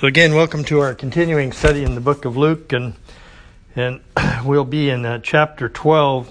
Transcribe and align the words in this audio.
So 0.00 0.06
again, 0.06 0.34
welcome 0.34 0.64
to 0.64 0.80
our 0.80 0.94
continuing 0.94 1.52
study 1.52 1.84
in 1.84 1.94
the 1.94 2.00
book 2.00 2.24
of 2.24 2.34
Luke, 2.34 2.72
and 2.72 2.94
and 3.76 4.00
we'll 4.46 4.64
be 4.64 4.88
in 4.88 5.04
uh, 5.04 5.18
chapter 5.18 5.68
12 5.68 6.26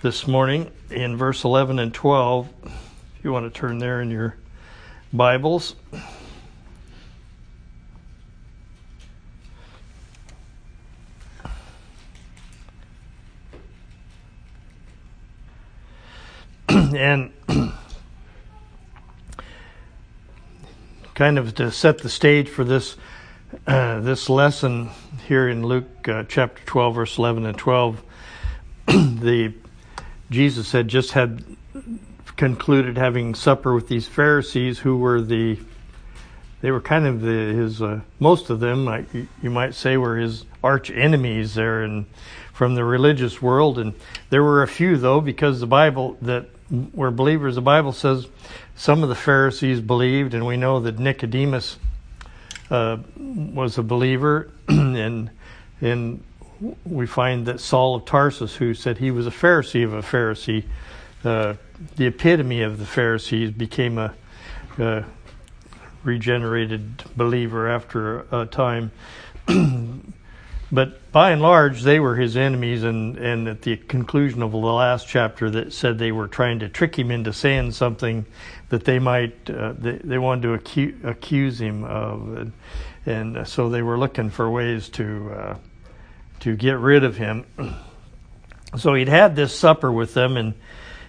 this 0.00 0.26
morning, 0.26 0.70
in 0.88 1.18
verse 1.18 1.44
11 1.44 1.78
and 1.78 1.92
12. 1.92 2.48
If 2.64 2.72
you 3.22 3.30
want 3.30 3.52
to 3.52 3.60
turn 3.60 3.78
there 3.78 4.00
in 4.00 4.10
your 4.10 4.36
Bibles. 5.12 5.76
and 16.70 17.32
kind 21.20 21.38
of 21.38 21.54
to 21.54 21.70
set 21.70 21.98
the 21.98 22.08
stage 22.08 22.48
for 22.48 22.64
this 22.64 22.96
uh, 23.66 24.00
this 24.00 24.30
lesson 24.30 24.88
here 25.28 25.50
in 25.50 25.62
Luke 25.62 26.08
uh, 26.08 26.24
chapter 26.26 26.62
12, 26.64 26.94
verse 26.94 27.18
11 27.18 27.44
and 27.44 27.58
12, 27.58 28.02
the 28.86 29.52
Jesus 30.30 30.72
had 30.72 30.88
just 30.88 31.12
had 31.12 31.44
concluded 32.36 32.96
having 32.96 33.34
supper 33.34 33.74
with 33.74 33.86
these 33.88 34.08
Pharisees 34.08 34.78
who 34.78 34.96
were 34.96 35.20
the 35.20 35.58
they 36.62 36.70
were 36.70 36.80
kind 36.80 37.06
of 37.06 37.20
the, 37.20 37.28
his 37.28 37.82
uh, 37.82 38.00
most 38.18 38.48
of 38.48 38.60
them 38.60 38.88
you 39.42 39.50
might 39.50 39.74
say 39.74 39.98
were 39.98 40.16
his 40.16 40.46
arch 40.64 40.90
enemies 40.90 41.52
there 41.52 41.82
and 41.82 42.06
from 42.54 42.76
the 42.76 42.84
religious 42.84 43.42
world. 43.42 43.78
And 43.78 43.92
there 44.30 44.42
were 44.42 44.62
a 44.62 44.68
few 44.68 44.96
though 44.96 45.20
because 45.20 45.60
the 45.60 45.66
Bible 45.66 46.16
that 46.22 46.48
were 46.94 47.10
believers 47.10 47.56
the 47.56 47.60
Bible 47.60 47.92
says 47.92 48.26
some 48.80 49.02
of 49.02 49.10
the 49.10 49.14
Pharisees 49.14 49.78
believed, 49.78 50.32
and 50.32 50.46
we 50.46 50.56
know 50.56 50.80
that 50.80 50.98
Nicodemus 50.98 51.76
uh, 52.70 52.96
was 53.18 53.76
a 53.76 53.82
believer, 53.82 54.50
and 54.68 55.30
and 55.82 56.24
we 56.86 57.06
find 57.06 57.44
that 57.44 57.60
Saul 57.60 57.96
of 57.96 58.06
Tarsus, 58.06 58.56
who 58.56 58.72
said 58.72 58.96
he 58.96 59.10
was 59.10 59.26
a 59.26 59.30
Pharisee 59.30 59.84
of 59.84 59.92
a 59.92 60.00
Pharisee, 60.00 60.64
uh, 61.24 61.56
the 61.96 62.06
epitome 62.06 62.62
of 62.62 62.78
the 62.78 62.86
Pharisees, 62.86 63.50
became 63.50 63.98
a, 63.98 64.14
a 64.78 65.04
regenerated 66.02 67.04
believer 67.14 67.68
after 67.68 68.20
a 68.32 68.46
time. 68.46 68.92
But 70.72 71.10
by 71.10 71.32
and 71.32 71.42
large, 71.42 71.82
they 71.82 71.98
were 71.98 72.14
his 72.14 72.36
enemies, 72.36 72.84
and, 72.84 73.16
and 73.18 73.48
at 73.48 73.62
the 73.62 73.76
conclusion 73.76 74.42
of 74.42 74.52
the 74.52 74.58
last 74.58 75.08
chapter, 75.08 75.50
that 75.50 75.72
said 75.72 75.98
they 75.98 76.12
were 76.12 76.28
trying 76.28 76.60
to 76.60 76.68
trick 76.68 76.96
him 76.96 77.10
into 77.10 77.32
saying 77.32 77.72
something 77.72 78.24
that 78.68 78.84
they 78.84 79.00
might 79.00 79.50
uh, 79.50 79.72
they, 79.76 79.96
they 79.96 80.18
wanted 80.18 80.42
to 80.42 80.54
accuse, 80.54 80.94
accuse 81.04 81.60
him 81.60 81.82
of, 81.82 82.36
and, 82.36 82.52
and 83.04 83.48
so 83.48 83.68
they 83.68 83.82
were 83.82 83.98
looking 83.98 84.30
for 84.30 84.48
ways 84.48 84.88
to 84.90 85.32
uh, 85.32 85.56
to 86.40 86.54
get 86.56 86.78
rid 86.78 87.04
of 87.04 87.16
him. 87.16 87.44
So 88.76 88.94
he'd 88.94 89.08
had 89.08 89.34
this 89.34 89.52
supper 89.52 89.90
with 89.90 90.14
them, 90.14 90.36
and 90.36 90.54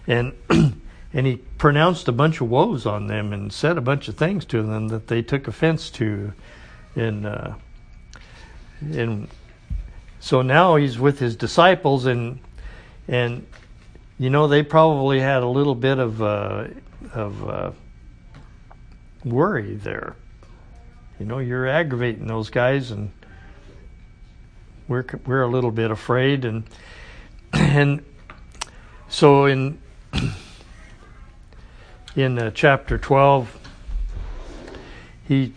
and 0.08 0.34
and 1.14 1.28
he 1.28 1.36
pronounced 1.59 2.08
a 2.08 2.12
bunch 2.12 2.42
of 2.42 2.50
woes 2.50 2.88
on 2.88 3.06
them 3.06 3.34
and 3.34 3.54
said 3.54 3.78
a 3.78 3.82
bunch 3.82 4.08
of 4.08 4.17
things 4.17 4.45
to 4.45 4.64
them 4.64 4.88
that 4.88 5.08
they 5.08 5.22
took 5.22 5.48
offense 5.48 5.92
to, 5.92 6.34
and 6.95 7.28
uh, 7.28 7.54
and 8.82 9.28
so 10.22 10.44
now 10.44 10.75
he's 10.75 11.00
with 11.00 11.17
his 11.17 11.36
disciples, 11.36 12.05
and 12.05 12.39
and 13.08 13.45
you 14.19 14.30
know 14.30 14.47
they 14.47 14.61
probably 14.61 15.19
had 15.19 15.41
a 15.41 15.47
little 15.47 15.73
bit 15.73 15.97
of 15.97 16.22
uh, 16.22 16.67
of 17.11 17.50
uh, 17.50 17.72
worry 19.25 19.75
there. 19.75 20.16
You 21.19 21.25
know, 21.25 21.39
you're 21.39 21.67
aggravating 21.67 22.27
those 22.27 22.52
guys, 22.52 22.92
and 22.92 23.11
we're 24.88 25.05
we're 25.25 25.42
a 25.42 25.47
little 25.47 25.72
bit 25.72 25.89
afraid, 25.89 26.45
and 26.45 26.66
and 27.54 28.05
so 29.10 29.45
in 29.45 29.81
in 32.15 32.37
uh, 32.37 32.52
chapter 32.54 32.99
twelve, 32.99 33.58
he 35.27 35.52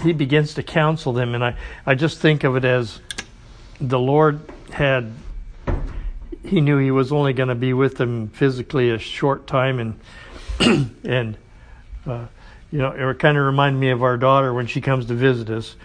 he 0.00 0.12
begins 0.12 0.54
to 0.54 0.62
counsel 0.62 1.12
them, 1.12 1.34
and 1.34 1.44
I 1.44 1.56
I 1.84 1.96
just 1.96 2.20
think 2.20 2.44
of 2.44 2.54
it 2.54 2.64
as 2.64 3.00
the 3.80 3.98
Lord 3.98 4.40
had 4.70 5.12
he 6.44 6.60
knew 6.60 6.78
he 6.78 6.90
was 6.90 7.12
only 7.12 7.32
going 7.32 7.48
to 7.48 7.54
be 7.54 7.72
with 7.72 7.96
them 7.96 8.28
physically 8.28 8.90
a 8.90 8.98
short 8.98 9.46
time 9.46 9.78
and 9.78 10.90
and 11.04 11.36
uh, 12.06 12.26
you 12.70 12.78
know 12.78 12.90
it 12.90 13.18
kind 13.18 13.36
of 13.36 13.44
reminded 13.44 13.78
me 13.78 13.90
of 13.90 14.02
our 14.02 14.16
daughter 14.16 14.52
when 14.52 14.66
she 14.66 14.80
comes 14.80 15.06
to 15.06 15.14
visit 15.14 15.50
us 15.50 15.76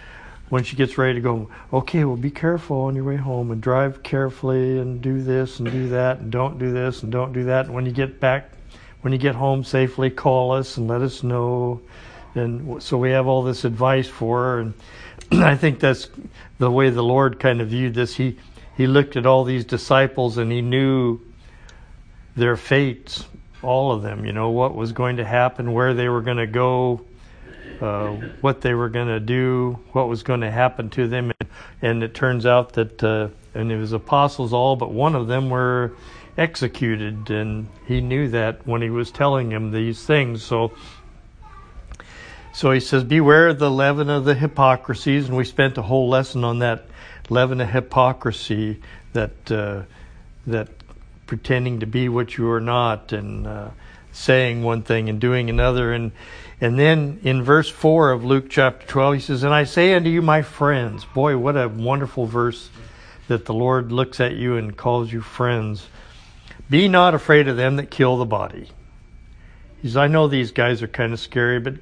when 0.48 0.62
she 0.62 0.76
gets 0.76 0.96
ready 0.96 1.14
to 1.14 1.20
go 1.20 1.48
okay 1.72 2.04
well 2.04 2.16
be 2.16 2.30
careful 2.30 2.82
on 2.82 2.94
your 2.94 3.04
way 3.04 3.16
home 3.16 3.50
and 3.50 3.60
drive 3.60 4.02
carefully 4.02 4.78
and 4.78 5.00
do 5.00 5.20
this 5.22 5.58
and 5.58 5.70
do 5.70 5.88
that 5.88 6.18
and 6.18 6.30
don't 6.30 6.58
do 6.58 6.72
this 6.72 7.02
and 7.02 7.10
don't 7.10 7.32
do 7.32 7.44
that. 7.44 7.66
And 7.66 7.74
when 7.74 7.86
you 7.86 7.92
get 7.92 8.20
back 8.20 8.50
when 9.00 9.12
you 9.12 9.18
get 9.18 9.34
home 9.34 9.64
safely 9.64 10.10
call 10.10 10.52
us 10.52 10.76
and 10.76 10.88
let 10.88 11.02
us 11.02 11.22
know. 11.22 11.80
And 12.34 12.82
so 12.82 12.98
we 12.98 13.10
have 13.12 13.26
all 13.26 13.42
this 13.42 13.64
advice 13.64 14.08
for 14.08 14.42
her 14.42 14.58
and 14.60 14.74
I 15.32 15.56
think 15.56 15.80
that's 15.80 16.08
the 16.58 16.70
way 16.70 16.90
the 16.90 17.02
Lord 17.02 17.40
kind 17.40 17.60
of 17.60 17.68
viewed 17.68 17.94
this. 17.94 18.16
He 18.16 18.38
he 18.76 18.86
looked 18.86 19.16
at 19.16 19.26
all 19.26 19.44
these 19.44 19.64
disciples 19.64 20.38
and 20.38 20.52
he 20.52 20.60
knew 20.60 21.20
their 22.36 22.56
fates, 22.56 23.24
all 23.62 23.92
of 23.92 24.02
them. 24.02 24.24
You 24.24 24.32
know 24.32 24.50
what 24.50 24.74
was 24.74 24.92
going 24.92 25.16
to 25.16 25.24
happen, 25.24 25.72
where 25.72 25.94
they 25.94 26.08
were 26.08 26.20
going 26.20 26.36
to 26.36 26.46
go, 26.46 27.00
uh, 27.80 28.10
what 28.40 28.60
they 28.60 28.74
were 28.74 28.88
going 28.88 29.08
to 29.08 29.20
do, 29.20 29.78
what 29.92 30.08
was 30.08 30.22
going 30.22 30.42
to 30.42 30.50
happen 30.50 30.90
to 30.90 31.08
them, 31.08 31.32
and, 31.40 31.50
and 31.82 32.02
it 32.02 32.14
turns 32.14 32.46
out 32.46 32.74
that 32.74 33.02
uh, 33.02 33.28
and 33.54 33.72
it 33.72 33.78
was 33.78 33.92
apostles 33.92 34.52
all 34.52 34.76
but 34.76 34.92
one 34.92 35.14
of 35.14 35.26
them 35.26 35.50
were 35.50 35.92
executed, 36.38 37.30
and 37.30 37.68
he 37.86 38.00
knew 38.00 38.28
that 38.28 38.66
when 38.66 38.82
he 38.82 38.90
was 38.90 39.10
telling 39.10 39.50
him 39.50 39.70
these 39.70 40.04
things. 40.04 40.42
So 40.42 40.72
so 42.56 42.70
he 42.70 42.80
says, 42.80 43.04
Beware 43.04 43.48
of 43.48 43.58
the 43.58 43.70
leaven 43.70 44.08
of 44.08 44.24
the 44.24 44.34
hypocrisies. 44.34 45.28
And 45.28 45.36
we 45.36 45.44
spent 45.44 45.76
a 45.76 45.82
whole 45.82 46.08
lesson 46.08 46.42
on 46.42 46.60
that 46.60 46.86
leaven 47.28 47.60
of 47.60 47.68
hypocrisy, 47.68 48.80
that, 49.12 49.52
uh, 49.52 49.82
that 50.46 50.68
pretending 51.26 51.80
to 51.80 51.86
be 51.86 52.08
what 52.08 52.38
you 52.38 52.50
are 52.50 52.60
not, 52.62 53.12
and 53.12 53.46
uh, 53.46 53.68
saying 54.12 54.62
one 54.62 54.80
thing 54.80 55.10
and 55.10 55.20
doing 55.20 55.50
another. 55.50 55.92
And, 55.92 56.12
and 56.58 56.78
then 56.78 57.20
in 57.24 57.42
verse 57.42 57.68
4 57.68 58.12
of 58.12 58.24
Luke 58.24 58.46
chapter 58.48 58.86
12, 58.86 59.14
he 59.16 59.20
says, 59.20 59.42
And 59.42 59.52
I 59.52 59.64
say 59.64 59.92
unto 59.92 60.08
you, 60.08 60.22
my 60.22 60.40
friends. 60.40 61.04
Boy, 61.04 61.36
what 61.36 61.58
a 61.58 61.68
wonderful 61.68 62.24
verse 62.24 62.70
that 63.28 63.44
the 63.44 63.52
Lord 63.52 63.92
looks 63.92 64.18
at 64.18 64.34
you 64.34 64.56
and 64.56 64.74
calls 64.74 65.12
you 65.12 65.20
friends. 65.20 65.86
Be 66.70 66.88
not 66.88 67.12
afraid 67.12 67.48
of 67.48 67.58
them 67.58 67.76
that 67.76 67.90
kill 67.90 68.16
the 68.16 68.24
body. 68.24 68.70
He 69.82 69.88
says, 69.88 69.98
I 69.98 70.06
know 70.06 70.26
these 70.26 70.52
guys 70.52 70.82
are 70.82 70.88
kind 70.88 71.12
of 71.12 71.20
scary, 71.20 71.60
but 71.60 71.74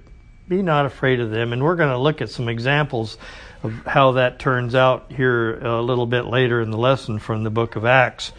be 0.49 0.62
not 0.62 0.87
afraid 0.87 1.21
of 1.21 1.31
them. 1.31 1.53
And 1.53 1.62
we're 1.62 1.77
going 1.77 1.91
to 1.91 1.99
look 1.99 2.21
at 2.21 2.31
some 2.31 2.49
examples 2.49 3.16
of 3.62 3.72
how 3.87 4.12
that 4.12 4.38
turns 4.38 4.75
out 4.75 5.10
here 5.10 5.59
a 5.59 5.81
little 5.81 6.06
bit 6.06 6.27
later 6.27 6.60
in 6.60 6.71
the 6.71 6.78
lesson 6.78 7.19
from 7.19 7.44
the 7.44 7.50
book 7.50 7.77
of 7.77 7.84
Acts. 7.84 8.32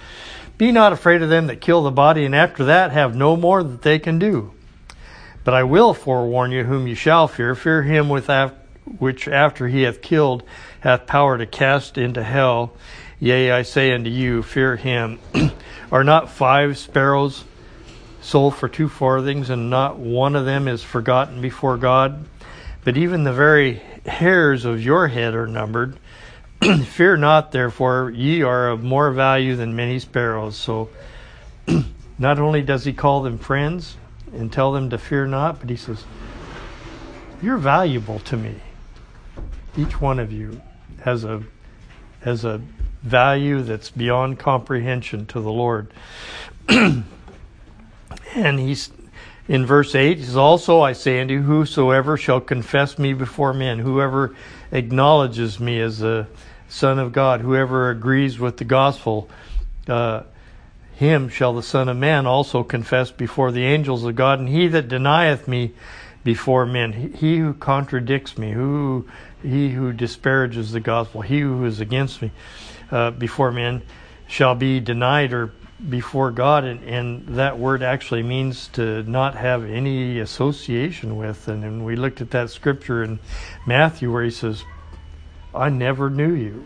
Be 0.58 0.72
not 0.72 0.94
afraid 0.94 1.22
of 1.22 1.30
them 1.30 1.48
that 1.48 1.62
kill 1.62 1.84
the 1.84 1.92
body, 1.92 2.26
and 2.26 2.36
after 2.36 2.66
that 2.66 2.92
have 2.92 3.16
no 3.16 3.36
more 3.36 3.64
that 3.64 3.82
they 3.82 4.00
can 4.00 4.20
do. 4.20 4.54
But 5.44 5.54
I 5.54 5.64
will 5.64 5.94
forewarn 5.94 6.52
you 6.52 6.64
whom 6.64 6.88
you 6.88 6.96
shall 6.96 7.28
fear. 7.28 7.56
Fear 7.56 7.84
him 7.84 8.08
with 8.08 8.30
which 9.00 9.28
after 9.28 9.68
he 9.68 9.82
hath 9.82 10.02
killed 10.02 10.44
hath 10.82 11.08
power 11.08 11.38
to 11.38 11.46
cast 11.46 11.98
into 11.98 12.24
hell. 12.24 12.74
Yea, 13.20 13.52
I 13.52 13.64
say 13.64 13.92
unto 13.92 14.10
you, 14.10 14.44
fear 14.44 14.76
him. 14.76 15.20
Are 15.92 16.04
not 16.04 16.30
five 16.30 16.78
sparrows 16.78 17.44
sold 18.26 18.56
for 18.56 18.68
two 18.68 18.90
farthings, 18.90 19.50
and 19.50 19.70
not 19.70 19.98
one 20.00 20.36
of 20.36 20.46
them 20.46 20.68
is 20.68 20.82
forgotten 20.82 21.42
before 21.42 21.78
God. 21.78 22.26
But 22.84 22.98
even 22.98 23.24
the 23.24 23.34
very 23.34 23.82
hairs 24.06 24.66
of 24.66 24.84
your 24.84 25.08
head 25.08 25.36
are 25.36 25.48
numbered. 25.48 25.98
Fear 26.86 27.18
not, 27.18 27.52
therefore, 27.52 28.12
ye 28.14 28.42
are 28.42 28.70
of 28.70 28.84
more 28.84 29.12
value 29.12 29.56
than 29.56 29.76
many 29.76 30.00
sparrows. 30.00 30.56
So, 30.56 30.90
not 32.18 32.40
only 32.40 32.62
does 32.62 32.84
he 32.84 32.94
call 32.94 33.22
them 33.22 33.38
friends 33.38 33.98
and 34.34 34.52
tell 34.52 34.72
them 34.72 34.90
to 34.90 34.98
fear 34.98 35.28
not, 35.28 35.60
but 35.60 35.70
he 35.70 35.76
says, 35.76 36.04
You're 37.42 37.58
valuable 37.58 38.20
to 38.20 38.38
me. 38.38 38.56
Each 39.78 40.02
one 40.02 40.20
of 40.20 40.32
you 40.32 40.62
has 41.04 41.24
a 41.24 41.44
has 42.22 42.44
a 42.44 42.60
value 43.04 43.62
that's 43.62 43.92
beyond 43.92 44.40
comprehension 44.40 45.28
to 45.28 45.40
the 45.40 45.52
Lord. 45.52 45.94
And 48.36 48.60
he's 48.60 48.92
in 49.48 49.66
verse 49.66 49.94
8, 49.94 50.18
he 50.18 50.24
says, 50.24 50.36
Also 50.36 50.82
I 50.82 50.94
say 50.94 51.22
unto 51.22 51.36
you, 51.36 51.42
whosoever 51.44 52.18
shall 52.18 52.42
confess 52.42 52.98
me 52.98 53.14
before 53.14 53.54
men, 53.54 53.80
whoever 53.80 54.36
acknowledges 54.72 55.60
me 55.60 55.80
as 55.80 56.02
a 56.02 56.28
Son 56.68 56.98
of 56.98 57.14
God, 57.14 57.42
whoever 57.42 57.90
agrees 57.90 58.40
with 58.40 58.58
the 58.58 58.66
gospel, 58.66 59.30
uh, 59.88 60.24
him 60.96 61.30
shall 61.30 61.54
the 61.54 61.62
Son 61.62 61.90
of 61.90 61.98
Man 61.98 62.26
also 62.26 62.64
confess 62.64 63.12
before 63.12 63.52
the 63.52 63.64
angels 63.64 64.04
of 64.04 64.16
God. 64.16 64.40
And 64.40 64.50
he 64.50 64.68
that 64.70 64.88
denieth 64.88 65.48
me 65.48 65.74
before 66.24 66.66
men. 66.66 67.14
He 67.14 67.38
who 67.38 67.54
contradicts 67.54 68.38
me, 68.38 68.52
who 68.52 69.08
he 69.44 69.70
who 69.72 69.94
disparages 69.94 70.72
the 70.72 70.80
gospel, 70.80 71.22
he 71.22 71.42
who 71.42 71.64
is 71.66 71.80
against 71.80 72.22
me 72.22 72.32
uh, 72.92 73.12
before 73.12 73.52
men, 73.52 73.84
shall 74.28 74.56
be 74.56 74.80
denied 74.80 75.34
or 75.34 75.54
before 75.90 76.32
God, 76.32 76.64
and, 76.64 76.84
and, 76.84 77.28
that 77.38 77.60
word 77.60 77.84
actually 77.84 78.24
means 78.24 78.68
to 78.70 79.04
not 79.04 79.36
have 79.36 79.64
any 79.64 80.20
association 80.20 81.18
with. 81.18 81.48
And, 81.48 81.64
and 81.64 81.86
we 81.86 81.96
looked 81.96 82.22
at 82.22 82.32
that 82.32 82.50
scripture 82.50 83.04
in 83.04 83.20
Matthew 83.66 84.12
where 84.12 84.24
he 84.24 84.32
says, 84.32 84.64
I 85.54 85.70
never 85.70 86.10
knew 86.10 86.34
you. 86.34 86.66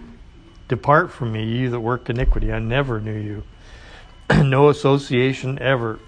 Depart 0.68 1.12
from 1.12 1.32
me, 1.32 1.46
you 1.46 1.70
that 1.72 1.80
work 1.80 2.10
iniquity. 2.10 2.52
I 2.52 2.60
never 2.60 3.00
knew 3.00 3.18
you. 3.18 3.44
no 4.44 4.70
association 4.70 5.60
ever. 5.60 6.00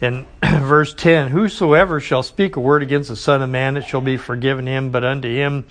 And 0.00 0.26
verse 0.44 0.92
10 0.94 1.30
Whosoever 1.30 2.00
shall 2.00 2.22
speak 2.22 2.56
a 2.56 2.60
word 2.60 2.82
against 2.82 3.08
the 3.08 3.16
Son 3.16 3.42
of 3.42 3.50
Man, 3.50 3.76
it 3.76 3.86
shall 3.86 4.00
be 4.00 4.16
forgiven 4.16 4.66
him, 4.66 4.90
but 4.90 5.04
unto 5.04 5.28
him 5.28 5.64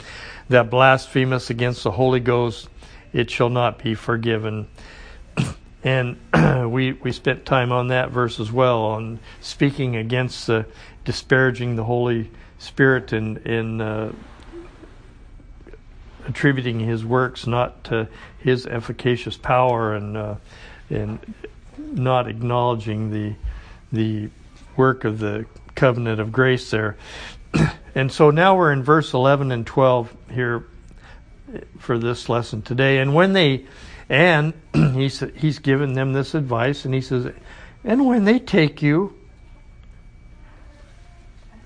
that 0.49 0.69
blasphemeth 0.69 1.49
against 1.49 1.83
the 1.83 1.91
Holy 1.91 2.19
Ghost, 2.19 2.69
it 3.11 3.29
shall 3.29 3.49
not 3.49 3.83
be 3.83 3.95
forgiven. 3.95 4.67
And 5.83 6.17
we 6.71 6.93
we 6.93 7.11
spent 7.11 7.45
time 7.45 7.71
on 7.71 7.89
that 7.89 8.11
verse 8.11 8.39
as 8.39 8.51
well, 8.51 8.81
on 8.81 9.19
speaking 9.41 9.95
against 9.95 10.49
uh, 10.49 10.63
disparaging 11.05 11.75
the 11.75 11.83
Holy 11.83 12.31
Spirit 12.57 13.11
and 13.11 13.37
in 13.39 13.81
uh, 13.81 14.13
attributing 16.25 16.79
His 16.79 17.03
works 17.03 17.45
not 17.45 17.83
to 17.85 18.07
His 18.39 18.65
efficacious 18.65 19.35
power 19.35 19.93
and 19.93 20.15
uh, 20.15 20.35
and 20.89 21.19
not 21.77 22.27
acknowledging 22.27 23.11
the 23.11 23.35
the 23.91 24.29
work 24.77 25.03
of 25.03 25.19
the 25.19 25.45
covenant 25.75 26.19
of 26.19 26.31
grace 26.31 26.71
there. 26.71 26.95
and 27.95 28.11
so 28.11 28.31
now 28.31 28.55
we're 28.55 28.71
in 28.71 28.83
verse 28.83 29.13
11 29.13 29.51
and 29.51 29.67
12 29.67 30.15
here 30.31 30.65
for 31.77 31.97
this 31.97 32.29
lesson 32.29 32.61
today. 32.61 32.99
And 32.99 33.13
when 33.13 33.33
they 33.33 33.65
and 34.13 34.53
he's, 34.93 35.23
he's 35.35 35.57
given 35.57 35.93
them 35.93 36.13
this 36.13 36.35
advice, 36.35 36.85
and 36.85 36.93
he 36.93 37.01
says, 37.01 37.33
And 37.83 38.05
when 38.05 38.25
they 38.25 38.37
take 38.37 38.79
you 38.83 39.17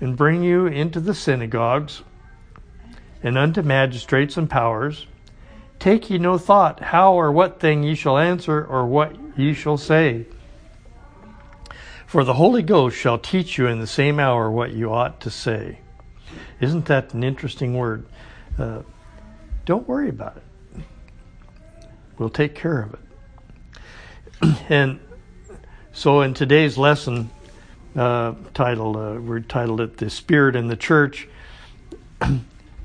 and 0.00 0.16
bring 0.16 0.42
you 0.42 0.66
into 0.66 0.98
the 0.98 1.12
synagogues 1.12 2.02
and 3.22 3.36
unto 3.36 3.60
magistrates 3.60 4.38
and 4.38 4.48
powers, 4.48 5.06
take 5.78 6.08
ye 6.08 6.16
no 6.16 6.38
thought 6.38 6.80
how 6.84 7.12
or 7.12 7.30
what 7.30 7.60
thing 7.60 7.82
ye 7.82 7.94
shall 7.94 8.16
answer 8.16 8.64
or 8.64 8.86
what 8.86 9.14
ye 9.36 9.52
shall 9.52 9.76
say. 9.76 10.24
For 12.06 12.24
the 12.24 12.32
Holy 12.32 12.62
Ghost 12.62 12.96
shall 12.96 13.18
teach 13.18 13.58
you 13.58 13.66
in 13.66 13.78
the 13.78 13.86
same 13.86 14.18
hour 14.18 14.50
what 14.50 14.72
you 14.72 14.90
ought 14.90 15.20
to 15.20 15.30
say. 15.30 15.80
Isn't 16.60 16.86
that 16.86 17.12
an 17.12 17.22
interesting 17.22 17.76
word? 17.76 18.06
Uh, 18.58 18.80
don't 19.66 19.86
worry 19.86 20.08
about 20.08 20.38
it. 20.38 20.44
We'll 22.18 22.30
take 22.30 22.54
care 22.54 22.82
of 22.82 22.94
it. 22.94 24.60
and 24.68 25.00
so 25.92 26.20
in 26.22 26.34
today's 26.34 26.76
lesson, 26.76 27.30
uh, 27.96 28.34
titled 28.54 28.96
uh, 28.96 29.20
we're 29.20 29.40
titled 29.40 29.80
it 29.80 29.96
"The 29.96 30.10
Spirit 30.10 30.56
and 30.56 30.70
the 30.70 30.76
Church," 30.76 31.28
the 32.20 32.40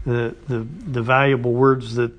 the 0.06 0.36
the 0.48 1.02
valuable 1.02 1.54
words 1.54 1.96
that 1.96 2.12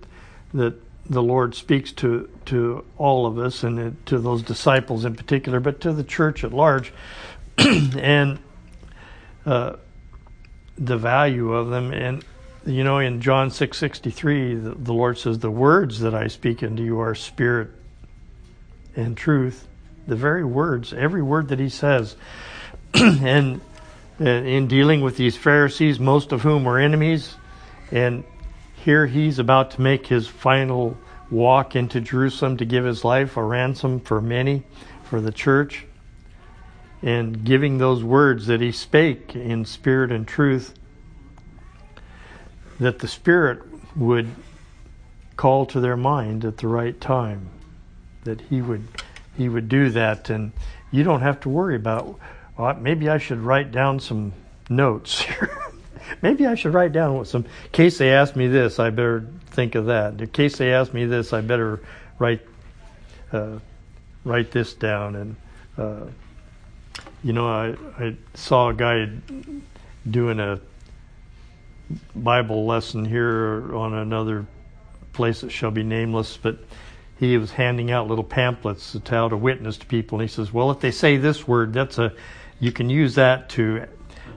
that 0.53 0.75
the 1.07 1.23
Lord 1.23 1.55
speaks 1.55 1.93
to 1.93 2.29
to 2.47 2.85
all 2.99 3.27
of 3.27 3.39
us 3.39 3.63
and 3.63 4.07
to 4.07 4.19
those 4.19 4.43
disciples 4.43 5.05
in 5.05 5.15
particular, 5.15 5.61
but 5.61 5.81
to 5.83 5.93
the 5.93 6.05
church 6.05 6.45
at 6.45 6.53
large, 6.53 6.93
and 7.59 8.39
uh, 9.47 9.77
the 10.77 10.97
value 10.97 11.53
of 11.53 11.71
them. 11.71 11.93
And 11.93 12.25
you 12.67 12.85
know, 12.85 12.99
in 12.99 13.21
John 13.21 13.51
6:63, 13.51 14.63
the, 14.63 14.75
the 14.75 14.93
Lord 14.93 15.19
says, 15.19 15.39
"The 15.39 15.51
words 15.51 16.01
that 16.01 16.15
I 16.15 16.29
speak 16.29 16.63
unto 16.63 16.83
you 16.83 17.01
are 17.01 17.15
spirit 17.15 17.71
and 18.97 19.17
truth." 19.17 19.69
The 20.07 20.17
very 20.17 20.45
words, 20.45 20.93
every 20.93 21.23
word 21.23 21.49
that 21.49 21.59
he 21.59 21.69
says. 21.69 22.17
and 22.95 23.61
in 24.19 24.69
dealing 24.69 25.01
with 25.01 25.17
these 25.17 25.37
Pharisees, 25.37 25.99
most 25.99 26.31
of 26.33 26.43
whom 26.43 26.65
were 26.65 26.79
enemies, 26.79 27.35
and 27.91 28.23
here 28.75 29.07
he's 29.07 29.39
about 29.39 29.73
to 29.73 29.81
make 29.81 30.07
his 30.07 30.29
final 30.29 30.97
walk 31.31 31.75
into 31.75 32.01
Jerusalem 32.01 32.59
to 32.59 32.65
give 32.65 32.85
his 32.85 33.03
life 33.03 33.37
a 33.37 33.43
ransom 33.43 33.99
for 33.99 34.21
many, 34.21 34.63
for 35.05 35.21
the 35.21 35.33
church, 35.33 35.87
and 37.03 37.45
giving 37.45 37.79
those 37.79 38.05
words 38.05 38.47
that 38.47 38.61
he 38.61 38.73
spake 38.73 39.35
in 39.35 39.65
spirit 39.65 40.13
and 40.13 40.29
truth 40.29 40.75
that 42.81 42.99
the 42.99 43.09
Spirit 43.09 43.63
would 43.97 44.29
call 45.37 45.67
to 45.67 45.81
their 45.81 45.97
mind 45.97 46.45
at 46.45 46.59
the 46.59 46.69
right 46.69 47.01
time, 47.01 47.49
that 48.25 48.41
He 48.41 48.63
would 48.63 48.87
He 49.37 49.49
would 49.49 49.69
do 49.69 49.91
that, 49.91 50.31
and 50.31 50.53
you 50.91 51.05
don't 51.05 51.23
have 51.23 51.41
to 51.41 51.49
worry 51.49 51.77
about. 51.77 52.19
Well, 52.57 52.75
maybe 52.75 53.09
I 53.09 53.19
should 53.19 53.41
write 53.41 53.73
down 53.73 53.99
some 53.99 54.33
notes 54.69 55.27
maybe 56.23 56.47
I 56.47 56.55
should 56.55 56.75
write 56.75 56.93
down 56.93 57.25
some. 57.25 57.45
In 57.45 57.71
case 57.73 57.99
they 57.99 58.13
ask 58.13 58.37
me 58.37 58.47
this, 58.47 58.79
I 58.79 58.91
better 58.91 59.27
think 59.49 59.75
of 59.75 59.87
that. 59.87 60.21
In 60.21 60.27
case 60.29 60.57
they 60.57 60.73
ask 60.73 60.93
me 60.93 61.07
this, 61.07 61.33
I 61.33 61.41
better 61.41 61.81
write 62.19 62.41
uh, 63.33 63.59
write 64.25 64.51
this 64.51 64.75
down. 64.75 65.17
And 65.17 65.37
uh, 65.79 66.07
you 67.23 67.33
know, 67.33 67.49
I 67.49 67.75
I 67.99 68.17
saw 68.35 68.71
a 68.71 68.75
guy 68.75 69.09
doing 70.11 70.41
a 70.41 70.61
Bible 72.15 72.67
lesson 72.67 73.05
here 73.05 73.75
on 73.75 73.95
another 73.95 74.47
place 75.13 75.43
that 75.43 75.51
shall 75.51 75.71
be 75.71 75.83
nameless, 75.83 76.37
but 76.37 76.59
he 77.19 77.37
was 77.39 77.53
handing 77.53 77.91
out 77.91 78.09
little 78.09 78.25
pamphlets 78.25 78.93
to 78.93 79.01
tell 79.01 79.31
to 79.31 79.37
witness 79.37 79.77
to 79.79 79.87
people. 79.87 80.19
And 80.19 80.29
he 80.29 80.33
says, 80.35 80.53
"Well, 80.53 80.71
if 80.71 80.81
they 80.81 80.91
say 80.91 81.17
this 81.17 81.47
word, 81.47 81.73
that's 81.73 81.99
a 81.99 82.13
you 82.61 82.73
can 82.73 82.91
use 82.91 83.15
that 83.17 83.49
to 83.51 83.87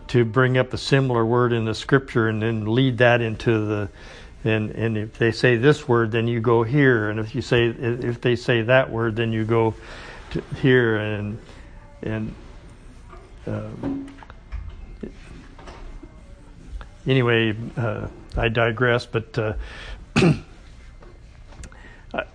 to 0.07 0.25
bring 0.25 0.57
up 0.57 0.73
a 0.73 0.77
similar 0.77 1.25
word 1.25 1.53
in 1.53 1.65
the 1.65 1.75
scripture 1.75 2.27
and 2.27 2.41
then 2.41 2.73
lead 2.73 2.97
that 2.99 3.21
into 3.21 3.65
the 3.65 3.89
and 4.43 4.71
and 4.71 4.97
if 4.97 5.17
they 5.17 5.31
say 5.31 5.55
this 5.55 5.87
word, 5.87 6.11
then 6.11 6.27
you 6.27 6.39
go 6.39 6.63
here, 6.63 7.09
and 7.09 7.19
if 7.19 7.33
you 7.33 7.41
say 7.41 7.67
if 7.67 8.21
they 8.21 8.35
say 8.35 8.61
that 8.63 8.89
word, 8.91 9.15
then 9.15 9.31
you 9.31 9.45
go 9.45 9.73
here 10.61 10.97
and 10.97 11.39
and." 12.03 12.33
Uh, 13.45 13.69
anyway, 17.07 17.55
uh, 17.75 18.07
I 18.35 18.49
digress, 18.49 19.05
but 19.05 19.37
uh, 19.37 19.53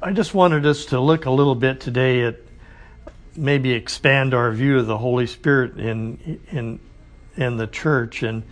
I 0.02 0.12
just 0.12 0.34
wanted 0.34 0.66
us 0.66 0.86
to 0.86 1.00
look 1.00 1.26
a 1.26 1.30
little 1.30 1.54
bit 1.54 1.80
today 1.80 2.24
at 2.24 2.36
maybe 3.36 3.72
expand 3.72 4.34
our 4.34 4.50
view 4.52 4.78
of 4.78 4.86
the 4.86 4.98
Holy 4.98 5.26
Spirit 5.26 5.78
in 5.78 6.40
in 6.50 6.80
in 7.36 7.56
the 7.56 7.66
church. 7.66 8.22
And 8.22 8.42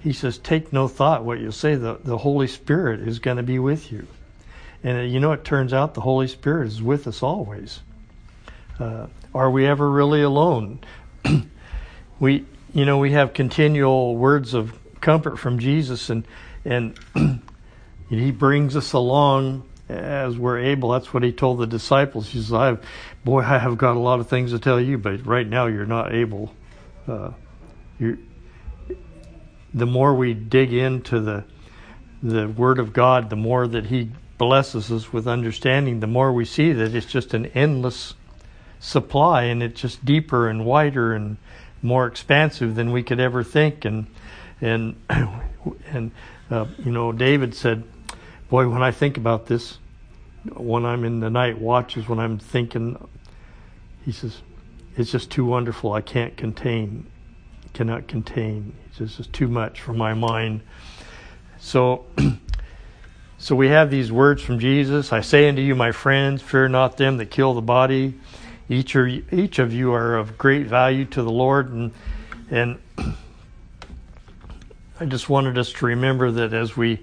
he 0.00 0.12
says, 0.12 0.38
"Take 0.38 0.72
no 0.72 0.88
thought 0.88 1.24
what 1.24 1.40
you 1.40 1.50
say. 1.50 1.74
The 1.74 1.98
the 2.02 2.18
Holy 2.18 2.46
Spirit 2.46 3.00
is 3.00 3.18
going 3.18 3.36
to 3.36 3.42
be 3.42 3.58
with 3.58 3.90
you." 3.92 4.06
And 4.82 4.98
uh, 4.98 5.02
you 5.02 5.20
know, 5.20 5.32
it 5.32 5.44
turns 5.44 5.72
out 5.72 5.94
the 5.94 6.00
Holy 6.00 6.28
Spirit 6.28 6.68
is 6.68 6.82
with 6.82 7.06
us 7.06 7.22
always. 7.22 7.80
Uh, 8.78 9.08
are 9.34 9.50
we 9.50 9.66
ever 9.66 9.90
really 9.90 10.22
alone? 10.22 10.80
we, 12.20 12.46
you 12.72 12.84
know, 12.86 12.98
we 12.98 13.12
have 13.12 13.34
continual 13.34 14.16
words 14.16 14.54
of 14.54 14.79
comfort 15.00 15.36
from 15.38 15.58
Jesus, 15.58 16.10
and 16.10 16.26
and 16.64 16.98
He 18.08 18.32
brings 18.32 18.76
us 18.76 18.92
along 18.92 19.68
as 19.88 20.36
we're 20.36 20.58
able. 20.58 20.90
That's 20.90 21.14
what 21.14 21.22
He 21.22 21.32
told 21.32 21.58
the 21.58 21.66
disciples. 21.66 22.28
He 22.28 22.38
says, 22.38 22.52
"I've, 22.52 22.86
boy, 23.24 23.40
I 23.40 23.58
have 23.58 23.78
got 23.78 23.96
a 23.96 24.00
lot 24.00 24.20
of 24.20 24.28
things 24.28 24.52
to 24.52 24.58
tell 24.58 24.80
you, 24.80 24.98
but 24.98 25.26
right 25.26 25.46
now 25.46 25.66
you're 25.66 25.86
not 25.86 26.12
able. 26.12 26.54
Uh, 27.06 27.32
you 27.98 28.18
the 29.72 29.86
more 29.86 30.14
we 30.14 30.34
dig 30.34 30.72
into 30.72 31.20
the 31.20 31.44
the 32.22 32.48
Word 32.48 32.78
of 32.78 32.92
God, 32.92 33.30
the 33.30 33.36
more 33.36 33.66
that 33.66 33.86
He 33.86 34.10
blesses 34.36 34.90
us 34.90 35.12
with 35.12 35.26
understanding, 35.26 36.00
the 36.00 36.06
more 36.06 36.32
we 36.32 36.44
see 36.44 36.72
that 36.72 36.94
it's 36.94 37.06
just 37.06 37.34
an 37.34 37.46
endless 37.46 38.14
supply, 38.78 39.44
and 39.44 39.62
it's 39.62 39.80
just 39.80 40.04
deeper 40.04 40.48
and 40.48 40.64
wider 40.64 41.12
and 41.12 41.36
more 41.82 42.06
expansive 42.06 42.74
than 42.74 42.92
we 42.92 43.02
could 43.02 43.20
ever 43.20 43.42
think. 43.42 43.84
And 43.84 44.06
and 44.60 44.94
and 45.90 46.10
uh, 46.50 46.66
you 46.78 46.92
know, 46.92 47.12
David 47.12 47.54
said, 47.54 47.84
"Boy, 48.48 48.68
when 48.68 48.82
I 48.82 48.90
think 48.90 49.16
about 49.16 49.46
this, 49.46 49.78
when 50.56 50.84
I'm 50.84 51.04
in 51.04 51.20
the 51.20 51.30
night 51.30 51.58
watches, 51.58 52.08
when 52.08 52.18
I'm 52.18 52.38
thinking, 52.38 52.96
he 54.04 54.12
says, 54.12 54.42
it's 54.96 55.10
just 55.10 55.30
too 55.30 55.44
wonderful. 55.44 55.92
I 55.92 56.00
can't 56.00 56.36
contain, 56.36 57.06
cannot 57.72 58.08
contain. 58.08 58.74
It's 58.86 58.98
just, 58.98 59.20
it's 59.20 59.28
too 59.28 59.48
much 59.48 59.80
for 59.80 59.92
my 59.92 60.14
mind." 60.14 60.62
So. 61.58 62.06
So 63.42 63.54
we 63.56 63.68
have 63.68 63.90
these 63.90 64.12
words 64.12 64.42
from 64.42 64.58
Jesus. 64.58 65.14
I 65.14 65.22
say 65.22 65.48
unto 65.48 65.62
you, 65.62 65.74
my 65.74 65.92
friends, 65.92 66.42
fear 66.42 66.68
not 66.68 66.98
them 66.98 67.16
that 67.16 67.30
kill 67.30 67.54
the 67.54 67.62
body. 67.62 68.12
Each, 68.68 68.94
are, 68.94 69.06
each 69.06 69.58
of 69.58 69.72
you 69.72 69.94
are 69.94 70.18
of 70.18 70.36
great 70.36 70.66
value 70.66 71.06
to 71.06 71.22
the 71.22 71.30
Lord, 71.30 71.72
and 71.72 71.90
and 72.50 72.78
I 75.02 75.06
just 75.06 75.30
wanted 75.30 75.56
us 75.56 75.72
to 75.72 75.86
remember 75.86 76.30
that 76.30 76.52
as 76.52 76.76
we 76.76 77.00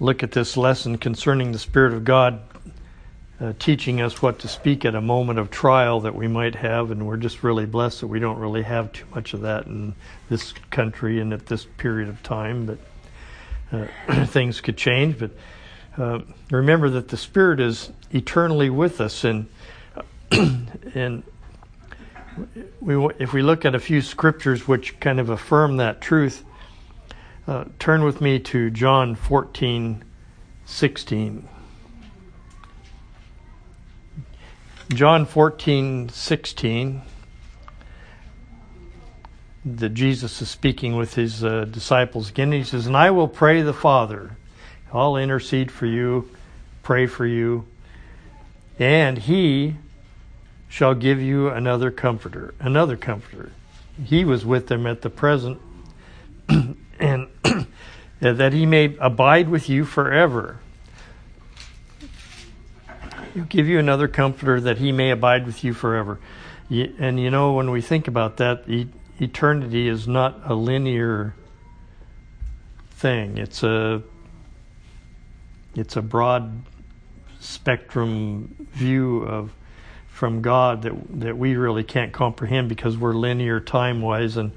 look 0.00 0.24
at 0.24 0.32
this 0.32 0.56
lesson 0.56 0.98
concerning 0.98 1.52
the 1.52 1.60
Spirit 1.60 1.92
of 1.92 2.04
God 2.04 2.40
uh, 3.40 3.52
teaching 3.60 4.00
us 4.00 4.20
what 4.20 4.40
to 4.40 4.48
speak 4.48 4.84
at 4.84 4.96
a 4.96 5.00
moment 5.00 5.38
of 5.38 5.48
trial 5.48 6.00
that 6.00 6.16
we 6.16 6.26
might 6.26 6.56
have, 6.56 6.90
and 6.90 7.06
we're 7.06 7.16
just 7.16 7.44
really 7.44 7.66
blessed 7.66 8.00
that 8.00 8.08
we 8.08 8.18
don't 8.18 8.40
really 8.40 8.64
have 8.64 8.90
too 8.90 9.04
much 9.14 9.32
of 9.32 9.42
that 9.42 9.66
in 9.66 9.94
this 10.28 10.52
country 10.70 11.20
and 11.20 11.32
at 11.32 11.46
this 11.46 11.64
period 11.78 12.08
of 12.08 12.20
time. 12.24 12.66
But 12.66 12.78
uh, 14.10 14.24
things 14.26 14.60
could 14.60 14.76
change. 14.76 15.16
But 15.16 15.30
uh, 15.96 16.22
remember 16.50 16.90
that 16.90 17.10
the 17.10 17.16
Spirit 17.16 17.60
is 17.60 17.92
eternally 18.10 18.70
with 18.70 19.00
us, 19.00 19.22
and 19.22 19.46
and 20.32 21.22
we, 22.80 23.08
if 23.20 23.32
we 23.32 23.42
look 23.42 23.64
at 23.64 23.76
a 23.76 23.80
few 23.80 24.02
scriptures 24.02 24.66
which 24.66 24.98
kind 24.98 25.20
of 25.20 25.30
affirm 25.30 25.76
that 25.76 26.00
truth, 26.00 26.42
uh, 27.46 27.64
turn 27.78 28.04
with 28.04 28.20
me 28.20 28.38
to 28.38 28.70
John 28.70 29.14
14, 29.14 30.04
16. 30.64 31.48
John 34.90 35.24
14, 35.24 36.08
16, 36.08 37.02
that 39.64 39.88
Jesus 39.90 40.42
is 40.42 40.50
speaking 40.50 40.96
with 40.96 41.14
his 41.14 41.44
uh, 41.44 41.64
disciples 41.64 42.30
again. 42.30 42.50
He 42.50 42.64
says, 42.64 42.86
And 42.86 42.96
I 42.96 43.10
will 43.10 43.28
pray 43.28 43.62
the 43.62 43.72
Father. 43.72 44.36
I'll 44.92 45.16
intercede 45.16 45.70
for 45.70 45.86
you, 45.86 46.28
pray 46.82 47.06
for 47.06 47.24
you, 47.24 47.66
and 48.80 49.16
he 49.18 49.76
shall 50.68 50.94
give 50.94 51.20
you 51.20 51.48
another 51.48 51.90
comforter. 51.90 52.54
Another 52.58 52.96
comforter. 52.96 53.52
He 54.04 54.24
was 54.24 54.44
with 54.44 54.66
them 54.66 54.86
at 54.86 55.02
the 55.02 55.10
present, 55.10 55.60
that 58.20 58.52
he 58.52 58.66
may 58.66 58.96
abide 59.00 59.48
with 59.48 59.68
you 59.68 59.84
forever 59.84 60.60
He'll 63.34 63.44
give 63.44 63.68
you 63.68 63.78
another 63.78 64.08
comforter 64.08 64.60
that 64.60 64.78
he 64.78 64.92
may 64.92 65.10
abide 65.10 65.46
with 65.46 65.62
you 65.62 65.72
forever. 65.72 66.18
And 66.70 67.20
you 67.20 67.30
know, 67.30 67.52
when 67.52 67.70
we 67.70 67.80
think 67.80 68.08
about 68.08 68.38
that, 68.38 68.64
eternity 69.20 69.88
is 69.88 70.08
not 70.08 70.40
a 70.44 70.54
linear 70.54 71.34
thing. 72.92 73.38
It's 73.38 73.62
a 73.62 74.02
it's 75.74 75.96
a 75.96 76.02
broad 76.02 76.62
spectrum 77.38 78.68
view 78.72 79.22
of 79.22 79.52
from 80.08 80.42
God 80.42 80.82
that 80.82 80.92
that 81.20 81.38
we 81.38 81.56
really 81.56 81.84
can't 81.84 82.12
comprehend 82.12 82.68
because 82.68 82.96
we're 82.96 83.14
linear 83.14 83.60
time 83.60 84.02
wise 84.02 84.36
and 84.36 84.52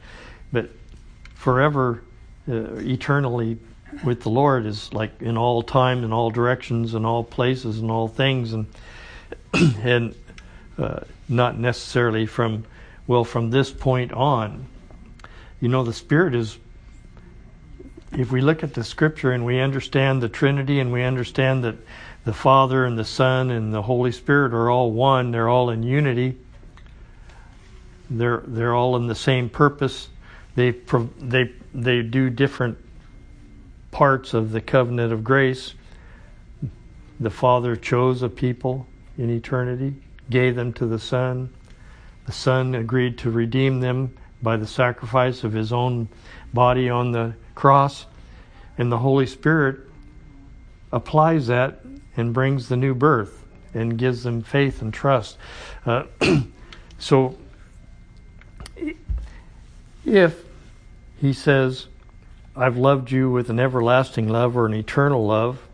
but 0.52 0.70
forever 1.36 2.04
uh, 2.48 2.76
eternally 2.78 3.58
with 4.04 4.22
the 4.22 4.30
Lord 4.30 4.66
is 4.66 4.92
like 4.94 5.22
in 5.22 5.38
all 5.38 5.62
time, 5.62 6.04
in 6.04 6.12
all 6.12 6.30
directions, 6.30 6.94
in 6.94 7.06
all 7.06 7.24
places, 7.24 7.80
in 7.80 7.90
all 7.90 8.08
things, 8.08 8.54
and 8.54 8.66
and 9.54 10.16
uh, 10.78 11.02
not 11.30 11.58
necessarily 11.58 12.26
from 12.26 12.66
well 13.08 13.24
from 13.24 13.52
this 13.52 13.72
point 13.72 14.12
on. 14.12 14.66
You 15.62 15.70
know, 15.70 15.84
the 15.84 15.94
Spirit 15.94 16.36
is. 16.36 16.58
If 18.12 18.32
we 18.32 18.42
look 18.42 18.62
at 18.62 18.76
the 18.76 18.84
Scripture 18.84 19.32
and 19.32 19.44
we 19.44 19.60
understand 19.60 20.22
the 20.22 20.30
Trinity 20.30 20.80
and 20.80 20.92
we 20.92 21.02
understand 21.02 21.64
that 21.64 21.76
the 22.26 22.34
Father 22.34 22.86
and 22.86 22.98
the 22.98 23.06
Son 23.06 23.50
and 23.50 23.74
the 23.74 23.82
Holy 23.82 24.12
Spirit 24.12 24.54
are 24.54 24.70
all 24.70 24.92
one, 24.92 25.32
they're 25.32 25.50
all 25.50 25.72
in 25.72 25.82
unity. 25.82 26.38
They're 28.10 28.44
they're 28.46 28.76
all 28.76 28.96
in 28.98 29.08
the 29.08 29.16
same 29.16 29.50
purpose. 29.50 30.10
They 30.56 30.72
they 31.20 31.54
they 31.74 32.02
do 32.02 32.30
different 32.30 32.78
parts 33.92 34.34
of 34.34 34.52
the 34.52 34.62
covenant 34.62 35.12
of 35.14 35.24
grace. 35.24 35.74
The 37.20 37.30
Father 37.30 37.76
chose 37.76 38.22
a 38.22 38.30
people 38.30 38.88
in 39.18 39.30
eternity, 39.30 39.96
gave 40.30 40.56
them 40.56 40.74
to 40.74 40.86
the 40.86 41.00
Son. 41.00 41.50
The 42.26 42.32
Son 42.32 42.76
agreed 42.76 43.18
to 43.20 43.32
redeem 43.32 43.80
them 43.80 44.16
by 44.42 44.58
the 44.58 44.68
sacrifice 44.68 45.44
of 45.44 45.54
his 45.54 45.72
own 45.72 46.10
body 46.54 46.90
on 46.90 47.12
the 47.12 47.34
cross. 47.56 48.06
And 48.78 48.92
the 48.92 48.98
Holy 48.98 49.28
Spirit 49.28 49.80
applies 50.92 51.48
that 51.48 51.82
and 52.18 52.34
brings 52.34 52.70
the 52.70 52.78
new 52.78 52.94
birth 52.94 53.46
and 53.74 53.98
gives 53.98 54.24
them 54.24 54.42
faith 54.42 54.82
and 54.82 54.94
trust. 54.94 55.38
Uh, 55.86 56.04
so, 57.00 57.38
if 60.06 60.44
he 61.24 61.32
says, 61.32 61.88
I've 62.54 62.76
loved 62.76 63.10
you 63.10 63.32
with 63.32 63.50
an 63.50 63.58
everlasting 63.58 64.28
love 64.28 64.58
or 64.58 64.66
an 64.66 64.74
eternal 64.74 65.26
love. 65.26 65.66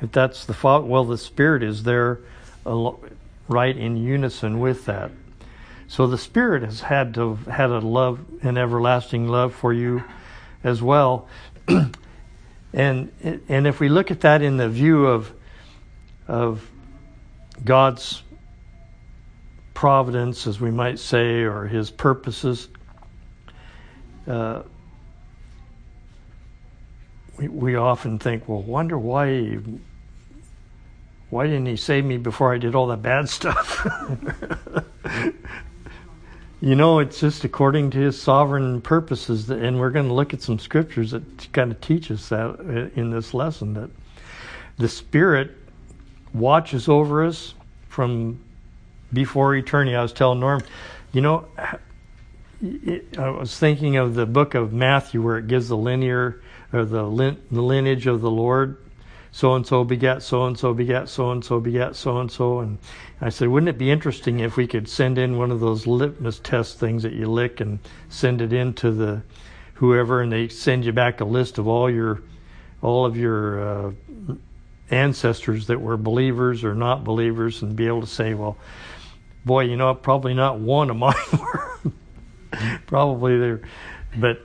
If 0.00 0.10
that's 0.10 0.46
the 0.46 0.54
thought, 0.54 0.86
well, 0.86 1.04
the 1.04 1.18
Spirit 1.18 1.62
is 1.62 1.82
there 1.82 2.20
right 2.64 3.76
in 3.76 3.98
unison 3.98 4.58
with 4.58 4.86
that. 4.86 5.10
So 5.86 6.06
the 6.06 6.16
Spirit 6.16 6.62
has 6.62 6.80
had 6.80 7.12
to 7.14 7.34
have 7.34 7.46
had 7.46 7.68
a 7.68 7.80
love, 7.80 8.20
an 8.40 8.56
everlasting 8.56 9.28
love 9.28 9.54
for 9.54 9.70
you 9.74 10.02
as 10.64 10.80
well. 10.80 11.28
and 12.72 13.12
and 13.50 13.66
if 13.66 13.80
we 13.80 13.90
look 13.90 14.10
at 14.10 14.22
that 14.22 14.40
in 14.40 14.56
the 14.56 14.70
view 14.70 15.04
of 15.04 15.30
of 16.26 16.66
God's 17.62 18.22
providence, 19.74 20.46
as 20.46 20.58
we 20.58 20.70
might 20.70 20.98
say, 20.98 21.42
or 21.42 21.66
His 21.66 21.90
purposes. 21.90 22.68
Uh, 24.26 24.62
we, 27.38 27.48
we 27.48 27.74
often 27.76 28.18
think, 28.18 28.48
well, 28.48 28.62
wonder 28.62 28.98
why 28.98 29.58
why 31.30 31.46
didn't 31.46 31.66
he 31.66 31.76
save 31.76 32.04
me 32.04 32.16
before 32.16 32.52
I 32.52 32.58
did 32.58 32.74
all 32.74 32.88
that 32.88 33.02
bad 33.02 33.28
stuff? 33.28 33.86
you 36.60 36.74
know, 36.74 36.98
it's 36.98 37.20
just 37.20 37.44
according 37.44 37.90
to 37.92 37.98
his 37.98 38.20
sovereign 38.20 38.80
purposes, 38.80 39.46
that, 39.46 39.60
and 39.60 39.78
we're 39.78 39.90
going 39.90 40.08
to 40.08 40.12
look 40.12 40.34
at 40.34 40.42
some 40.42 40.58
scriptures 40.58 41.12
that 41.12 41.52
kind 41.52 41.70
of 41.70 41.80
teach 41.80 42.10
us 42.10 42.28
that 42.30 42.90
in 42.96 43.10
this 43.10 43.32
lesson 43.32 43.74
that 43.74 43.90
the 44.76 44.88
Spirit 44.88 45.52
watches 46.34 46.88
over 46.88 47.24
us 47.24 47.54
from 47.88 48.40
before 49.12 49.54
eternity. 49.54 49.94
I 49.94 50.02
was 50.02 50.12
telling 50.12 50.40
Norm, 50.40 50.62
you 51.12 51.20
know, 51.20 51.46
I 52.62 53.30
was 53.30 53.58
thinking 53.58 53.96
of 53.96 54.14
the 54.14 54.26
book 54.26 54.54
of 54.54 54.72
Matthew 54.72 55.22
where 55.22 55.38
it 55.38 55.46
gives 55.46 55.68
the 55.68 55.76
linear 55.76 56.42
or 56.72 56.84
the, 56.84 57.04
lin- 57.04 57.40
the 57.50 57.62
lineage 57.62 58.06
of 58.06 58.20
the 58.20 58.30
Lord. 58.30 58.76
So 59.32 59.54
and 59.54 59.66
so 59.66 59.84
begat 59.84 60.22
so 60.22 60.44
and 60.44 60.58
so 60.58 60.74
begat 60.74 61.08
so 61.08 61.30
and 61.30 61.42
so 61.42 61.60
begat 61.60 61.96
so 61.96 62.18
and 62.18 62.30
so. 62.30 62.58
And 62.58 62.78
I 63.20 63.30
said, 63.30 63.48
wouldn't 63.48 63.70
it 63.70 63.78
be 63.78 63.90
interesting 63.90 64.40
if 64.40 64.56
we 64.56 64.66
could 64.66 64.88
send 64.88 65.18
in 65.18 65.38
one 65.38 65.50
of 65.50 65.60
those 65.60 65.86
litmus 65.86 66.40
test 66.40 66.78
things 66.78 67.02
that 67.04 67.12
you 67.12 67.30
lick 67.30 67.60
and 67.60 67.78
send 68.08 68.42
it 68.42 68.52
in 68.52 68.74
to 68.74 68.90
the 68.90 69.22
whoever, 69.74 70.20
and 70.20 70.30
they 70.30 70.48
send 70.48 70.84
you 70.84 70.92
back 70.92 71.20
a 71.20 71.24
list 71.24 71.58
of 71.58 71.66
all 71.66 71.88
your 71.88 72.20
all 72.82 73.06
of 73.06 73.16
your 73.16 73.60
uh, 73.60 73.92
ancestors 74.90 75.66
that 75.68 75.80
were 75.80 75.96
believers 75.96 76.64
or 76.64 76.74
not 76.74 77.04
believers, 77.04 77.62
and 77.62 77.76
be 77.76 77.86
able 77.86 78.00
to 78.00 78.06
say, 78.06 78.34
well, 78.34 78.58
boy, 79.44 79.64
you 79.64 79.76
know, 79.76 79.94
probably 79.94 80.34
not 80.34 80.58
one 80.58 80.90
of 80.90 80.96
mine 80.96 81.14
were. 81.38 81.92
probably 82.86 83.38
there, 83.38 83.60
but 84.16 84.42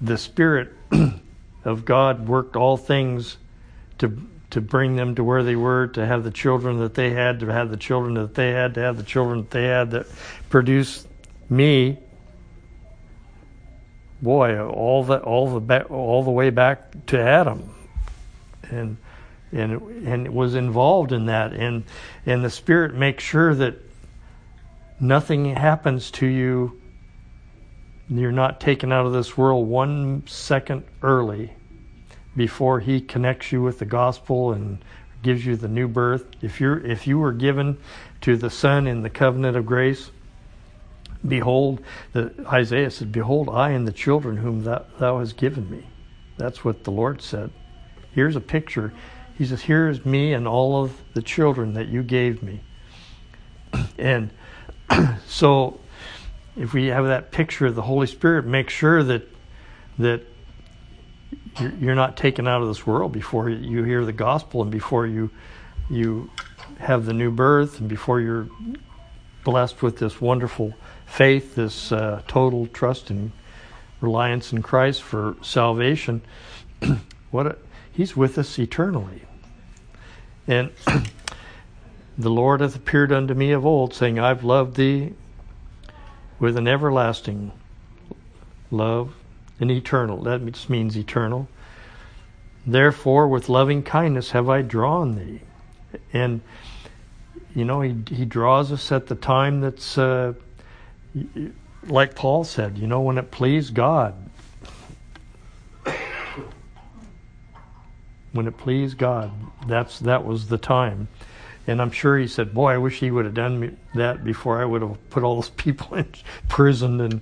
the 0.00 0.18
spirit 0.18 0.72
of 1.64 1.84
God 1.84 2.28
worked 2.28 2.56
all 2.56 2.76
things 2.76 3.36
to 3.98 4.26
to 4.50 4.60
bring 4.60 4.96
them 4.96 5.14
to 5.16 5.24
where 5.24 5.42
they 5.42 5.56
were, 5.56 5.88
to 5.88 6.06
have 6.06 6.22
the 6.24 6.30
children 6.30 6.78
that 6.78 6.94
they 6.94 7.10
had, 7.10 7.40
to 7.40 7.46
have 7.46 7.70
the 7.70 7.76
children 7.76 8.14
that 8.14 8.34
they 8.34 8.52
had, 8.52 8.74
to 8.74 8.80
have 8.80 8.96
the 8.96 9.02
children 9.02 9.40
that 9.40 9.50
they 9.50 9.64
had 9.64 9.90
that 9.90 10.06
produced 10.48 11.08
me. 11.50 11.98
Boy, 14.22 14.58
all 14.58 15.04
the 15.04 15.18
all 15.18 15.52
the 15.52 15.60
back, 15.60 15.90
all 15.90 16.22
the 16.22 16.30
way 16.30 16.50
back 16.50 17.06
to 17.06 17.20
Adam, 17.20 17.74
and 18.62 18.96
and 19.52 19.72
and 20.06 20.28
was 20.34 20.54
involved 20.54 21.12
in 21.12 21.26
that, 21.26 21.52
and 21.52 21.84
and 22.24 22.42
the 22.42 22.50
Spirit 22.50 22.94
makes 22.94 23.22
sure 23.22 23.54
that 23.54 23.76
nothing 24.98 25.54
happens 25.54 26.10
to 26.12 26.26
you 26.26 26.80
you're 28.08 28.32
not 28.32 28.60
taken 28.60 28.92
out 28.92 29.06
of 29.06 29.12
this 29.12 29.36
world 29.36 29.68
one 29.68 30.22
second 30.26 30.84
early 31.02 31.52
before 32.36 32.80
he 32.80 33.00
connects 33.00 33.50
you 33.50 33.62
with 33.62 33.78
the 33.78 33.84
gospel 33.84 34.52
and 34.52 34.78
gives 35.22 35.44
you 35.44 35.56
the 35.56 35.68
new 35.68 35.88
birth. 35.88 36.24
If 36.40 36.60
you're 36.60 36.78
if 36.86 37.06
you 37.06 37.18
were 37.18 37.32
given 37.32 37.78
to 38.20 38.36
the 38.36 38.50
Son 38.50 38.86
in 38.86 39.02
the 39.02 39.10
covenant 39.10 39.56
of 39.56 39.66
grace, 39.66 40.10
behold, 41.26 41.82
the, 42.12 42.32
Isaiah 42.46 42.90
said, 42.90 43.10
"Behold, 43.10 43.48
I 43.48 43.70
and 43.70 43.88
the 43.88 43.92
children 43.92 44.36
whom 44.36 44.62
thou, 44.62 44.84
thou 44.98 45.18
hast 45.18 45.36
given 45.36 45.68
me." 45.68 45.86
That's 46.36 46.64
what 46.64 46.84
the 46.84 46.92
Lord 46.92 47.22
said. 47.22 47.50
Here's 48.12 48.36
a 48.36 48.40
picture. 48.40 48.92
He 49.36 49.46
says, 49.46 49.62
"Here's 49.62 50.04
me 50.06 50.32
and 50.32 50.46
all 50.46 50.82
of 50.82 51.02
the 51.14 51.22
children 51.22 51.74
that 51.74 51.88
you 51.88 52.02
gave 52.02 52.42
me." 52.42 52.60
And 53.98 54.30
so 55.26 55.80
if 56.56 56.72
we 56.72 56.86
have 56.86 57.06
that 57.06 57.30
picture 57.30 57.66
of 57.66 57.74
the 57.74 57.82
Holy 57.82 58.06
Spirit, 58.06 58.46
make 58.46 58.70
sure 58.70 59.02
that 59.02 59.28
that 59.98 60.22
you're, 61.78 61.94
not 61.94 62.18
taken 62.18 62.46
out 62.46 62.60
of 62.60 62.68
this 62.68 62.86
world 62.86 63.12
before 63.12 63.48
you 63.48 63.82
hear 63.82 64.04
the 64.04 64.12
gospel 64.12 64.60
and 64.60 64.70
before 64.70 65.06
you 65.06 65.30
you 65.88 66.30
have 66.78 67.06
the 67.06 67.14
new 67.14 67.30
birth 67.30 67.80
and 67.80 67.88
before 67.88 68.20
you're 68.20 68.46
blessed 69.42 69.82
with 69.82 69.98
this 69.98 70.20
wonderful 70.20 70.74
faith, 71.06 71.54
this 71.54 71.92
uh, 71.92 72.20
total 72.28 72.66
trust 72.66 73.08
and 73.08 73.32
reliance 74.00 74.52
in 74.52 74.60
Christ 74.60 75.02
for 75.02 75.36
salvation. 75.40 76.20
what 77.30 77.46
a, 77.46 77.56
He's 77.90 78.14
with 78.14 78.36
us 78.36 78.58
eternally, 78.58 79.22
and 80.46 80.70
the 82.18 82.28
Lord 82.28 82.60
hath 82.60 82.76
appeared 82.76 83.10
unto 83.10 83.32
me 83.32 83.52
of 83.52 83.64
old, 83.64 83.94
saying, 83.94 84.18
I've 84.18 84.44
loved 84.44 84.76
thee 84.76 85.14
with 86.38 86.56
an 86.56 86.68
everlasting 86.68 87.52
love, 88.70 89.14
and 89.60 89.70
eternal. 89.70 90.22
That 90.22 90.44
just 90.52 90.68
means 90.68 90.96
eternal. 90.96 91.48
Therefore, 92.66 93.28
with 93.28 93.48
loving 93.48 93.82
kindness 93.82 94.32
have 94.32 94.48
I 94.48 94.62
drawn 94.62 95.14
thee. 95.14 95.40
And, 96.12 96.40
you 97.54 97.64
know, 97.64 97.80
he, 97.80 97.96
he 98.10 98.24
draws 98.24 98.72
us 98.72 98.90
at 98.92 99.06
the 99.06 99.14
time 99.14 99.60
that's, 99.60 99.96
uh, 99.96 100.34
like 101.86 102.14
Paul 102.14 102.44
said, 102.44 102.76
you 102.76 102.86
know, 102.86 103.00
when 103.00 103.18
it 103.18 103.30
pleased 103.30 103.74
God. 103.74 104.14
When 108.32 108.46
it 108.46 108.58
pleased 108.58 108.98
God, 108.98 109.30
that's 109.66 110.00
that 110.00 110.26
was 110.26 110.48
the 110.48 110.58
time. 110.58 111.08
And 111.66 111.82
I'm 111.82 111.90
sure 111.90 112.18
he 112.18 112.28
said, 112.28 112.54
"Boy, 112.54 112.72
I 112.72 112.78
wish 112.78 113.00
he 113.00 113.10
would 113.10 113.24
have 113.24 113.34
done 113.34 113.76
that 113.94 114.24
before 114.24 114.60
I 114.60 114.64
would 114.64 114.82
have 114.82 115.10
put 115.10 115.22
all 115.22 115.36
those 115.36 115.50
people 115.56 115.96
in 115.96 116.08
prison 116.48 117.00
and 117.00 117.20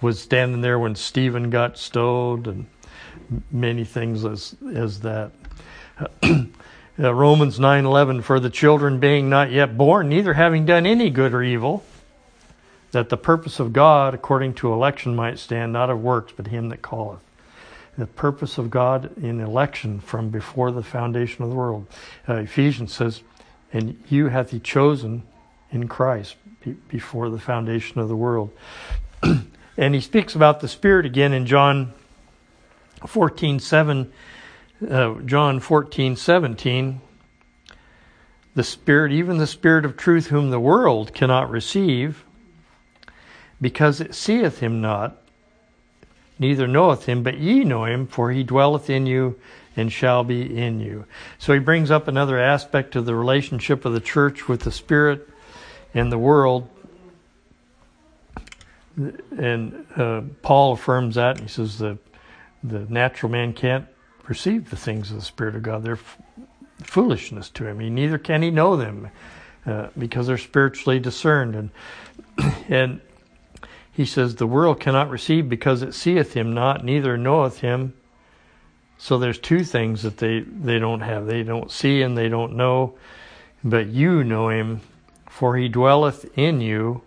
was 0.00 0.20
standing 0.20 0.60
there 0.60 0.78
when 0.78 0.94
Stephen 0.94 1.50
got 1.50 1.78
stoned 1.78 2.46
and 2.46 2.66
many 3.50 3.84
things 3.84 4.24
as 4.24 4.56
as 4.74 5.00
that." 5.00 5.32
uh, 6.98 7.14
Romans 7.14 7.58
9:11 7.58 8.22
for 8.22 8.40
the 8.40 8.50
children 8.50 8.98
being 8.98 9.28
not 9.28 9.50
yet 9.50 9.76
born 9.76 10.08
neither 10.08 10.34
having 10.34 10.66
done 10.66 10.86
any 10.86 11.10
good 11.10 11.34
or 11.34 11.42
evil 11.42 11.84
that 12.92 13.08
the 13.08 13.16
purpose 13.16 13.60
of 13.60 13.72
God 13.72 14.14
according 14.14 14.54
to 14.54 14.72
election 14.72 15.14
might 15.14 15.38
stand 15.38 15.72
not 15.72 15.90
of 15.90 16.00
works 16.00 16.32
but 16.36 16.48
him 16.48 16.68
that 16.70 16.82
calleth 16.82 17.20
the 17.96 18.06
purpose 18.06 18.58
of 18.58 18.70
God 18.70 19.16
in 19.18 19.40
election 19.40 20.00
from 20.00 20.30
before 20.30 20.70
the 20.70 20.82
foundation 20.82 21.44
of 21.44 21.50
the 21.50 21.56
world 21.56 21.86
uh, 22.28 22.34
Ephesians 22.36 22.92
says 22.92 23.22
and 23.72 24.02
you 24.08 24.28
hath 24.28 24.50
he 24.50 24.60
chosen 24.60 25.22
in 25.70 25.88
Christ 25.88 26.36
be- 26.64 26.76
before 26.88 27.30
the 27.30 27.38
foundation 27.38 28.00
of 28.00 28.08
the 28.08 28.16
world. 28.16 28.50
And 29.74 29.94
he 29.94 30.02
speaks 30.02 30.34
about 30.34 30.60
the 30.60 30.68
spirit 30.68 31.06
again 31.06 31.32
in 31.32 31.46
John 31.46 31.94
14:7 33.00 34.10
uh, 34.88 35.14
John 35.24 35.60
14, 35.60 36.16
17, 36.16 37.00
the 38.54 38.64
Spirit, 38.64 39.12
even 39.12 39.38
the 39.38 39.46
Spirit 39.46 39.84
of 39.84 39.96
truth, 39.96 40.26
whom 40.26 40.50
the 40.50 40.60
world 40.60 41.14
cannot 41.14 41.50
receive, 41.50 42.24
because 43.60 44.00
it 44.00 44.14
seeth 44.14 44.58
him 44.58 44.80
not, 44.80 45.16
neither 46.38 46.66
knoweth 46.66 47.06
him, 47.06 47.22
but 47.22 47.38
ye 47.38 47.64
know 47.64 47.84
him, 47.84 48.06
for 48.06 48.32
he 48.32 48.42
dwelleth 48.42 48.90
in 48.90 49.06
you 49.06 49.38
and 49.76 49.92
shall 49.92 50.24
be 50.24 50.56
in 50.56 50.80
you. 50.80 51.06
So 51.38 51.52
he 51.52 51.58
brings 51.58 51.90
up 51.90 52.08
another 52.08 52.38
aspect 52.38 52.96
of 52.96 53.06
the 53.06 53.14
relationship 53.14 53.84
of 53.84 53.92
the 53.92 54.00
church 54.00 54.48
with 54.48 54.60
the 54.60 54.72
Spirit 54.72 55.28
and 55.94 56.12
the 56.12 56.18
world. 56.18 56.68
And 58.96 59.86
uh, 59.96 60.22
Paul 60.42 60.72
affirms 60.72 61.14
that. 61.14 61.40
He 61.40 61.48
says 61.48 61.78
the 61.78 61.98
the 62.62 62.80
natural 62.88 63.30
man 63.30 63.52
can't 63.52 63.86
perceive 64.22 64.70
the 64.70 64.76
things 64.76 65.10
of 65.10 65.16
the 65.16 65.24
Spirit 65.24 65.56
of 65.56 65.62
God. 65.62 65.82
They're 65.82 65.94
f- 65.94 66.18
foolishness 66.82 67.48
to 67.50 67.66
him. 67.66 67.80
He 67.80 67.90
neither 67.90 68.18
can 68.18 68.42
he 68.42 68.50
know 68.50 68.76
them 68.76 69.10
uh, 69.66 69.88
because 69.98 70.26
they're 70.26 70.38
spiritually 70.38 71.00
discerned. 71.00 71.54
And 71.56 71.70
and 72.68 73.00
he 73.92 74.04
says 74.06 74.36
the 74.36 74.46
world 74.46 74.80
cannot 74.80 75.10
receive 75.10 75.48
because 75.48 75.82
it 75.82 75.92
seeth 75.94 76.34
him 76.34 76.52
not, 76.52 76.84
neither 76.84 77.16
knoweth 77.16 77.60
him. 77.60 77.94
So 79.02 79.18
there's 79.18 79.40
two 79.40 79.64
things 79.64 80.02
that 80.04 80.18
they 80.18 80.42
they 80.42 80.78
don't 80.78 81.00
have. 81.00 81.26
They 81.26 81.42
don't 81.42 81.72
see 81.72 82.02
and 82.02 82.16
they 82.16 82.28
don't 82.28 82.54
know, 82.54 82.94
but 83.64 83.88
you 83.88 84.22
know 84.22 84.48
him, 84.48 84.80
for 85.28 85.56
he 85.56 85.68
dwelleth 85.68 86.38
in 86.38 86.60
you, 86.60 87.02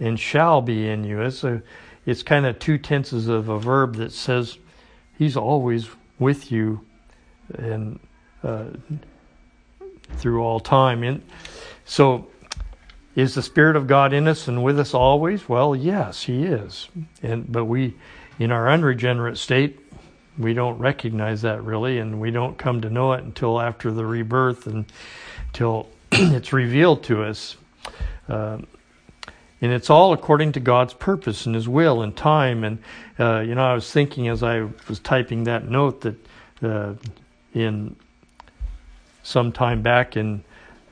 and 0.00 0.18
shall 0.18 0.60
be 0.60 0.88
in 0.88 1.04
you. 1.04 1.22
It's 1.22 1.44
a 1.44 1.62
it's 2.04 2.24
kind 2.24 2.46
of 2.46 2.58
two 2.58 2.78
tenses 2.78 3.28
of 3.28 3.48
a 3.48 3.60
verb 3.60 3.94
that 3.94 4.10
says 4.10 4.58
he's 5.16 5.36
always 5.36 5.88
with 6.18 6.50
you 6.50 6.84
and 7.54 8.00
uh, 8.42 8.64
through 10.16 10.42
all 10.42 10.58
time. 10.58 11.04
And 11.04 11.22
so, 11.84 12.26
is 13.14 13.36
the 13.36 13.42
Spirit 13.42 13.76
of 13.76 13.86
God 13.86 14.12
in 14.12 14.26
us 14.26 14.48
and 14.48 14.64
with 14.64 14.80
us 14.80 14.94
always? 14.94 15.48
Well, 15.48 15.76
yes, 15.76 16.24
He 16.24 16.42
is. 16.42 16.88
And 17.22 17.52
but 17.52 17.66
we, 17.66 17.94
in 18.40 18.50
our 18.50 18.68
unregenerate 18.68 19.38
state, 19.38 19.79
we 20.40 20.54
don't 20.54 20.78
recognize 20.78 21.42
that 21.42 21.62
really, 21.62 21.98
and 21.98 22.20
we 22.20 22.30
don't 22.30 22.56
come 22.56 22.80
to 22.80 22.90
know 22.90 23.12
it 23.12 23.22
until 23.22 23.60
after 23.60 23.90
the 23.90 24.04
rebirth 24.04 24.66
and 24.66 24.86
until 25.48 25.88
it's 26.12 26.52
revealed 26.52 27.02
to 27.04 27.22
us. 27.22 27.56
Uh, 28.28 28.58
and 29.62 29.72
it's 29.72 29.90
all 29.90 30.12
according 30.12 30.52
to 30.52 30.60
God's 30.60 30.94
purpose 30.94 31.44
and 31.44 31.54
His 31.54 31.68
will 31.68 32.02
and 32.02 32.16
time. 32.16 32.64
And 32.64 32.78
uh, 33.18 33.40
you 33.40 33.54
know, 33.54 33.64
I 33.64 33.74
was 33.74 33.90
thinking 33.90 34.28
as 34.28 34.42
I 34.42 34.68
was 34.88 34.98
typing 35.00 35.44
that 35.44 35.68
note 35.68 36.00
that 36.00 36.16
uh, 36.62 36.94
in 37.52 37.96
some 39.22 39.52
time 39.52 39.82
back, 39.82 40.16
in 40.16 40.42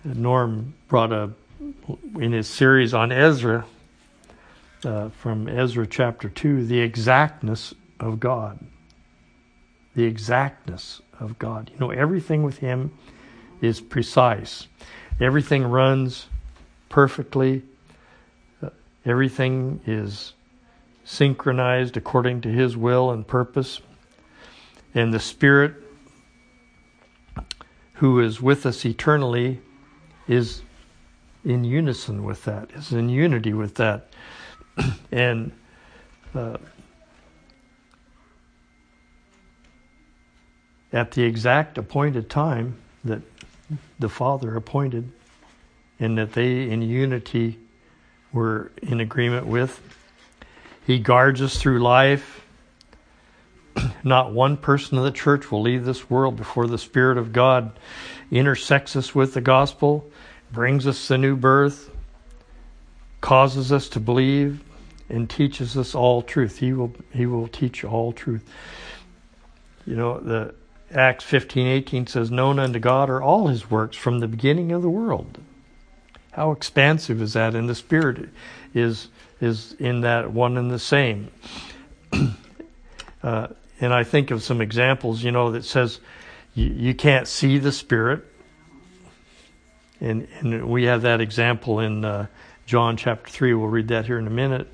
Norm 0.05 0.75
brought 0.89 1.13
a 1.13 1.31
in 2.19 2.33
his 2.33 2.49
series 2.49 2.95
on 2.95 3.13
Ezra 3.13 3.65
uh, 4.85 5.09
from 5.11 5.49
Ezra 5.49 5.87
chapter 5.87 6.29
two, 6.29 6.65
the 6.65 6.81
exactness 6.81 7.75
of 7.99 8.21
God. 8.21 8.59
The 9.99 10.05
exactness 10.05 11.01
of 11.19 11.39
God. 11.39 11.71
You 11.73 11.81
know, 11.81 11.91
everything 11.91 12.45
with 12.45 12.59
Him 12.59 12.93
is 13.61 13.81
precise. 13.81 14.69
Everything 15.21 15.65
runs 15.65 16.29
perfectly 16.89 17.65
Everything 19.09 19.81
is 19.87 20.35
synchronized 21.03 21.97
according 21.97 22.43
to 22.43 22.51
His 22.51 22.77
will 22.77 23.11
and 23.11 23.27
purpose. 23.27 23.81
And 24.95 25.15
the 25.15 25.19
Spirit, 25.19 25.75
who 27.95 28.21
is 28.21 28.43
with 28.43 28.67
us 28.67 28.85
eternally, 28.85 29.63
is 30.27 30.61
in 31.43 31.65
unison 31.65 32.23
with 32.23 32.45
that, 32.45 32.71
is 32.73 32.93
in 32.93 33.09
unity 33.09 33.55
with 33.55 33.77
that. 33.77 34.13
and 35.11 35.53
uh, 36.35 36.59
at 40.93 41.13
the 41.13 41.23
exact 41.23 41.79
appointed 41.79 42.31
time 42.31 42.77
that 43.05 43.23
the 43.99 44.09
Father 44.09 44.57
appointed, 44.57 45.11
and 46.01 46.17
that 46.17 46.33
they 46.33 46.71
in 46.71 46.83
unity 46.83 47.59
we're 48.33 48.69
in 48.83 49.01
agreement 49.01 49.47
with. 49.47 49.81
He 50.87 50.99
guards 50.99 51.43
us 51.43 51.57
through 51.61 51.81
life. 51.81 52.45
Not 54.05 54.33
one 54.33 54.57
person 54.57 54.99
of 54.99 55.05
the 55.05 55.11
church 55.11 55.51
will 55.51 55.63
leave 55.63 55.85
this 55.85 56.09
world 56.11 56.37
before 56.37 56.67
the 56.67 56.79
Spirit 56.79 57.19
of 57.19 57.33
God 57.33 57.79
intersects 58.31 58.97
us 58.97 59.15
with 59.15 59.35
the 59.35 59.41
gospel, 59.41 60.11
brings 60.53 60.87
us 60.87 61.09
the 61.09 61.19
new 61.19 61.37
birth, 61.37 61.91
causes 63.21 63.73
us 63.73 63.89
to 63.91 64.01
believe, 64.01 64.63
and 65.09 65.29
teaches 65.29 65.77
us 65.77 65.95
all 65.95 66.23
truth. 66.23 66.59
He 66.59 66.73
will 66.73 66.95
He 67.13 67.27
will 67.27 67.49
teach 67.49 67.85
all 67.85 68.13
truth. 68.13 68.45
You 69.87 69.97
know, 69.97 70.21
the 70.21 70.55
Acts 70.95 71.25
fifteen 71.25 71.67
eighteen 71.67 72.07
says, 72.07 72.31
Known 72.31 72.59
unto 72.59 72.79
God 72.79 73.11
are 73.11 73.23
all 73.23 73.49
his 73.49 73.71
works 73.71 73.97
from 73.97 74.21
the 74.21 74.29
beginning 74.29 74.73
of 74.73 74.83
the 74.83 74.91
world. 74.91 75.39
How 76.33 76.53
expansive 76.53 77.21
is 77.21 77.35
that? 77.35 77.55
And 77.55 77.69
the 77.69 77.75
Spirit 77.75 78.31
is 78.75 79.09
is 79.41 79.75
in 79.79 80.01
that 80.03 80.33
one 80.33 80.57
and 80.57 80.71
the 80.71 80.79
same. 80.79 81.31
uh, 83.23 83.49
and 83.81 83.95
I 83.95 84.05
think 84.05 84.31
of 84.31 84.43
some 84.43 84.61
examples, 84.61 85.23
you 85.23 85.31
know, 85.31 85.53
that 85.53 85.65
says 85.65 86.01
you, 86.55 86.67
you 86.67 86.95
can't 86.95 87.29
see 87.29 87.59
the 87.59 87.73
Spirit. 87.73 88.25
And, 90.01 90.29
and 90.41 90.69
we 90.69 90.85
have 90.85 91.03
that 91.03 91.21
example 91.21 91.81
in 91.81 92.05
uh, 92.05 92.27
John 92.67 92.97
chapter 92.97 93.31
3. 93.31 93.55
We'll 93.55 93.69
read 93.69 93.89
that 93.89 94.07
here 94.07 94.19
in 94.19 94.27
a 94.27 94.31
minute. 94.31 94.73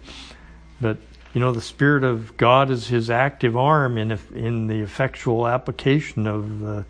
But, 0.80 0.98
you 1.34 1.40
know, 1.40 1.52
the 1.52 1.60
Spirit 1.60 2.04
of 2.04 2.36
God 2.36 2.70
is 2.70 2.86
his 2.86 3.10
active 3.10 3.56
arm 3.56 3.98
in, 3.98 4.18
in 4.34 4.68
the 4.68 4.80
effectual 4.80 5.48
application 5.48 6.26
of 6.28 6.60
the, 6.60 6.84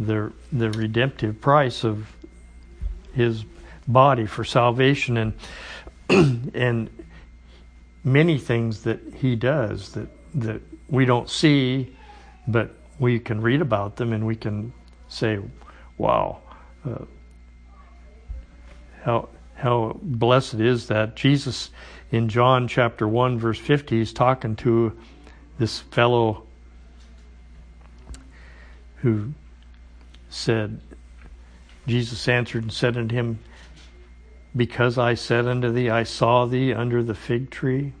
the, 0.00 0.32
the 0.52 0.70
redemptive 0.72 1.40
price 1.40 1.84
of 1.84 2.08
his 3.12 3.44
body 3.86 4.26
for 4.26 4.44
salvation. 4.44 5.16
And 5.16 5.34
and 6.54 6.90
many 8.02 8.36
things 8.36 8.82
that 8.82 9.00
he 9.14 9.36
does 9.36 9.92
that 9.92 10.08
that 10.34 10.60
we 10.88 11.04
don't 11.06 11.30
see 11.30 11.94
but 12.46 12.74
we 12.98 13.18
can 13.18 13.40
read 13.40 13.62
about 13.62 13.96
them 13.96 14.12
and 14.12 14.26
we 14.26 14.36
can 14.36 14.72
say, 15.08 15.38
"Wow, 15.96 16.40
uh, 16.84 17.04
how 19.02 19.28
how 19.54 19.98
blessed 20.02 20.54
is 20.54 20.88
that. 20.88 21.16
Jesus 21.16 21.70
in 22.14 22.28
John 22.28 22.68
chapter 22.68 23.08
one 23.08 23.38
verse 23.38 23.58
fifty 23.58 23.98
he's 23.98 24.12
talking 24.12 24.54
to 24.56 24.96
this 25.58 25.80
fellow 25.80 26.44
who 28.96 29.32
said, 30.28 30.80
Jesus 31.86 32.26
answered 32.28 32.62
and 32.62 32.72
said 32.72 32.96
unto 32.96 33.14
him, 33.14 33.38
Because 34.56 34.96
I 34.96 35.14
said 35.14 35.46
unto 35.46 35.70
thee, 35.70 35.90
I 35.90 36.04
saw 36.04 36.46
thee 36.46 36.72
under 36.72 37.02
the 37.02 37.14
fig 37.14 37.50
tree, 37.50 37.92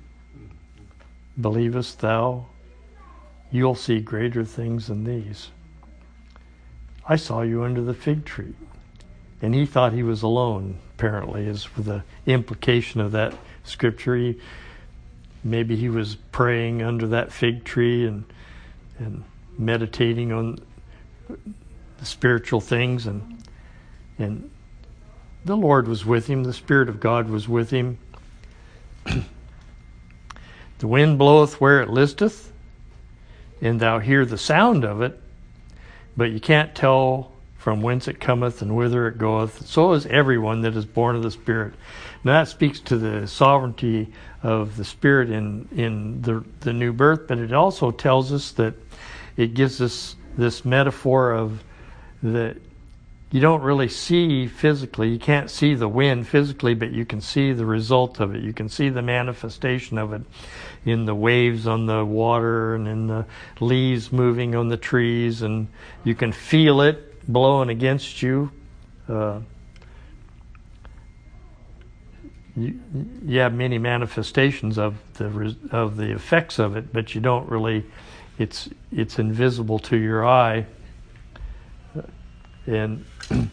believest 1.40 2.00
thou? 2.00 2.46
You'll 3.50 3.74
see 3.74 4.00
greater 4.00 4.44
things 4.44 4.86
than 4.86 5.04
these. 5.04 5.50
I 7.06 7.16
saw 7.16 7.42
you 7.42 7.64
under 7.64 7.82
the 7.82 7.94
fig 7.94 8.24
tree. 8.24 8.54
And 9.42 9.54
he 9.54 9.66
thought 9.66 9.92
he 9.92 10.02
was 10.02 10.22
alone, 10.22 10.78
apparently, 10.94 11.46
is 11.46 11.68
the 11.76 12.02
implication 12.26 13.00
of 13.00 13.12
that 13.12 13.34
scripture. 13.64 14.16
He, 14.16 14.40
maybe 15.42 15.76
he 15.76 15.88
was 15.88 16.16
praying 16.32 16.82
under 16.82 17.06
that 17.08 17.32
fig 17.32 17.64
tree 17.64 18.06
and 18.06 18.24
and 18.98 19.24
meditating 19.58 20.32
on 20.32 20.58
the 21.98 22.04
spiritual 22.06 22.60
things 22.60 23.06
and 23.06 23.42
and 24.18 24.50
the 25.44 25.56
Lord 25.56 25.88
was 25.88 26.06
with 26.06 26.26
him, 26.26 26.44
the 26.44 26.52
Spirit 26.52 26.88
of 26.88 27.00
God 27.00 27.28
was 27.28 27.48
with 27.48 27.70
him. 27.70 27.98
the 30.78 30.86
wind 30.86 31.18
bloweth 31.18 31.60
where 31.60 31.82
it 31.82 31.90
listeth, 31.90 32.50
and 33.60 33.78
thou 33.78 33.98
hear 33.98 34.24
the 34.24 34.38
sound 34.38 34.84
of 34.84 35.02
it, 35.02 35.20
but 36.16 36.30
you 36.30 36.40
can't 36.40 36.74
tell 36.74 37.33
from 37.64 37.80
whence 37.80 38.08
it 38.08 38.20
cometh 38.20 38.60
and 38.60 38.76
whither 38.76 39.08
it 39.08 39.16
goeth. 39.16 39.66
So 39.66 39.94
is 39.94 40.04
everyone 40.04 40.60
that 40.60 40.76
is 40.76 40.84
born 40.84 41.16
of 41.16 41.22
the 41.22 41.30
Spirit. 41.30 41.72
Now 42.22 42.34
that 42.34 42.48
speaks 42.48 42.78
to 42.80 42.98
the 42.98 43.26
sovereignty 43.26 44.12
of 44.42 44.76
the 44.76 44.84
Spirit 44.84 45.30
in 45.30 45.66
in 45.74 46.20
the 46.20 46.44
the 46.60 46.74
new 46.74 46.92
birth, 46.92 47.26
but 47.26 47.38
it 47.38 47.54
also 47.54 47.90
tells 47.90 48.34
us 48.34 48.50
that 48.52 48.74
it 49.38 49.54
gives 49.54 49.80
us 49.80 50.14
this 50.36 50.66
metaphor 50.66 51.32
of 51.32 51.64
that 52.22 52.58
you 53.30 53.40
don't 53.40 53.62
really 53.62 53.88
see 53.88 54.46
physically. 54.46 55.08
You 55.08 55.18
can't 55.18 55.50
see 55.50 55.74
the 55.74 55.88
wind 55.88 56.28
physically, 56.28 56.74
but 56.74 56.92
you 56.92 57.06
can 57.06 57.22
see 57.22 57.54
the 57.54 57.64
result 57.64 58.20
of 58.20 58.34
it. 58.34 58.42
You 58.42 58.52
can 58.52 58.68
see 58.68 58.90
the 58.90 59.00
manifestation 59.00 59.96
of 59.96 60.12
it 60.12 60.20
in 60.84 61.06
the 61.06 61.14
waves 61.14 61.66
on 61.66 61.86
the 61.86 62.04
water 62.04 62.74
and 62.74 62.86
in 62.86 63.06
the 63.06 63.24
leaves 63.58 64.12
moving 64.12 64.54
on 64.54 64.68
the 64.68 64.76
trees, 64.76 65.40
and 65.40 65.68
you 66.04 66.14
can 66.14 66.30
feel 66.30 66.82
it 66.82 67.13
blowing 67.28 67.68
against 67.68 68.22
you. 68.22 68.50
Uh, 69.08 69.40
you, 72.56 72.80
you 73.24 73.40
have 73.40 73.52
many 73.52 73.78
manifestations 73.78 74.78
of 74.78 74.96
the 75.14 75.56
of 75.70 75.96
the 75.96 76.12
effects 76.12 76.58
of 76.58 76.76
it, 76.76 76.92
but 76.92 77.14
you 77.14 77.20
don't 77.20 77.48
really. 77.48 77.84
It's 78.38 78.68
it's 78.90 79.18
invisible 79.18 79.78
to 79.80 79.96
your 79.96 80.26
eye 80.26 80.66
and 82.66 83.04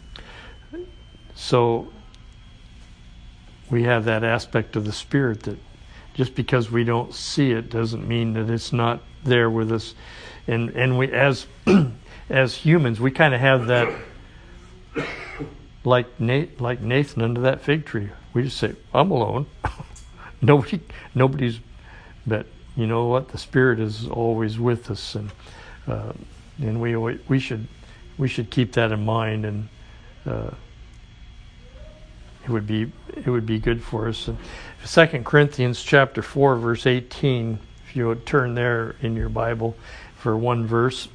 so 1.34 1.88
we 3.70 3.84
have 3.84 4.04
that 4.04 4.24
aspect 4.24 4.76
of 4.76 4.84
the 4.84 4.92
spirit 4.92 5.42
that 5.44 5.58
just 6.14 6.34
because 6.34 6.70
we 6.70 6.84
don't 6.84 7.14
see 7.14 7.52
it 7.52 7.70
doesn't 7.70 8.06
mean 8.06 8.34
that 8.34 8.50
it's 8.50 8.72
not 8.72 9.02
there 9.24 9.48
with 9.48 9.72
us. 9.72 9.94
And 10.46 10.70
and 10.70 10.98
we 10.98 11.10
as 11.10 11.46
as 12.28 12.54
humans 12.54 13.00
we 13.00 13.10
kind 13.10 13.34
of 13.34 13.40
have 13.40 13.66
that 13.66 13.92
like 15.84 16.20
Nate, 16.20 16.60
like 16.60 16.80
Nathan 16.80 17.22
under 17.22 17.40
that 17.42 17.60
fig 17.60 17.84
tree. 17.84 18.10
We 18.32 18.44
just 18.44 18.56
say, 18.56 18.74
"I'm 18.94 19.10
alone." 19.10 19.46
Nobody 20.40 20.80
nobody's 21.14 21.60
but 22.26 22.46
you 22.76 22.86
know 22.86 23.06
what? 23.06 23.28
The 23.28 23.38
spirit 23.38 23.80
is 23.80 24.08
always 24.08 24.58
with 24.58 24.90
us 24.90 25.14
and 25.14 25.30
uh, 25.86 26.12
and 26.58 26.80
we 26.80 26.96
we 26.96 27.38
should 27.38 27.66
we 28.18 28.28
should 28.28 28.50
keep 28.50 28.72
that 28.72 28.92
in 28.92 29.04
mind, 29.04 29.44
and 29.44 29.68
uh, 30.26 30.50
it 32.44 32.50
would 32.50 32.66
be 32.66 32.92
it 33.16 33.26
would 33.26 33.46
be 33.46 33.58
good 33.58 33.82
for 33.82 34.08
us. 34.08 34.28
Second 34.84 35.24
Corinthians 35.24 35.82
chapter 35.82 36.22
four, 36.22 36.56
verse 36.56 36.86
eighteen. 36.86 37.58
If 37.88 37.96
you 37.96 38.06
would 38.06 38.24
turn 38.24 38.54
there 38.54 38.96
in 39.02 39.16
your 39.16 39.28
Bible 39.28 39.76
for 40.16 40.36
one 40.36 40.66
verse. 40.66 41.08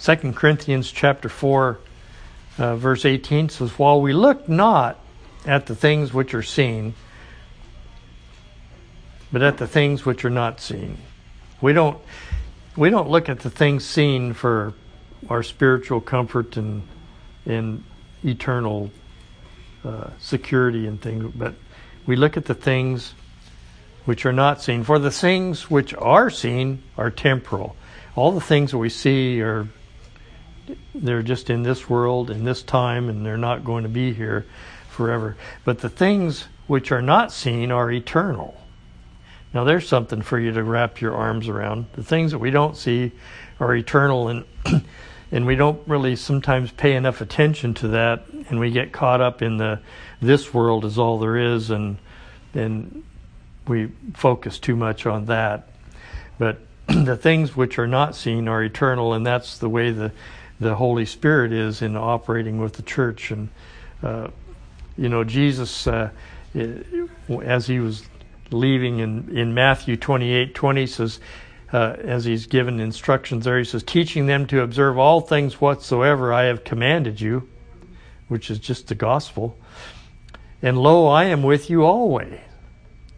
Second 0.00 0.34
Corinthians 0.34 0.90
chapter 0.90 1.28
four, 1.28 1.78
uh, 2.56 2.74
verse 2.74 3.04
eighteen 3.04 3.50
says, 3.50 3.78
"While 3.78 4.00
we 4.00 4.14
look 4.14 4.48
not 4.48 4.98
at 5.44 5.66
the 5.66 5.74
things 5.74 6.14
which 6.14 6.32
are 6.32 6.42
seen, 6.42 6.94
but 9.30 9.42
at 9.42 9.58
the 9.58 9.66
things 9.66 10.06
which 10.06 10.24
are 10.24 10.30
not 10.30 10.58
seen. 10.58 10.96
We 11.60 11.74
don't 11.74 11.98
we 12.76 12.88
don't 12.88 13.10
look 13.10 13.28
at 13.28 13.40
the 13.40 13.50
things 13.50 13.84
seen 13.84 14.32
for 14.32 14.72
our 15.28 15.42
spiritual 15.42 16.00
comfort 16.00 16.56
and 16.56 16.88
and 17.44 17.84
eternal 18.24 18.90
uh, 19.84 20.08
security 20.18 20.86
and 20.86 20.98
things, 20.98 21.30
but 21.36 21.56
we 22.06 22.16
look 22.16 22.38
at 22.38 22.46
the 22.46 22.54
things 22.54 23.12
which 24.06 24.24
are 24.24 24.32
not 24.32 24.62
seen. 24.62 24.82
For 24.82 24.98
the 24.98 25.10
things 25.10 25.70
which 25.70 25.92
are 25.92 26.30
seen 26.30 26.82
are 26.96 27.10
temporal. 27.10 27.76
All 28.16 28.32
the 28.32 28.40
things 28.40 28.70
that 28.70 28.78
we 28.78 28.88
see 28.88 29.42
are 29.42 29.68
they're 30.94 31.22
just 31.22 31.50
in 31.50 31.62
this 31.62 31.88
world, 31.88 32.30
in 32.30 32.44
this 32.44 32.62
time, 32.62 33.08
and 33.08 33.24
they're 33.24 33.36
not 33.36 33.64
going 33.64 33.82
to 33.82 33.88
be 33.88 34.12
here 34.12 34.46
forever. 34.88 35.36
But 35.64 35.78
the 35.78 35.88
things 35.88 36.46
which 36.66 36.92
are 36.92 37.02
not 37.02 37.32
seen 37.32 37.70
are 37.70 37.90
eternal. 37.90 38.60
Now, 39.52 39.64
there's 39.64 39.88
something 39.88 40.22
for 40.22 40.38
you 40.38 40.52
to 40.52 40.62
wrap 40.62 41.00
your 41.00 41.14
arms 41.14 41.48
around. 41.48 41.86
The 41.94 42.04
things 42.04 42.30
that 42.30 42.38
we 42.38 42.50
don't 42.50 42.76
see 42.76 43.12
are 43.58 43.74
eternal, 43.74 44.28
and 44.28 44.44
and 45.32 45.46
we 45.46 45.56
don't 45.56 45.80
really 45.88 46.16
sometimes 46.16 46.70
pay 46.70 46.94
enough 46.94 47.20
attention 47.20 47.74
to 47.74 47.88
that, 47.88 48.26
and 48.48 48.60
we 48.60 48.70
get 48.70 48.92
caught 48.92 49.20
up 49.20 49.42
in 49.42 49.56
the 49.56 49.80
this 50.20 50.54
world 50.54 50.84
is 50.84 50.98
all 50.98 51.18
there 51.18 51.36
is, 51.36 51.70
and 51.70 51.98
and 52.54 53.02
we 53.66 53.90
focus 54.14 54.58
too 54.58 54.76
much 54.76 55.06
on 55.06 55.26
that. 55.26 55.68
But 56.38 56.60
the 56.86 57.16
things 57.16 57.56
which 57.56 57.78
are 57.78 57.86
not 57.86 58.14
seen 58.14 58.48
are 58.48 58.62
eternal, 58.62 59.14
and 59.14 59.26
that's 59.26 59.58
the 59.58 59.68
way 59.68 59.90
the 59.90 60.12
the 60.60 60.74
Holy 60.74 61.06
Spirit 61.06 61.52
is 61.52 61.82
in 61.82 61.96
operating 61.96 62.60
with 62.60 62.74
the 62.74 62.82
church. 62.82 63.30
And 63.30 63.48
uh, 64.02 64.28
you 64.96 65.08
know, 65.08 65.24
Jesus, 65.24 65.86
uh, 65.86 66.10
as 66.54 67.66
he 67.66 67.80
was 67.80 68.04
leaving 68.50 68.98
in, 68.98 69.36
in 69.36 69.54
Matthew 69.54 69.96
28 69.96 70.54
20 70.54 70.86
says, 70.86 71.20
uh, 71.72 71.96
as 72.00 72.24
he's 72.24 72.46
given 72.46 72.80
instructions 72.80 73.44
there, 73.44 73.58
he 73.58 73.64
says, 73.64 73.82
teaching 73.82 74.26
them 74.26 74.46
to 74.48 74.60
observe 74.60 74.98
all 74.98 75.20
things 75.20 75.60
whatsoever 75.60 76.32
I 76.32 76.44
have 76.44 76.64
commanded 76.64 77.20
you, 77.20 77.48
which 78.28 78.50
is 78.50 78.58
just 78.58 78.88
the 78.88 78.94
gospel. 78.94 79.56
And 80.62 80.76
lo, 80.76 81.06
I 81.06 81.24
am 81.24 81.42
with 81.42 81.70
you 81.70 81.84
always, 81.84 82.38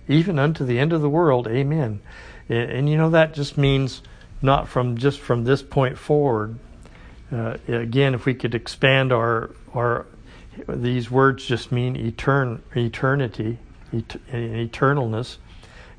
even 0.07 0.39
unto 0.39 0.65
the 0.65 0.79
end 0.79 0.93
of 0.93 1.01
the 1.01 1.09
world. 1.09 1.49
Amen. 1.49 2.01
And, 2.49 2.71
and 2.71 2.89
you 2.89 2.97
know, 2.97 3.11
that 3.11 3.35
just 3.35 3.57
means 3.57 4.03
not 4.43 4.69
from 4.69 4.99
just 4.99 5.21
from 5.21 5.45
this 5.45 5.63
point 5.63 5.97
forward. 5.97 6.59
Uh, 7.33 7.57
again, 7.69 8.15
if 8.15 8.27
we 8.27 8.35
could 8.35 8.55
expand 8.55 9.13
our, 9.13 9.51
our 9.75 10.07
these 10.69 11.11
words 11.11 11.47
just 11.47 11.73
mean 11.73 11.97
etern- 11.97 12.61
eternity, 12.77 13.59
et- 13.93 14.19
eternalness. 14.31 15.39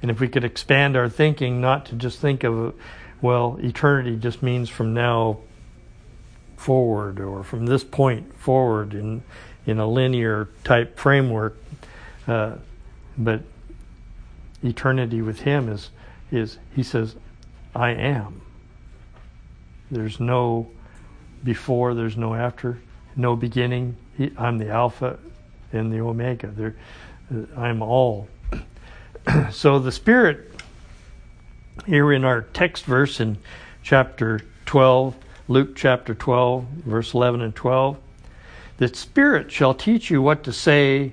And 0.02 0.12
if 0.12 0.20
we 0.20 0.28
could 0.28 0.44
expand 0.44 0.96
our 0.96 1.10
thinking, 1.10 1.60
not 1.60 1.88
to 1.88 1.96
just 1.96 2.20
think 2.20 2.44
of, 2.44 2.76
well, 3.22 3.58
eternity 3.62 4.18
just 4.18 4.44
means 4.44 4.70
from 4.70 4.94
now 4.94 5.40
forward 6.58 7.20
or 7.20 7.44
from 7.44 7.66
this 7.66 7.84
point 7.84 8.34
forward 8.38 8.94
in 8.94 9.24
in 9.66 9.80
a 9.80 9.88
linear 9.88 10.50
type 10.66 11.00
framework, 11.00 11.56
uh, 12.28 12.56
but 13.18 13.42
eternity 14.62 15.22
with 15.22 15.40
Him 15.42 15.70
is 15.70 15.90
is 16.32 16.60
He 16.76 16.84
says, 16.84 17.16
"I 17.74 17.90
am." 17.92 18.42
There's 19.90 20.20
no 20.20 20.68
before, 21.44 21.94
there's 21.94 22.18
no 22.18 22.34
after, 22.34 22.80
no 23.16 23.36
beginning, 23.36 23.96
he, 24.18 24.32
I'm 24.38 24.58
the 24.58 24.70
Alpha 24.70 25.18
and 25.72 25.92
the 25.92 26.00
Omega. 26.00 26.48
There, 26.48 26.76
uh, 27.34 27.60
I'm 27.60 27.82
all. 27.82 28.28
so 29.52 29.80
the 29.80 29.92
Spirit, 29.92 30.52
here 31.86 32.14
in 32.14 32.24
our 32.24 32.42
text 32.54 32.86
verse 32.86 33.20
in 33.20 33.38
chapter 33.82 34.42
12, 34.66 35.16
Luke 35.48 35.76
chapter 35.76 36.14
12, 36.14 36.64
verse 36.86 37.14
11 37.14 37.42
and 37.42 37.56
12, 37.56 37.98
the 38.78 38.88
Spirit 38.96 39.52
shall 39.52 39.74
teach 39.74 40.10
you 40.10 40.22
what 40.22 40.44
to 40.44 40.54
say 40.54 41.12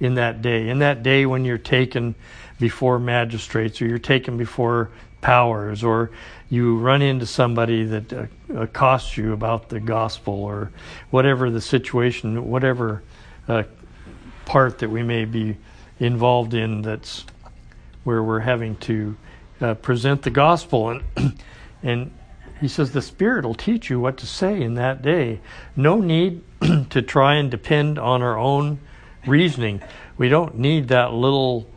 in 0.00 0.14
that 0.14 0.42
day. 0.42 0.68
In 0.68 0.80
that 0.80 1.02
day 1.02 1.26
when 1.26 1.44
you're 1.44 1.58
taken 1.58 2.14
before 2.58 2.98
magistrates 2.98 3.80
or 3.80 3.86
you're 3.86 3.98
taken 3.98 4.36
before 4.36 4.90
powers 5.22 5.82
or 5.82 6.10
you 6.50 6.76
run 6.76 7.00
into 7.00 7.24
somebody 7.24 7.84
that 7.84 8.12
uh, 8.12 8.26
accosts 8.54 9.16
you 9.16 9.32
about 9.32 9.70
the 9.70 9.80
gospel 9.80 10.34
or 10.34 10.70
whatever 11.08 11.50
the 11.50 11.62
situation, 11.62 12.50
whatever 12.50 13.02
uh, 13.48 13.62
part 14.44 14.80
that 14.80 14.90
we 14.90 15.02
may 15.02 15.24
be 15.24 15.56
involved 15.98 16.52
in 16.52 16.82
that's 16.82 17.24
where 18.04 18.22
we're 18.22 18.40
having 18.40 18.76
to 18.76 19.16
uh, 19.62 19.74
present 19.74 20.20
the 20.22 20.30
gospel. 20.30 20.90
And 20.90 21.02
and 21.82 22.10
he 22.60 22.68
says 22.68 22.92
the 22.92 23.02
spirit 23.02 23.44
will 23.44 23.54
teach 23.54 23.90
you 23.90 23.98
what 23.98 24.18
to 24.18 24.26
say 24.26 24.60
in 24.60 24.74
that 24.74 25.02
day. 25.02 25.40
No 25.74 26.00
need 26.00 26.42
to 26.90 27.02
try 27.02 27.36
and 27.36 27.50
depend 27.50 27.98
on 27.98 28.22
our 28.22 28.38
own 28.38 28.78
reasoning. 29.26 29.82
We 30.18 30.28
don't 30.28 30.58
need 30.58 30.88
that 30.88 31.12
little 31.12 31.68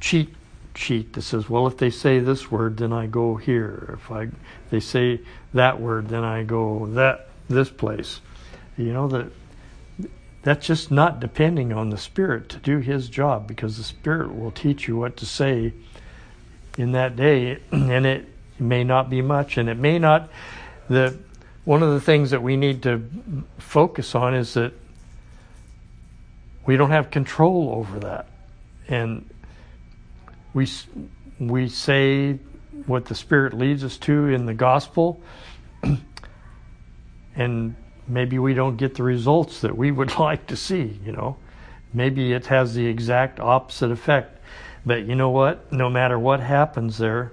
cheat 0.00 0.34
sheet 0.74 1.12
that 1.12 1.22
says 1.22 1.48
well 1.48 1.66
if 1.66 1.76
they 1.76 1.90
say 1.90 2.18
this 2.18 2.50
word 2.50 2.76
then 2.78 2.92
i 2.92 3.06
go 3.06 3.36
here 3.36 3.98
if 3.98 4.10
i 4.10 4.28
they 4.70 4.80
say 4.80 5.20
that 5.52 5.80
word 5.80 6.08
then 6.08 6.24
i 6.24 6.42
go 6.42 6.86
that 6.86 7.28
this 7.48 7.70
place 7.70 8.20
you 8.76 8.92
know 8.92 9.06
that 9.08 9.26
that's 10.42 10.66
just 10.66 10.90
not 10.90 11.20
depending 11.20 11.72
on 11.72 11.90
the 11.90 11.96
Spirit 11.96 12.48
to 12.50 12.58
do 12.58 12.78
His 12.78 13.08
job 13.08 13.46
because 13.46 13.76
the 13.76 13.84
Spirit 13.84 14.36
will 14.36 14.50
teach 14.50 14.88
you 14.88 14.96
what 14.96 15.16
to 15.18 15.26
say 15.26 15.72
in 16.76 16.92
that 16.92 17.16
day, 17.16 17.58
and 17.72 18.06
it 18.06 18.28
may 18.58 18.84
not 18.84 19.08
be 19.08 19.22
much, 19.22 19.56
and 19.56 19.68
it 19.68 19.78
may 19.78 19.98
not. 19.98 20.28
The 20.88 21.16
one 21.64 21.82
of 21.82 21.92
the 21.92 22.00
things 22.00 22.30
that 22.32 22.42
we 22.42 22.56
need 22.56 22.82
to 22.82 23.08
focus 23.58 24.16
on 24.16 24.34
is 24.34 24.54
that 24.54 24.72
we 26.66 26.76
don't 26.76 26.90
have 26.90 27.10
control 27.10 27.70
over 27.72 28.00
that, 28.00 28.26
and 28.88 29.28
we 30.54 30.68
we 31.38 31.68
say 31.68 32.38
what 32.86 33.06
the 33.06 33.14
Spirit 33.14 33.54
leads 33.54 33.84
us 33.84 33.96
to 33.98 34.28
in 34.28 34.46
the 34.46 34.54
gospel, 34.54 35.20
and 37.36 37.76
maybe 38.08 38.38
we 38.38 38.54
don't 38.54 38.76
get 38.76 38.94
the 38.94 39.02
results 39.02 39.60
that 39.60 39.76
we 39.76 39.90
would 39.90 40.18
like 40.18 40.46
to 40.48 40.56
see, 40.56 40.98
you 41.04 41.12
know. 41.12 41.36
Maybe 41.94 42.32
it 42.32 42.46
has 42.46 42.74
the 42.74 42.86
exact 42.86 43.38
opposite 43.38 43.90
effect. 43.90 44.38
But 44.84 45.06
you 45.06 45.14
know 45.14 45.30
what? 45.30 45.72
No 45.72 45.90
matter 45.90 46.18
what 46.18 46.40
happens 46.40 46.98
there, 46.98 47.32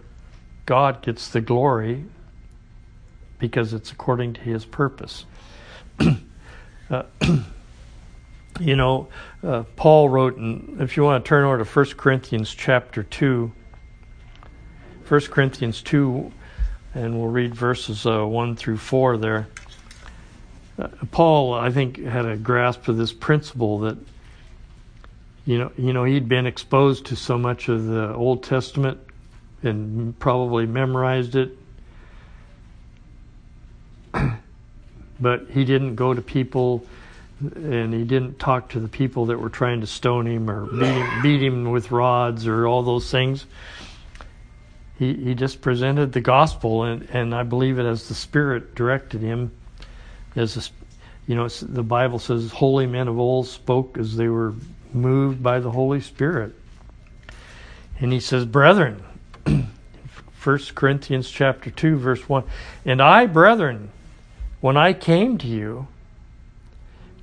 God 0.66 1.02
gets 1.02 1.30
the 1.30 1.42
glory 1.42 2.06
because 3.40 3.74
it's 3.74 3.92
according 3.92 4.34
to 4.34 4.42
his 4.42 4.66
purpose. 4.66 5.26
uh, 6.90 7.04
you 8.60 8.76
know, 8.76 9.08
uh, 9.44 9.64
Paul 9.76 10.10
wrote, 10.10 10.38
and 10.38 10.82
if 10.82 10.98
you 10.98 11.04
want 11.04 11.24
to 11.24 11.28
turn 11.28 11.46
over 11.46 11.58
to 11.58 11.64
1 11.64 11.86
Corinthians 11.98 12.54
chapter 12.54 13.04
2, 13.04 13.52
1 15.08 15.22
Corinthians 15.22 15.82
2, 15.82 16.32
and 16.96 17.18
we'll 17.18 17.30
read 17.30 17.56
verses 17.56 18.06
uh, 18.06 18.26
1 18.26 18.56
through 18.56 18.78
4 18.78 19.18
there. 19.18 19.48
Paul, 21.12 21.54
I 21.54 21.72
think, 21.72 22.00
had 22.04 22.26
a 22.26 22.38
grasp 22.38 22.88
of 22.88 22.98
this 22.98 23.12
principle 23.12 23.80
that 23.80 23.98
you 25.50 25.58
know, 25.58 25.72
you 25.78 25.94
know, 25.94 26.04
he'd 26.04 26.30
been 26.30 26.46
exposed 26.46 27.08
to 27.08 27.16
so 27.16 27.36
much 27.36 27.70
of 27.70 27.88
the 27.88 28.14
Old 28.14 28.44
Testament 28.44 29.00
and 29.64 30.18
probably 30.20 30.68
memorized 30.68 31.36
it, 31.36 31.58
but 35.20 35.48
he 35.50 35.66
didn't 35.66 35.96
go 35.96 36.14
to 36.14 36.22
people 36.22 36.86
and 37.40 37.94
he 37.94 38.04
didn't 38.04 38.40
talk 38.40 38.70
to 38.70 38.80
the 38.80 38.88
people 38.88 39.28
that 39.28 39.40
were 39.40 39.50
trying 39.50 39.82
to 39.82 39.88
stone 39.88 40.26
him 40.26 40.50
or 40.50 40.66
beat 40.66 40.86
him, 40.86 41.22
beat 41.22 41.44
him 41.44 41.72
with 41.72 41.92
rods 41.92 42.48
or 42.48 42.68
all 42.68 42.84
those 42.84 43.10
things. 43.10 43.46
He 44.98 45.14
he 45.14 45.36
just 45.36 45.62
presented 45.62 46.12
the 46.12 46.22
gospel, 46.22 46.84
and 46.84 47.08
and 47.12 47.34
I 47.34 47.44
believe 47.44 47.80
it 47.80 47.86
as 47.86 48.08
the 48.08 48.16
Spirit 48.16 48.76
directed 48.76 49.22
him 49.22 49.52
as 50.36 50.58
a, 50.58 50.62
you 51.28 51.36
know, 51.36 51.48
the 51.48 51.84
Bible 51.84 52.20
says 52.20 52.52
holy 52.52 52.88
men 52.88 53.08
of 53.08 53.20
old 53.20 53.48
spoke 53.48 53.98
as 53.98 54.16
they 54.16 54.28
were 54.28 54.54
moved 54.94 55.42
by 55.42 55.60
the 55.60 55.72
Holy 55.72 56.02
Spirit. 56.02 56.56
And 58.00 58.14
he 58.14 58.20
says, 58.20 58.46
brethren, 58.46 59.04
1 59.46 60.60
Corinthians 60.74 61.30
chapter 61.30 61.70
2 61.70 61.98
verse 61.98 62.28
1, 62.28 62.44
and 62.86 63.02
I, 63.02 63.26
brethren, 63.26 63.92
when 64.62 64.78
I 64.78 64.94
came 64.94 65.38
to 65.40 65.48
you, 65.48 65.88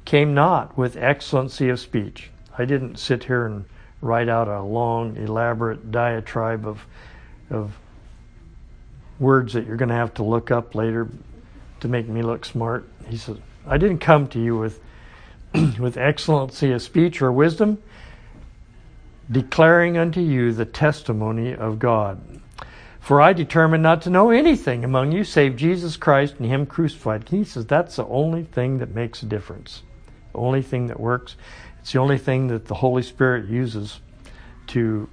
came 0.06 0.32
not 0.32 0.78
with 0.78 0.96
excellency 0.96 1.68
of 1.68 1.78
speech. 1.78 2.30
I 2.56 2.64
didn't 2.64 2.96
sit 2.96 3.24
here 3.24 3.44
and 3.44 3.66
write 4.00 4.30
out 4.30 4.48
a 4.48 4.62
long, 4.62 5.16
elaborate 5.16 5.90
diatribe 5.90 6.66
of 6.66 6.86
of 7.50 7.78
words 9.18 9.52
that 9.54 9.66
you're 9.66 9.76
going 9.76 9.88
to 9.88 9.94
have 9.94 10.14
to 10.14 10.22
look 10.22 10.50
up 10.50 10.74
later 10.74 11.08
to 11.80 11.88
make 11.88 12.08
me 12.08 12.22
look 12.22 12.44
smart. 12.44 12.88
He 13.08 13.16
says, 13.16 13.38
I 13.66 13.78
didn't 13.78 13.98
come 13.98 14.28
to 14.28 14.40
you 14.40 14.56
with, 14.56 14.80
with 15.78 15.96
excellency 15.96 16.72
of 16.72 16.82
speech 16.82 17.22
or 17.22 17.32
wisdom, 17.32 17.82
declaring 19.30 19.96
unto 19.96 20.20
you 20.20 20.52
the 20.52 20.64
testimony 20.64 21.54
of 21.54 21.78
God. 21.78 22.20
For 23.00 23.20
I 23.20 23.32
determined 23.32 23.82
not 23.82 24.02
to 24.02 24.10
know 24.10 24.30
anything 24.30 24.84
among 24.84 25.12
you 25.12 25.22
save 25.22 25.56
Jesus 25.56 25.96
Christ 25.96 26.34
and 26.38 26.46
Him 26.46 26.66
crucified. 26.66 27.28
He 27.28 27.44
says 27.44 27.66
that's 27.66 27.96
the 27.96 28.06
only 28.06 28.42
thing 28.42 28.78
that 28.78 28.94
makes 28.94 29.22
a 29.22 29.26
difference, 29.26 29.82
only 30.36 30.62
thing 30.62 30.86
that 30.88 31.00
works. 31.00 31.36
It's 31.80 31.92
the 31.92 31.98
only 31.98 32.18
thing 32.18 32.48
that 32.48 32.66
the 32.66 32.74
Holy 32.74 33.02
Spirit 33.02 33.48
uses 33.48 34.00
to 34.68 35.08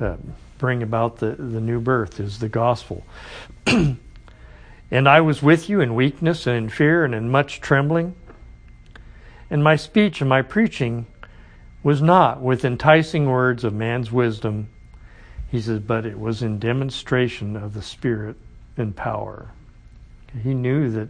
uh, 0.00 0.16
bring 0.58 0.82
about 0.82 1.18
the, 1.18 1.30
the 1.32 1.60
new 1.60 1.80
birth 1.80 2.20
is 2.20 2.38
the 2.38 2.48
gospel. 2.48 3.04
And 4.92 5.08
I 5.08 5.22
was 5.22 5.42
with 5.42 5.70
you 5.70 5.80
in 5.80 5.94
weakness 5.94 6.46
and 6.46 6.54
in 6.54 6.68
fear 6.68 7.02
and 7.02 7.14
in 7.14 7.30
much 7.30 7.62
trembling. 7.62 8.14
And 9.48 9.64
my 9.64 9.74
speech 9.74 10.20
and 10.20 10.28
my 10.28 10.42
preaching 10.42 11.06
was 11.82 12.02
not 12.02 12.42
with 12.42 12.62
enticing 12.62 13.24
words 13.24 13.64
of 13.64 13.72
man's 13.72 14.12
wisdom, 14.12 14.68
he 15.50 15.62
says, 15.62 15.78
but 15.78 16.04
it 16.04 16.20
was 16.20 16.42
in 16.42 16.58
demonstration 16.58 17.56
of 17.56 17.72
the 17.72 17.80
Spirit 17.80 18.36
and 18.76 18.94
power. 18.94 19.48
He 20.42 20.52
knew 20.52 20.90
that 20.90 21.08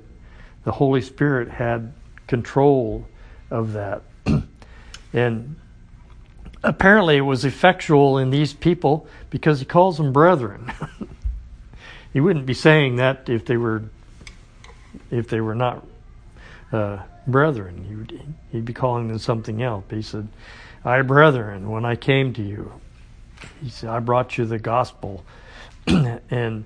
the 0.62 0.72
Holy 0.72 1.02
Spirit 1.02 1.48
had 1.48 1.92
control 2.28 3.08
of 3.52 3.74
that. 3.74 4.02
and 5.12 5.56
apparently 6.64 7.18
it 7.18 7.22
was 7.22 7.44
effectual 7.44 8.18
in 8.18 8.30
these 8.30 8.52
people 8.52 9.06
because 9.30 9.60
he 9.60 9.66
calls 9.66 9.98
them 9.98 10.12
brethren. 10.12 10.72
he 12.12 12.20
wouldn't 12.20 12.46
be 12.46 12.54
saying 12.54 12.96
that 12.96 13.28
if 13.28 13.44
they 13.44 13.56
were 13.56 13.84
if 15.10 15.28
they 15.28 15.40
were 15.40 15.54
not 15.54 15.86
uh, 16.72 16.98
brethren. 17.26 17.84
He 17.88 17.94
would, 17.94 18.34
he'd 18.50 18.64
be 18.64 18.72
calling 18.72 19.08
them 19.08 19.18
something 19.18 19.62
else. 19.62 19.84
He 19.90 20.02
said, 20.02 20.28
"I 20.84 21.02
brethren, 21.02 21.70
when 21.70 21.84
I 21.84 21.96
came 21.96 22.32
to 22.34 22.42
you, 22.42 22.72
he 23.62 23.68
said, 23.68 23.90
I 23.90 24.00
brought 24.00 24.38
you 24.38 24.46
the 24.46 24.58
gospel," 24.58 25.24
and 25.86 26.64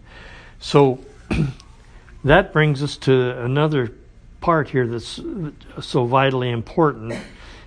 so 0.60 1.00
that 2.24 2.52
brings 2.52 2.82
us 2.82 2.96
to 2.98 3.44
another 3.44 3.92
part 4.46 4.68
here 4.68 4.86
that's 4.86 5.20
so 5.80 6.04
vitally 6.04 6.50
important. 6.50 7.12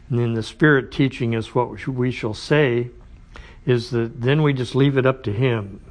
And 0.10 0.18
in 0.18 0.34
the 0.34 0.42
Spirit 0.42 0.94
teaching 0.94 1.36
us 1.36 1.54
what 1.54 1.86
we 1.86 2.10
shall 2.10 2.34
say, 2.34 2.90
is 3.66 3.90
that 3.90 4.22
then 4.22 4.44
we 4.44 4.54
just 4.54 4.76
leave 4.76 4.98
it 4.98 5.06
up 5.06 5.22
to 5.24 5.34
Him 5.34 5.82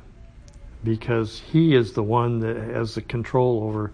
because 0.83 1.42
He 1.53 1.74
is 1.74 1.92
the 1.92 2.03
one 2.03 2.40
that 2.40 2.57
has 2.57 2.94
the 2.94 3.03
control 3.03 3.64
over 3.64 3.92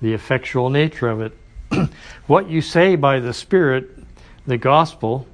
the 0.00 0.14
effectual 0.14 0.70
nature 0.70 1.08
of 1.08 1.20
it. 1.20 1.36
what 2.28 2.48
you 2.48 2.62
say 2.62 2.94
by 2.94 3.18
the 3.18 3.34
Spirit, 3.34 3.90
the 4.46 4.56
gospel, 4.56 5.26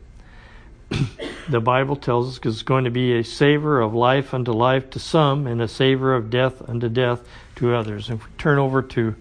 the 1.50 1.60
Bible 1.60 1.96
tells 1.96 2.38
us 2.38 2.46
is 2.46 2.62
going 2.62 2.84
to 2.84 2.90
be 2.90 3.18
a 3.18 3.22
savor 3.22 3.82
of 3.82 3.92
life 3.92 4.32
unto 4.32 4.52
life 4.52 4.88
to 4.88 4.98
some 4.98 5.46
and 5.46 5.60
a 5.60 5.68
savor 5.68 6.14
of 6.14 6.30
death 6.30 6.66
unto 6.66 6.88
death 6.88 7.20
to 7.56 7.74
others. 7.74 8.08
If 8.08 8.24
we 8.24 8.32
turn 8.38 8.58
over 8.58 8.80
to 8.80 9.14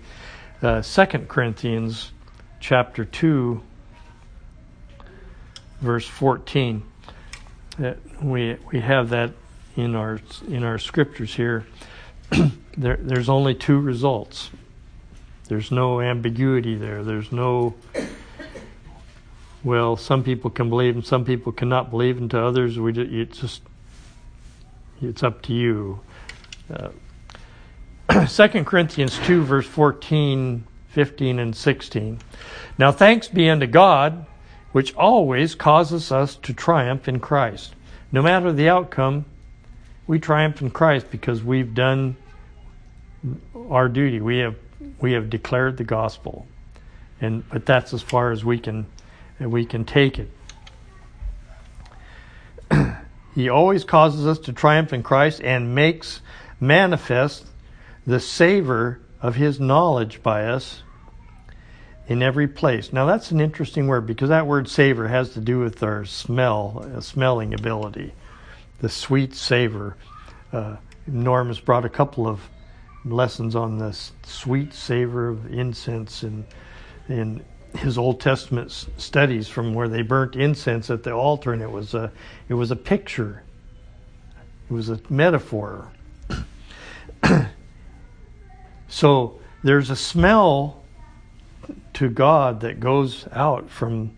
uh, 0.61 0.81
2 0.81 1.05
Corinthians 1.27 2.11
chapter 2.59 3.05
2, 3.05 3.61
verse 5.81 6.07
14, 6.07 6.83
uh, 7.83 7.93
we, 8.21 8.57
we 8.71 8.79
have 8.79 9.09
that 9.09 9.31
in 9.75 9.95
our 9.95 10.19
in 10.47 10.63
our 10.63 10.77
scriptures 10.77 11.33
here, 11.33 11.65
there, 12.77 12.97
there's 12.97 13.29
only 13.29 13.55
two 13.55 13.79
results. 13.79 14.49
There's 15.47 15.71
no 15.71 16.01
ambiguity 16.01 16.75
there. 16.75 17.03
There's 17.03 17.31
no 17.31 17.73
well, 19.63 19.95
some 19.95 20.23
people 20.23 20.49
can 20.49 20.69
believe 20.69 20.95
and 20.95 21.05
some 21.05 21.23
people 21.23 21.51
cannot 21.51 21.91
believe, 21.91 22.17
and 22.17 22.29
to 22.31 22.43
others, 22.43 22.79
we 22.79 22.93
just, 22.93 23.11
it's 23.11 23.37
just 23.39 23.61
it's 25.01 25.23
up 25.23 25.41
to 25.43 25.53
you. 25.53 25.99
Uh, 26.71 26.89
2 28.27 28.47
Corinthians 28.65 29.17
2, 29.19 29.43
verse 29.43 29.65
14, 29.65 30.65
15 30.89 31.39
and 31.39 31.55
16. 31.55 32.19
Now 32.77 32.91
thanks 32.91 33.27
be 33.29 33.49
unto 33.49 33.67
God, 33.67 34.25
which 34.73 34.93
always 34.95 35.55
causes 35.55 36.11
us 36.11 36.35
to 36.37 36.53
triumph 36.53 37.07
in 37.07 37.19
Christ. 37.19 37.73
No 38.11 38.21
matter 38.21 38.51
the 38.51 38.67
outcome, 38.67 39.25
we 40.07 40.19
triumph 40.19 40.61
in 40.61 40.71
Christ 40.71 41.09
because 41.09 41.41
we've 41.41 41.73
done 41.73 42.17
our 43.69 43.87
duty. 43.87 44.19
We 44.19 44.39
have 44.39 44.55
we 44.99 45.13
have 45.13 45.29
declared 45.29 45.77
the 45.77 45.83
gospel, 45.83 46.47
and 47.21 47.47
but 47.49 47.65
that's 47.65 47.93
as 47.93 48.01
far 48.01 48.31
as 48.31 48.43
we 48.43 48.59
can 48.59 48.87
we 49.39 49.65
can 49.65 49.85
take 49.85 50.19
it. 50.19 50.29
he 53.35 53.47
always 53.47 53.85
causes 53.85 54.27
us 54.27 54.39
to 54.39 54.53
triumph 54.53 54.91
in 54.91 55.03
Christ 55.03 55.41
and 55.41 55.73
makes 55.75 56.21
manifest 56.59 57.45
the 58.05 58.19
savor 58.19 58.99
of 59.21 59.35
His 59.35 59.59
knowledge 59.59 60.23
by 60.23 60.45
us 60.45 60.83
in 62.07 62.21
every 62.21 62.47
place. 62.47 62.91
Now 62.91 63.05
that's 63.05 63.31
an 63.31 63.39
interesting 63.39 63.87
word 63.87 64.05
because 64.05 64.29
that 64.29 64.47
word 64.47 64.67
savor 64.67 65.07
has 65.07 65.29
to 65.31 65.39
do 65.39 65.59
with 65.59 65.81
our 65.83 66.03
smell, 66.05 66.85
uh, 66.95 66.99
smelling 66.99 67.53
ability, 67.53 68.13
the 68.79 68.89
sweet 68.89 69.33
savor. 69.33 69.95
Uh, 70.51 70.77
Norm 71.07 71.47
has 71.47 71.59
brought 71.59 71.85
a 71.85 71.89
couple 71.89 72.27
of 72.27 72.41
lessons 73.05 73.55
on 73.55 73.77
the 73.77 73.97
sweet 74.23 74.73
savor 74.73 75.29
of 75.29 75.53
incense 75.53 76.23
in 76.23 76.45
in 77.07 77.43
his 77.75 77.97
Old 77.97 78.19
Testament 78.19 78.71
studies 78.97 79.47
from 79.47 79.73
where 79.73 79.87
they 79.87 80.01
burnt 80.01 80.35
incense 80.35 80.89
at 80.89 81.03
the 81.03 81.13
altar, 81.13 81.53
and 81.53 81.61
it 81.61 81.71
was 81.71 81.93
a 81.93 82.11
it 82.49 82.53
was 82.53 82.71
a 82.71 82.75
picture. 82.75 83.43
It 84.69 84.73
was 84.73 84.89
a 84.89 84.99
metaphor. 85.09 85.91
so 88.91 89.39
there's 89.63 89.89
a 89.89 89.95
smell 89.95 90.83
to 91.93 92.09
God 92.09 92.59
that 92.59 92.79
goes 92.79 93.27
out 93.31 93.71
from 93.71 94.15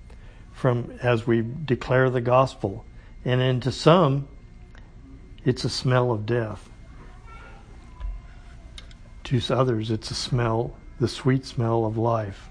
from 0.52 0.98
as 1.02 1.28
we 1.28 1.44
declare 1.66 2.10
the 2.10 2.22
gospel, 2.22 2.86
and 3.26 3.42
into 3.42 3.72
some, 3.72 4.28
it's 5.44 5.66
a 5.66 5.70
smell 5.70 6.12
of 6.12 6.26
death 6.26 6.70
to 9.26 9.42
others, 9.54 9.90
it's 9.92 10.12
a 10.12 10.16
smell, 10.16 10.76
the 11.00 11.08
sweet 11.08 11.46
smell 11.46 11.86
of 11.86 11.98
life. 11.98 12.50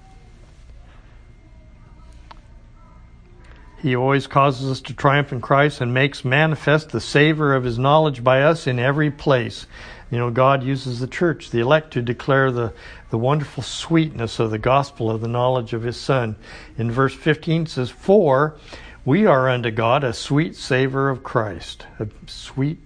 He 3.80 3.96
always 3.96 4.26
causes 4.26 4.70
us 4.70 4.80
to 4.82 4.94
triumph 4.94 5.32
in 5.32 5.40
Christ 5.40 5.80
and 5.80 5.92
makes 5.92 6.24
manifest 6.24 6.90
the 6.90 7.00
savor 7.00 7.54
of 7.54 7.64
his 7.64 7.78
knowledge 7.78 8.22
by 8.22 8.42
us 8.42 8.66
in 8.66 8.78
every 8.78 9.10
place. 9.10 9.66
You 10.12 10.18
know, 10.18 10.30
God 10.30 10.62
uses 10.62 11.00
the 11.00 11.06
church, 11.06 11.48
the 11.48 11.60
elect, 11.60 11.94
to 11.94 12.02
declare 12.02 12.52
the, 12.52 12.74
the 13.08 13.16
wonderful 13.16 13.62
sweetness 13.62 14.38
of 14.38 14.50
the 14.50 14.58
gospel 14.58 15.10
of 15.10 15.22
the 15.22 15.26
knowledge 15.26 15.72
of 15.72 15.84
his 15.84 15.96
Son. 15.96 16.36
In 16.76 16.90
verse 16.90 17.14
15 17.14 17.64
says, 17.64 17.88
For 17.88 18.58
we 19.06 19.24
are 19.24 19.48
unto 19.48 19.70
God 19.70 20.04
a 20.04 20.12
sweet 20.12 20.54
savor 20.54 21.08
of 21.08 21.22
Christ. 21.22 21.86
A 21.98 22.08
sweet, 22.26 22.78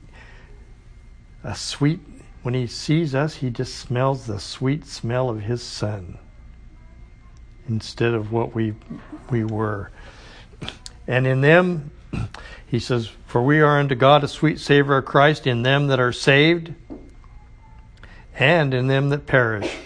a 1.42 1.56
sweet 1.56 1.98
when 2.44 2.54
he 2.54 2.68
sees 2.68 3.12
us, 3.12 3.34
he 3.34 3.50
just 3.50 3.74
smells 3.74 4.26
the 4.26 4.38
sweet 4.38 4.86
smell 4.86 5.28
of 5.28 5.40
his 5.40 5.64
son 5.64 6.18
instead 7.68 8.14
of 8.14 8.30
what 8.30 8.54
we 8.54 8.72
we 9.30 9.42
were. 9.42 9.90
And 11.08 11.26
in 11.26 11.40
them, 11.40 11.90
he 12.68 12.78
says, 12.78 13.10
For 13.26 13.42
we 13.42 13.60
are 13.60 13.80
unto 13.80 13.96
God 13.96 14.22
a 14.22 14.28
sweet 14.28 14.60
savor 14.60 14.98
of 14.98 15.06
Christ 15.06 15.44
in 15.48 15.64
them 15.64 15.88
that 15.88 15.98
are 15.98 16.12
saved 16.12 16.72
and 18.38 18.74
in 18.74 18.86
them 18.86 19.08
that 19.10 19.26
perish. 19.26 19.76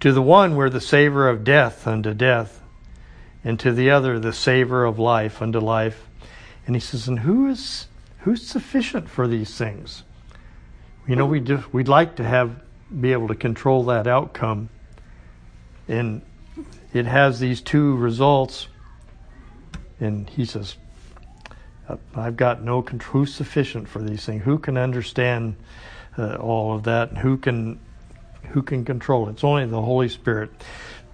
To 0.00 0.12
the 0.12 0.22
one 0.22 0.56
we're 0.56 0.70
the 0.70 0.80
savor 0.80 1.28
of 1.28 1.44
death 1.44 1.86
unto 1.86 2.14
death, 2.14 2.62
and 3.44 3.58
to 3.60 3.72
the 3.72 3.90
other 3.90 4.18
the 4.18 4.32
savor 4.32 4.84
of 4.84 4.98
life 4.98 5.42
unto 5.42 5.58
life. 5.58 6.06
And 6.66 6.76
he 6.76 6.80
says, 6.80 7.08
And 7.08 7.20
who 7.20 7.48
is 7.48 7.86
who's 8.20 8.46
sufficient 8.46 9.08
for 9.08 9.26
these 9.26 9.56
things? 9.56 10.04
You 11.06 11.16
know, 11.16 11.26
we 11.26 11.40
just 11.40 11.72
we'd 11.72 11.88
like 11.88 12.16
to 12.16 12.24
have 12.24 12.60
be 13.00 13.12
able 13.12 13.28
to 13.28 13.34
control 13.34 13.84
that 13.84 14.06
outcome, 14.06 14.68
and 15.88 16.22
it 16.92 17.06
has 17.06 17.40
these 17.40 17.60
two 17.60 17.96
results. 17.96 18.68
And 20.00 20.28
he 20.30 20.44
says, 20.44 20.76
"I've 22.14 22.36
got 22.36 22.62
no 22.62 22.82
control. 22.82 23.24
Who's 23.24 23.34
sufficient 23.34 23.88
for 23.88 24.00
these 24.00 24.24
things? 24.24 24.44
Who 24.44 24.58
can 24.58 24.76
understand 24.76 25.56
uh, 26.16 26.36
all 26.36 26.74
of 26.74 26.84
that? 26.84 27.18
Who 27.18 27.36
can 27.36 27.80
who 28.50 28.62
can 28.62 28.84
control 28.84 29.28
it? 29.28 29.32
It's 29.32 29.44
only 29.44 29.66
the 29.66 29.82
Holy 29.82 30.08
Spirit. 30.08 30.50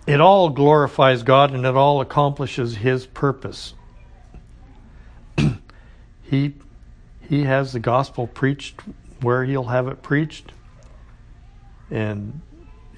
It 0.07 0.21
all 0.21 0.51
glorifies 0.51 1.23
God, 1.23 1.53
and 1.53 1.65
it 1.65 1.77
all 1.77 2.01
accomplishes 2.01 2.77
His 2.77 3.07
purpose. 3.07 3.75
he 6.23 6.55
he 7.29 7.45
has 7.45 7.73
the 7.73 7.81
gospel 7.81 8.27
preached 8.27 8.81
where 9.21 9.45
he'll 9.45 9.65
have 9.65 9.89
it 9.89 10.03
preached, 10.03 10.53
and 11.91 12.41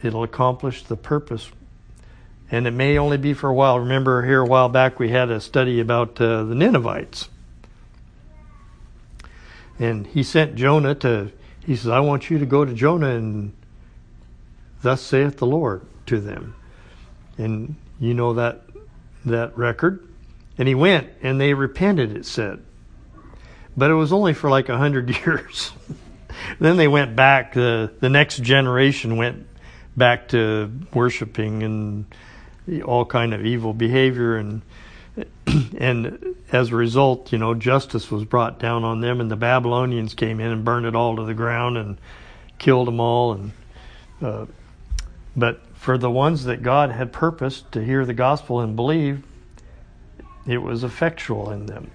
it'll 0.03 0.25
accomplish 0.25 0.83
the 0.83 0.97
purpose. 0.97 1.51
And 2.51 2.67
it 2.67 2.73
may 2.73 2.99
only 2.99 3.17
be 3.17 3.35
for 3.35 3.49
a 3.49 3.55
while. 3.55 3.81
Remember, 3.81 4.25
here 4.25 4.41
a 4.41 4.47
while 4.47 4.69
back 4.69 4.99
we 4.99 5.11
had 5.11 5.31
a 5.31 5.41
study 5.41 5.81
about 5.81 6.21
uh, 6.21 6.45
the 6.45 6.55
Ninevites. 6.55 7.29
And 9.79 10.07
he 10.07 10.23
sent 10.23 10.55
Jonah 10.55 10.95
to, 10.97 11.33
he 11.65 11.77
says, 11.77 11.89
I 11.89 12.01
want 12.01 12.31
you 12.31 12.39
to 12.39 12.47
go 12.47 12.65
to 12.65 12.73
Jonah 12.73 13.15
and 13.15 13.53
thus 14.87 15.03
saith 15.03 15.39
the 15.39 15.47
Lord 15.47 15.83
to 16.07 16.21
them. 16.21 16.55
And 17.39 17.77
you 18.01 18.15
know 18.15 18.35
that 18.35 18.63
that 19.25 19.57
record. 19.59 20.07
And 20.59 20.67
he 20.69 20.75
went 20.75 21.11
and 21.23 21.41
they 21.41 21.53
repented, 21.53 22.17
it 22.17 22.25
said. 22.25 22.63
But 23.77 23.91
it 23.91 23.95
was 23.95 24.13
only 24.13 24.33
for 24.33 24.49
like 24.49 24.69
a 24.69 24.79
hundred 24.79 25.11
years 25.27 25.73
then 26.61 26.77
they 26.77 26.89
went 26.89 27.17
back. 27.17 27.55
The 27.55 27.93
the 28.01 28.09
next 28.09 28.43
generation 28.43 29.17
went 29.17 29.47
back 29.97 30.29
to 30.29 30.71
worshiping 30.93 31.63
and 31.63 32.07
all 32.85 33.05
kind 33.05 33.33
of 33.33 33.45
evil 33.45 33.73
behavior 33.73 34.37
and 34.37 34.63
and 35.79 36.37
as 36.53 36.71
a 36.71 36.77
result, 36.77 37.33
you 37.33 37.39
know, 37.39 37.55
justice 37.55 38.11
was 38.11 38.25
brought 38.25 38.59
down 38.59 38.85
on 38.85 39.01
them, 39.01 39.21
and 39.21 39.31
the 39.31 39.37
Babylonians 39.37 40.13
came 40.15 40.41
in 40.41 40.51
and 40.51 40.65
burned 40.65 40.85
it 40.85 40.95
all 40.95 41.17
to 41.17 41.25
the 41.25 41.33
ground 41.33 41.79
and 41.79 41.97
killed 42.59 42.87
them 42.87 43.01
all. 43.01 43.33
And 43.33 43.53
uh, 44.21 44.47
but 45.37 45.61
for 45.75 45.99
the 45.99 46.11
ones 46.11 46.45
that 46.45 46.63
God 46.63 46.91
had 46.91 47.13
purposed 47.13 47.71
to 47.73 47.85
hear 47.85 48.07
the 48.07 48.15
gospel 48.15 48.61
and 48.61 48.75
believe, 48.75 49.23
it 50.47 50.59
was 50.59 50.83
effectual 50.83 51.51
in 51.51 51.67
them. 51.67 51.91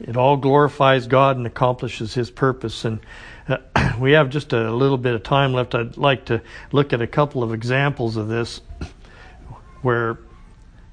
It 0.00 0.16
all 0.16 0.36
glorifies 0.36 1.06
God 1.06 1.36
and 1.36 1.46
accomplishes 1.46 2.14
His 2.14 2.30
purpose. 2.30 2.84
And 2.84 3.00
uh, 3.48 3.58
we 4.00 4.12
have 4.12 4.30
just 4.30 4.52
a 4.52 4.72
little 4.72 4.96
bit 4.96 5.14
of 5.14 5.22
time 5.22 5.52
left. 5.52 5.74
I'd 5.74 5.96
like 5.96 6.26
to 6.26 6.40
look 6.72 6.92
at 6.92 7.02
a 7.02 7.06
couple 7.06 7.42
of 7.42 7.52
examples 7.52 8.16
of 8.16 8.28
this 8.28 8.62
where 9.82 10.18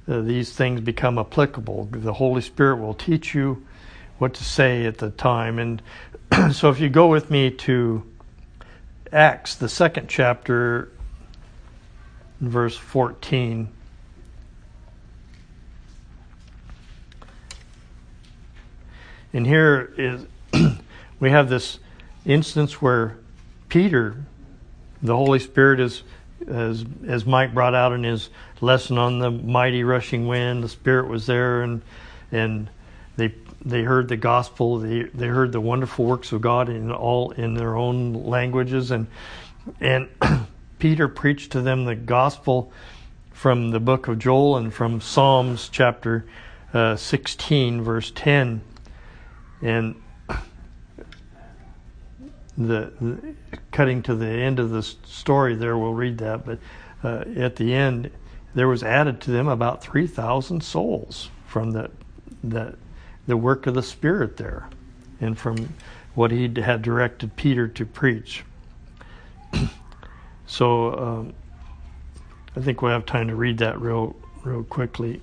uh, 0.08 0.22
these 0.22 0.52
things 0.52 0.82
become 0.82 1.18
applicable. 1.18 1.90
The 1.92 2.14
Holy 2.14 2.42
Spirit 2.42 2.78
will 2.78 2.94
teach 2.94 3.34
you 3.34 3.66
what 4.18 4.34
to 4.34 4.44
say 4.44 4.86
at 4.86 4.98
the 4.98 5.12
time. 5.12 5.60
And 5.60 5.82
so 6.54 6.70
if 6.70 6.80
you 6.80 6.90
go 6.90 7.08
with 7.08 7.30
me 7.32 7.52
to 7.52 8.04
Acts, 9.14 9.56
the 9.56 9.70
second 9.70 10.10
chapter, 10.10 10.92
verse 12.40 12.76
14. 12.76 13.70
And 19.34 19.46
here 19.46 19.94
is 19.98 20.26
we 21.20 21.30
have 21.30 21.50
this 21.50 21.80
instance 22.26 22.82
where 22.82 23.18
Peter, 23.70 24.24
the 25.02 25.16
Holy 25.16 25.40
Spirit 25.40 25.80
is 25.80 26.04
as 26.48 26.86
as 27.06 27.26
Mike 27.26 27.54
brought 27.54 27.76
out 27.76 27.92
in 27.94 28.04
his 28.04 28.30
lesson 28.62 28.98
on 28.98 29.20
the 29.20 29.32
mighty 29.32 29.84
rushing 29.84 30.28
wind, 30.28 30.64
the 30.64 30.70
Spirit 30.70 31.08
was 31.08 31.26
there 31.26 31.62
and 31.62 31.82
and 32.32 32.70
they 33.18 33.34
they 33.66 33.84
heard 33.84 34.08
the 34.08 34.18
gospel, 34.18 34.80
they 34.80 35.04
they 35.04 35.28
heard 35.28 35.52
the 35.52 35.62
wonderful 35.62 36.06
works 36.06 36.32
of 36.32 36.42
God 36.42 36.70
in 36.70 36.92
all 36.92 37.32
in 37.32 37.54
their 37.54 37.76
own 37.76 38.14
languages 38.14 38.92
and 38.92 39.08
and 39.82 40.08
Peter 40.80 41.08
preached 41.08 41.52
to 41.52 41.62
them 41.62 41.86
the 41.86 41.96
gospel 41.96 42.72
from 43.32 43.72
the 43.72 43.80
book 43.80 44.08
of 44.08 44.20
Joel 44.20 44.58
and 44.58 44.74
from 44.74 45.02
Psalms 45.02 45.70
chapter 45.70 46.26
uh, 46.74 46.96
16 46.96 47.82
verse 47.82 48.12
10 48.16 48.62
and 49.62 49.96
the, 52.58 52.92
the, 53.00 53.36
cutting 53.72 54.02
to 54.04 54.16
the 54.16 54.28
end 54.28 54.60
of 54.60 54.72
the 54.72 54.82
story 54.82 55.56
there, 55.56 55.78
we'll 55.78 55.94
read 55.94 56.18
that. 56.20 56.46
But 56.46 56.60
uh, 57.04 57.24
at 57.36 57.56
the 57.56 57.74
end, 57.74 58.10
there 58.56 58.68
was 58.68 58.84
added 58.84 59.22
to 59.22 59.32
them 59.32 59.48
about 59.48 59.82
three 59.84 60.08
thousand 60.08 60.64
souls 60.64 61.30
from 61.46 61.72
the 61.72 61.92
the 62.44 62.76
the 63.28 63.38
work 63.38 63.68
of 63.68 63.76
the 63.76 63.84
Spirit 63.84 64.38
there, 64.38 64.70
and 65.22 65.38
from 65.38 65.76
what 66.16 66.32
he 66.32 66.52
had 66.62 66.82
directed 66.82 67.36
Peter 67.36 67.68
to 67.68 67.86
preach. 67.86 68.44
so 70.48 70.98
um, 70.98 71.34
I 72.56 72.62
think 72.62 72.82
we'll 72.82 72.92
have 72.92 73.06
time 73.06 73.28
to 73.28 73.36
read 73.36 73.60
that 73.60 73.80
real, 73.80 74.16
real 74.44 74.64
quickly. 74.64 75.22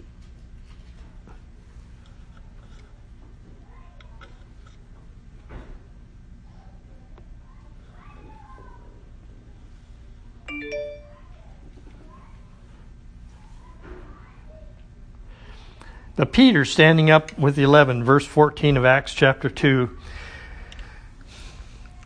But 16.16 16.32
Peter, 16.32 16.64
standing 16.64 17.10
up 17.10 17.36
with 17.36 17.56
the 17.56 17.64
eleven, 17.64 18.04
verse 18.04 18.24
14 18.24 18.76
of 18.76 18.84
Acts 18.84 19.12
chapter 19.14 19.50
2, 19.50 19.90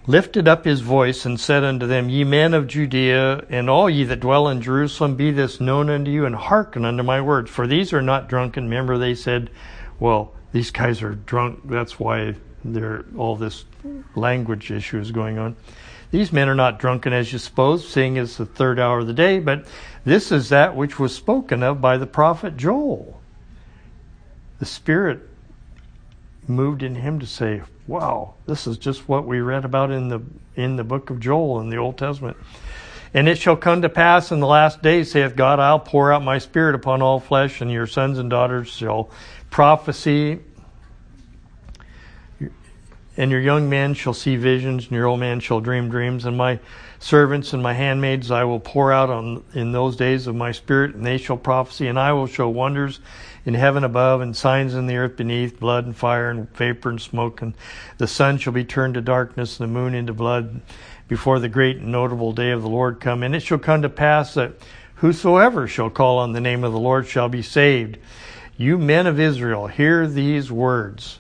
lifted 0.09 0.48
up 0.48 0.64
his 0.64 0.80
voice 0.80 1.24
and 1.24 1.38
said 1.38 1.62
unto 1.62 1.86
them, 1.86 2.09
Ye 2.09 2.24
men 2.24 2.54
of 2.54 2.66
Judea, 2.66 3.44
and 3.48 3.70
all 3.70 3.88
ye 3.88 4.02
that 4.04 4.20
dwell 4.20 4.48
in 4.48 4.61
Jerusalem, 4.61 5.14
be 5.14 5.30
this 5.30 5.61
known 5.61 5.88
unto 5.90 6.11
you, 6.11 6.24
and 6.24 6.34
hearken 6.34 6.84
unto 6.84 7.04
my 7.04 7.20
words. 7.20 7.50
For 7.50 7.66
these 7.68 7.92
are 7.92 8.02
not 8.02 8.28
drunken. 8.28 8.64
Remember, 8.64 8.98
they 8.98 9.14
said, 9.14 9.50
Well, 10.00 10.32
these 10.50 10.70
guys 10.70 11.02
are 11.02 11.14
drunk. 11.14 11.61
That's 11.66 12.00
why 12.00 12.34
there 12.64 13.04
all 13.16 13.36
this 13.36 13.66
language 14.16 14.70
issue 14.70 14.98
is 14.98 15.12
going 15.12 15.38
on. 15.38 15.54
These 16.11 16.32
men 16.32 16.48
are 16.48 16.54
not 16.54 16.78
drunken 16.78 17.12
as 17.12 17.32
you 17.32 17.38
suppose, 17.38 17.86
seeing 17.86 18.16
it's 18.16 18.38
the 18.38 18.46
third 18.46 18.80
hour 18.80 19.00
of 19.00 19.06
the 19.06 19.12
day, 19.12 19.38
but 19.38 19.66
this 20.06 20.32
is 20.32 20.48
that 20.48 20.74
which 20.74 20.98
was 20.98 21.14
spoken 21.14 21.62
of 21.62 21.82
by 21.82 21.98
the 21.98 22.06
prophet 22.06 22.56
Joel 22.56 23.20
the 24.59 24.66
Spirit 24.66 25.28
moved 26.49 26.82
in 26.82 26.96
him 26.96 27.18
to 27.20 27.26
say, 27.26 27.62
"Wow, 27.86 28.34
this 28.46 28.66
is 28.66 28.78
just 28.78 29.09
what 29.09 29.26
we 29.26 29.40
read 29.40 29.64
about 29.64 29.90
in 29.90 30.09
the 30.09 30.20
in 30.57 30.76
the 30.76 30.84
book 30.84 31.11
of 31.11 31.20
Joel 31.20 31.61
in 31.61 31.68
the 31.68 31.76
Old 31.76 31.99
Testament." 31.99 32.36
And 33.14 33.28
it 33.28 33.38
shall 33.38 33.57
come 33.57 33.82
to 33.82 33.88
pass 33.88 34.30
in 34.32 34.40
the 34.40 34.46
last 34.46 34.82
days, 34.82 35.12
saith 35.12 35.34
God, 35.34 35.61
I'll 35.61 35.78
pour 35.78 36.12
out 36.12 36.22
my 36.22 36.38
spirit 36.38 36.74
upon 36.74 37.01
all 37.01 37.20
flesh, 37.20 37.61
and 37.61 37.70
your 37.70 37.86
sons 37.86 38.18
and 38.18 38.28
daughters 38.28 38.68
shall 38.68 39.09
prophesy, 39.49 40.40
and 43.16 43.30
your 43.30 43.40
young 43.40 43.70
men 43.70 43.94
shall 43.94 44.12
see 44.12 44.36
visions, 44.36 44.84
and 44.84 44.92
your 44.92 45.07
old 45.07 45.20
men 45.20 45.40
shall 45.40 45.61
dream 45.61 45.88
dreams, 45.88 46.26
and 46.26 46.36
my 46.36 46.59
servants 46.99 47.55
and 47.55 47.62
my 47.62 47.72
handmaids 47.72 48.30
I 48.30 48.44
will 48.44 48.61
pour 48.61 48.92
out 48.92 49.09
on 49.09 49.42
in 49.55 49.72
those 49.72 49.96
days 49.96 50.26
of 50.26 50.34
my 50.34 50.53
spirit, 50.53 50.94
and 50.94 51.07
they 51.07 51.16
shall 51.16 51.38
prophesy, 51.38 51.88
and 51.88 51.99
I 51.99 52.12
will 52.12 52.26
show 52.26 52.49
wonders 52.49 53.01
in 53.49 53.55
heaven 53.55 53.82
above 53.82 54.20
and 54.20 54.36
signs 54.36 54.74
in 54.74 54.86
the 54.86 54.96
earth 54.99 55.16
beneath, 55.16 55.59
blood 55.59 55.86
and 55.86 55.96
fire 55.96 56.28
and 56.28 56.55
vapor 56.55 56.90
and 56.90 57.01
smoke. 57.01 57.40
And 57.40 57.55
the 57.96 58.07
sun 58.07 58.36
shall 58.36 58.53
be 58.53 58.62
turned 58.62 58.92
to 58.92 59.01
darkness 59.01 59.59
and 59.59 59.66
the 59.66 59.72
moon 59.72 59.94
into 59.94 60.12
blood 60.12 60.61
before 61.09 61.38
the 61.38 61.49
great 61.49 61.78
and 61.78 61.90
notable 61.90 62.34
day 62.34 62.51
of 62.51 62.61
the 62.61 62.68
Lord 62.68 63.01
come. 63.01 63.22
And 63.22 63.34
it 63.34 63.40
shall 63.40 63.59
come 63.59 63.80
to 63.80 63.88
pass 63.88 64.34
that 64.34 64.53
whosoever 64.96 65.66
shall 65.66 65.88
call 65.88 66.18
on 66.18 66.32
the 66.32 66.42
name 66.42 66.62
of 66.62 66.72
the 66.72 66.78
Lord 66.78 67.07
shall 67.07 67.30
be 67.30 67.40
saved. 67.40 67.96
You 68.59 68.76
men 68.76 69.07
of 69.07 69.18
Israel, 69.18 69.66
hear 69.66 70.07
these 70.07 70.53
words. 70.53 71.18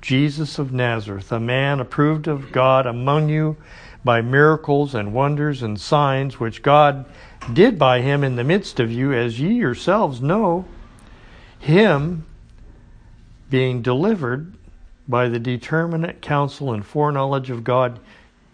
Jesus 0.00 0.60
of 0.60 0.72
Nazareth, 0.72 1.32
a 1.32 1.40
man 1.40 1.80
approved 1.80 2.28
of 2.28 2.52
God 2.52 2.86
among 2.86 3.28
you 3.28 3.56
by 4.04 4.20
miracles 4.20 4.94
and 4.94 5.12
wonders 5.12 5.62
and 5.62 5.80
signs 5.80 6.38
which 6.38 6.62
God 6.62 7.06
did 7.52 7.76
by 7.76 8.02
him 8.02 8.22
in 8.22 8.36
the 8.36 8.44
midst 8.44 8.78
of 8.78 8.92
you, 8.92 9.12
as 9.12 9.40
ye 9.40 9.54
yourselves 9.54 10.22
know 10.22 10.64
him 11.62 12.26
being 13.48 13.82
delivered 13.82 14.52
by 15.06 15.28
the 15.28 15.38
determinate 15.38 16.20
counsel 16.20 16.72
and 16.72 16.84
foreknowledge 16.84 17.50
of 17.50 17.62
God, 17.62 18.00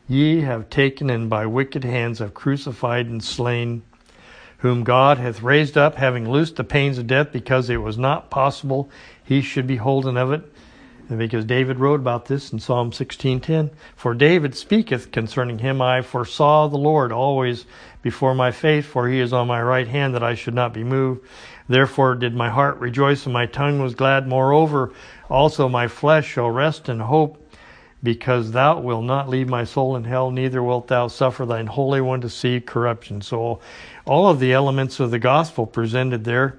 ye 0.06 0.42
have 0.42 0.68
taken 0.68 1.09
and 1.09 1.30
by 1.30 1.46
wicked 1.46 1.84
hands 1.84 2.18
have 2.18 2.34
crucified 2.34 3.06
and 3.06 3.24
slain, 3.24 3.82
whom 4.59 4.84
God 4.84 5.16
hath 5.16 5.40
raised 5.40 5.78
up, 5.78 5.94
having 5.94 6.28
loosed 6.28 6.56
the 6.56 6.64
pains 6.64 6.98
of 6.98 7.06
death, 7.06 7.32
because 7.32 7.70
it 7.70 7.78
was 7.78 7.96
not 7.96 8.28
possible 8.28 8.90
he 9.24 9.40
should 9.40 9.66
be 9.66 9.76
holden 9.76 10.18
of 10.18 10.30
it. 10.30 10.42
And 11.09 11.18
because 11.18 11.46
David 11.46 11.78
wrote 11.78 12.00
about 12.00 12.26
this 12.26 12.52
in 12.52 12.59
Psalm 12.59 12.92
16:10, 12.92 13.70
for 13.96 14.12
David 14.12 14.54
speaketh 14.54 15.12
concerning 15.12 15.61
him, 15.61 15.80
I 15.80 16.02
foresaw 16.02 16.68
the 16.68 16.76
Lord 16.76 17.12
always 17.12 17.64
before 18.02 18.34
my 18.34 18.50
face, 18.50 18.84
for 18.84 19.09
he 19.09 19.18
is 19.18 19.32
on 19.32 19.46
my 19.46 19.62
right 19.62 19.88
hand 19.88 20.14
that 20.14 20.22
I 20.22 20.34
should 20.34 20.54
not 20.54 20.74
be 20.74 20.84
moved. 20.84 21.22
Therefore 21.68 22.14
did 22.14 22.34
my 22.34 22.48
heart 22.48 22.78
rejoice 22.78 23.24
and 23.24 23.32
my 23.32 23.46
tongue 23.46 23.80
was 23.80 23.94
glad. 23.94 24.26
Moreover, 24.26 24.92
also 25.28 25.68
my 25.68 25.86
flesh 25.86 26.26
shall 26.26 26.50
rest 26.50 26.88
in 26.88 27.00
hope, 27.00 27.44
because 28.02 28.52
thou 28.52 28.80
wilt 28.80 29.04
not 29.04 29.28
leave 29.28 29.48
my 29.48 29.64
soul 29.64 29.96
in 29.96 30.04
hell, 30.04 30.30
neither 30.30 30.62
wilt 30.62 30.86
thou 30.86 31.08
suffer 31.08 31.44
thine 31.44 31.66
Holy 31.66 32.00
One 32.00 32.20
to 32.20 32.30
see 32.30 32.60
corruption. 32.60 33.20
So, 33.20 33.60
all 34.06 34.28
of 34.28 34.40
the 34.40 34.52
elements 34.52 35.00
of 35.00 35.10
the 35.10 35.18
gospel 35.18 35.66
presented 35.66 36.24
there. 36.24 36.58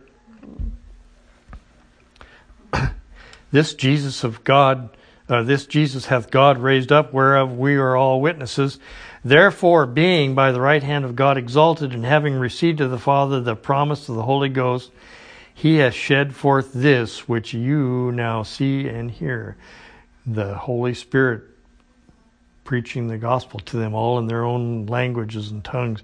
this 3.51 3.73
Jesus 3.73 4.23
of 4.23 4.43
God, 4.43 4.89
uh, 5.29 5.43
this 5.43 5.65
Jesus 5.65 6.07
hath 6.07 6.29
God 6.29 6.57
raised 6.57 6.91
up, 6.91 7.13
whereof 7.13 7.53
we 7.53 7.75
are 7.75 7.95
all 7.95 8.21
witnesses. 8.21 8.77
Therefore, 9.23 9.85
being 9.85 10.33
by 10.33 10.51
the 10.51 10.61
right 10.61 10.81
hand 10.81 11.03
of 11.03 11.15
God 11.15 11.37
exalted, 11.37 11.93
and 11.93 12.05
having 12.05 12.35
received 12.35 12.79
of 12.81 12.91
the 12.91 12.97
Father 12.97 13.41
the 13.41 13.55
promise 13.55 14.07
of 14.07 14.15
the 14.15 14.23
Holy 14.23 14.49
Ghost, 14.49 14.91
he 15.53 15.77
has 15.77 15.93
shed 15.93 16.35
forth 16.35 16.71
this 16.73 17.27
which 17.27 17.53
you 17.53 18.11
now 18.13 18.43
see 18.43 18.87
and 18.87 19.11
hear. 19.11 19.57
The 20.25 20.55
Holy 20.55 20.93
Spirit 20.93 21.43
preaching 22.69 23.07
the 23.07 23.17
gospel 23.17 23.59
to 23.61 23.77
them 23.77 23.95
all 23.95 24.19
in 24.19 24.27
their 24.27 24.43
own 24.43 24.85
languages 24.85 25.49
and 25.49 25.63
tongues. 25.63 26.03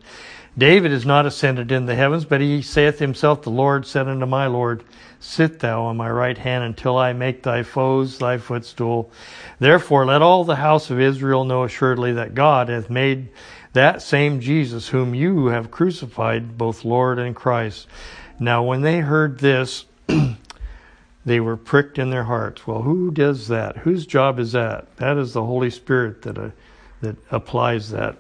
David 0.58 0.92
is 0.92 1.06
not 1.06 1.28
ascended 1.28 1.72
in 1.72 1.86
the 1.86 1.94
heavens, 1.94 2.26
but 2.26 2.42
he 2.42 2.60
saith 2.64 2.98
himself, 2.98 3.44
The 3.44 3.52
Lord 3.52 3.86
said 3.86 4.08
unto 4.08 4.26
my 4.26 4.48
Lord, 4.48 4.84
Sit 5.20 5.60
thou 5.60 5.84
on 5.84 5.96
my 5.96 6.10
right 6.10 6.36
hand 6.36 6.64
until 6.64 6.98
I 6.98 7.14
make 7.14 7.44
thy 7.44 7.62
foes 7.62 8.18
thy 8.18 8.40
footstool. 8.40 9.12
Therefore 9.60 10.08
let 10.08 10.24
all 10.24 10.44
the 10.44 10.56
house 10.56 10.90
of 10.90 11.00
Israel 11.00 11.46
know 11.46 11.66
assuredly 11.66 12.14
that 12.14 12.34
God 12.34 12.70
hath 12.70 12.90
made 12.90 13.30
that 13.74 14.02
same 14.02 14.40
Jesus 14.40 14.88
whom 14.88 15.14
you 15.14 15.46
have 15.46 15.70
crucified 15.70 16.58
both 16.58 16.84
Lord 16.84 17.20
and 17.20 17.36
Christ. 17.36 17.86
Now 18.40 18.64
when 18.64 18.82
they 18.82 19.02
heard 19.02 19.38
this, 19.38 19.86
they 21.26 21.40
were 21.40 21.58
pricked 21.58 21.98
in 21.98 22.12
their 22.12 22.26
hearts. 22.26 22.68
Well, 22.68 22.84
who 22.84 23.12
does 23.12 23.48
that? 23.48 23.78
Whose 23.78 24.06
job 24.06 24.40
is 24.40 24.52
that? 24.52 24.96
That 24.98 25.18
is 25.18 25.34
the 25.34 25.44
Holy 25.44 25.70
Spirit 25.70 26.22
that 26.22 26.38
uh, 26.38 26.50
that 27.02 27.16
applies 27.32 27.92
that 27.92 28.18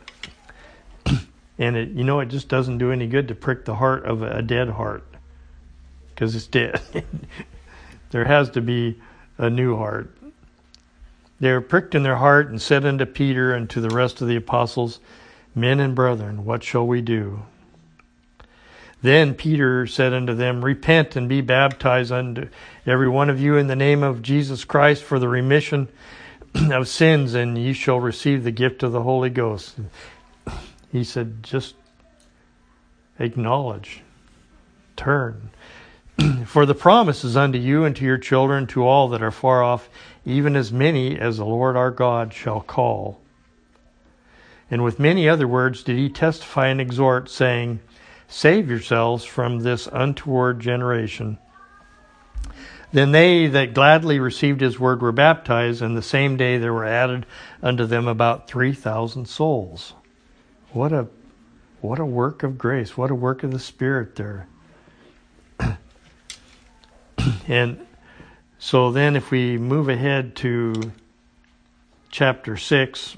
and 1.58 1.76
it 1.76 1.90
you 1.90 2.04
know 2.04 2.20
it 2.20 2.28
just 2.28 2.48
doesn't 2.48 2.78
do 2.78 2.92
any 2.92 3.08
good 3.08 3.28
to 3.28 3.36
prick 3.36 3.66
the 3.66 3.76
heart 3.76 4.06
of 4.06 4.22
a 4.22 4.42
dead 4.42 4.70
heart 4.70 5.04
because 6.10 6.36
it's 6.36 6.48
dead 6.48 6.80
there 8.12 8.26
has 8.26 8.50
to 8.50 8.62
be 8.62 9.00
a 9.38 9.50
new 9.50 9.76
heart 9.76 10.16
they 11.40 11.52
were 11.52 11.62
pricked 11.62 11.96
in 11.96 12.04
their 12.04 12.16
heart 12.16 12.50
and 12.50 12.62
said 12.62 12.86
unto 12.86 13.06
peter 13.06 13.54
and 13.54 13.70
to 13.70 13.82
the 13.82 13.90
rest 13.90 14.22
of 14.22 14.28
the 14.28 14.36
apostles 14.36 15.00
men 15.56 15.80
and 15.80 15.96
brethren 15.96 16.46
what 16.46 16.64
shall 16.64 16.86
we 16.86 17.02
do 17.02 17.42
then 19.06 19.34
peter 19.34 19.86
said 19.86 20.14
unto 20.14 20.34
them 20.34 20.64
repent 20.64 21.16
and 21.16 21.30
be 21.30 21.42
baptized 21.42 22.12
unto 22.12 22.48
every 22.86 23.10
one 23.10 23.30
of 23.30 23.40
you 23.40 23.58
in 23.58 23.68
the 23.68 23.76
name 23.76 24.04
of 24.04 24.22
jesus 24.22 24.64
christ 24.64 25.04
for 25.04 25.20
the 25.20 25.28
remission 25.28 25.88
of 26.72 26.88
sins 26.88 27.34
and 27.34 27.58
ye 27.58 27.74
shall 27.74 28.00
receive 28.00 28.44
the 28.44 28.52
gift 28.52 28.84
of 28.84 28.92
the 28.92 29.04
holy 29.04 29.30
ghost 29.30 29.76
he 30.96 31.04
said, 31.04 31.44
just 31.44 31.76
acknowledge, 33.20 34.02
turn. 34.96 35.50
For 36.46 36.66
the 36.66 36.74
promise 36.74 37.26
is 37.26 37.36
unto 37.36 37.60
you 37.60 37.84
and 37.84 37.94
to 37.98 38.06
your 38.06 38.18
children, 38.18 38.66
to 38.68 38.88
all 38.88 39.10
that 39.10 39.22
are 39.22 39.32
far 39.32 39.62
off, 39.62 39.90
even 40.26 40.56
as 40.56 40.72
many 40.72 41.20
as 41.20 41.36
the 41.36 41.46
Lord 41.46 41.76
our 41.76 41.92
God 41.92 42.34
shall 42.34 42.62
call. 42.62 43.20
And 44.72 44.86
with 44.86 44.98
many 45.00 45.28
other 45.28 45.50
words 45.50 45.84
did 45.84 45.98
he 45.98 46.08
testify 46.08 46.68
and 46.68 46.80
exhort, 46.80 47.30
saying, 47.30 47.82
Save 48.28 48.70
yourselves 48.70 49.24
from 49.24 49.60
this 49.60 49.88
untoward 49.92 50.60
generation. 50.60 51.38
Then 52.92 53.12
they 53.12 53.48
that 53.48 53.74
gladly 53.74 54.20
received 54.20 54.62
his 54.62 54.80
word 54.80 55.02
were 55.02 55.12
baptized, 55.12 55.82
and 55.82 55.98
the 55.98 56.02
same 56.02 56.38
day 56.38 56.58
there 56.58 56.74
were 56.74 56.86
added 56.86 57.26
unto 57.62 57.86
them 57.86 58.08
about 58.08 58.48
three 58.48 58.74
thousand 58.74 59.28
souls. 59.28 59.94
What 60.72 60.94
a 60.94 61.08
what 61.82 62.00
a 62.00 62.06
work 62.06 62.42
of 62.44 62.58
grace. 62.58 62.98
What 62.98 63.12
a 63.12 63.16
work 63.16 63.44
of 63.44 63.52
the 63.52 63.60
Spirit 63.60 64.16
there. 64.16 64.48
and 67.48 67.86
so 68.58 68.92
then 68.92 69.16
if 69.16 69.30
we 69.30 69.58
move 69.58 69.90
ahead 69.90 70.36
to 70.38 70.92
chapter 72.10 72.56
6 72.58 73.18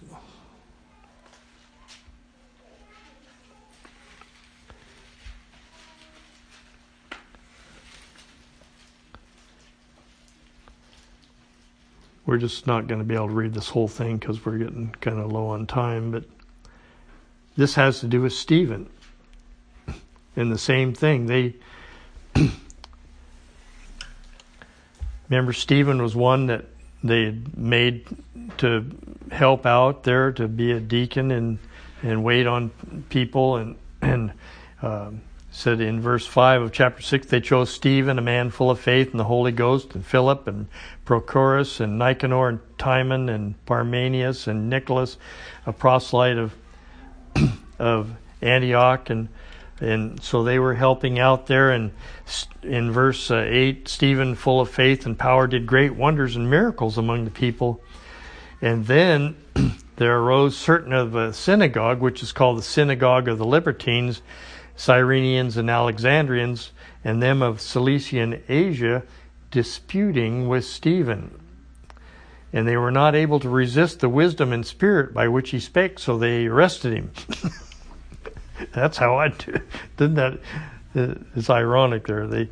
we're 12.28 12.38
just 12.38 12.68
not 12.68 12.86
going 12.86 13.00
to 13.00 13.06
be 13.06 13.16
able 13.16 13.30
to 13.30 13.34
read 13.34 13.56
this 13.56 13.70
whole 13.70 13.88
thing 13.88 14.18
because 14.18 14.46
we're 14.46 14.60
getting 14.60 14.94
kind 15.02 15.18
of 15.18 15.32
low 15.32 15.48
on 15.48 15.66
time 15.66 16.12
but 16.12 16.24
this 17.58 17.74
has 17.74 18.00
to 18.02 18.08
do 18.08 18.22
with 18.22 18.34
Stephen. 18.34 18.88
in 20.38 20.50
the 20.50 20.58
same 20.58 20.94
thing. 20.94 21.26
They 21.26 21.56
remember 25.30 25.52
Stephen 25.52 26.02
was 26.02 26.16
one 26.16 26.46
that 26.46 26.66
they 27.04 27.26
had 27.26 27.58
made 27.58 28.06
to 28.60 28.86
help 29.32 29.66
out 29.66 30.04
there 30.04 30.32
to 30.34 30.48
be 30.48 30.72
a 30.72 30.80
deacon 30.80 31.32
and 31.32 31.60
and 32.04 32.24
wait 32.24 32.46
on 32.46 32.70
people 33.10 33.58
and 33.58 33.76
and 34.02 34.32
um, 34.82 35.22
said 35.58 35.82
in 35.82 36.00
verse 36.00 36.24
5 36.28 36.62
of 36.62 36.72
chapter 36.72 37.02
6 37.02 37.26
they 37.28 37.42
chose 37.42 37.72
Stephen, 37.72 38.20
a 38.20 38.22
man 38.22 38.52
full 38.52 38.70
of 38.70 38.80
faith 38.80 39.10
and 39.10 39.20
the 39.20 39.24
Holy 39.24 39.52
Ghost, 39.52 39.96
and 39.96 40.06
Philip, 40.06 40.48
and 40.48 40.68
Prochorus, 41.04 41.80
and 41.80 41.98
Nicanor, 41.98 42.50
and 42.50 42.60
Timon, 42.78 43.28
and 43.28 43.56
Parmenius, 43.66 44.46
and 44.46 44.70
Nicholas, 44.70 45.18
a 45.66 45.74
proselyte 45.74 46.38
of, 46.38 46.54
of 47.80 48.12
Antioch. 48.40 49.10
And, 49.10 49.30
and 49.82 50.22
so 50.22 50.44
they 50.44 50.60
were 50.60 50.76
helping 50.76 51.18
out 51.18 51.48
there. 51.48 51.72
And 51.72 51.92
in 52.62 52.92
verse 52.92 53.32
uh, 53.32 53.44
8, 53.48 53.88
Stephen, 53.88 54.36
full 54.36 54.62
of 54.62 54.70
faith 54.70 55.08
and 55.08 55.18
power, 55.18 55.48
did 55.48 55.66
great 55.66 55.96
wonders 55.96 56.36
and 56.36 56.48
miracles 56.52 57.00
among 57.00 57.26
the 57.26 57.32
people. 57.32 57.82
And 58.62 58.86
then 58.86 59.36
there 59.96 60.20
arose 60.20 60.56
certain 60.56 60.94
of 60.94 61.16
a 61.16 61.34
synagogue, 61.34 62.00
which 62.00 62.22
is 62.22 62.32
called 62.32 62.60
the 62.60 62.64
synagogue 62.64 63.28
of 63.28 63.40
the 63.40 63.46
Libertines 63.46 64.22
Cyrenians 64.78 65.58
and 65.58 65.70
Alexandrians, 65.70 66.72
and 67.04 67.22
them 67.22 67.42
of 67.42 67.60
Cilician 67.60 68.42
Asia, 68.48 69.04
disputing 69.52 70.48
with 70.48 70.66
Stephen. 70.66 71.40
And 72.54 72.68
they 72.68 72.78
were 72.78 72.92
not 72.92 73.16
able 73.16 73.40
to 73.40 73.50
resist 73.50 74.00
the 74.00 74.10
wisdom 74.10 74.54
and 74.54 74.66
spirit 74.66 75.14
by 75.14 75.28
which 75.28 75.50
he 75.50 75.60
spake, 75.60 76.00
so 76.00 76.18
they 76.18 76.46
arrested 76.46 76.94
him. 76.94 77.12
That's 78.74 78.98
how 78.98 79.18
I 79.18 79.30
do. 79.30 79.60
Didn't 79.98 80.16
that? 80.16 80.40
Uh, 80.96 81.16
it's 81.36 81.50
ironic 81.50 82.08
there. 82.08 82.26
They, 82.26 82.50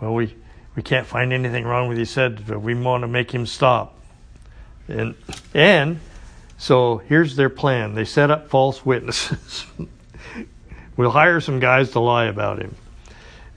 well, 0.00 0.14
we 0.14 0.34
we 0.74 0.82
can't 0.82 1.06
find 1.06 1.32
anything 1.32 1.64
wrong 1.64 1.88
with 1.88 1.98
he 1.98 2.04
said, 2.04 2.46
but 2.46 2.60
we 2.60 2.74
want 2.74 3.02
to 3.02 3.08
make 3.08 3.30
him 3.30 3.46
stop. 3.46 3.98
And 4.88 5.14
and 5.54 6.00
so 6.58 6.98
here's 6.98 7.36
their 7.36 7.50
plan. 7.50 7.94
They 7.94 8.04
set 8.04 8.30
up 8.30 8.48
false 8.48 8.84
witnesses. 8.84 9.66
We'll 10.96 11.10
hire 11.10 11.40
some 11.40 11.60
guys 11.60 11.90
to 11.92 12.00
lie 12.00 12.26
about 12.26 12.58
him. 12.60 12.74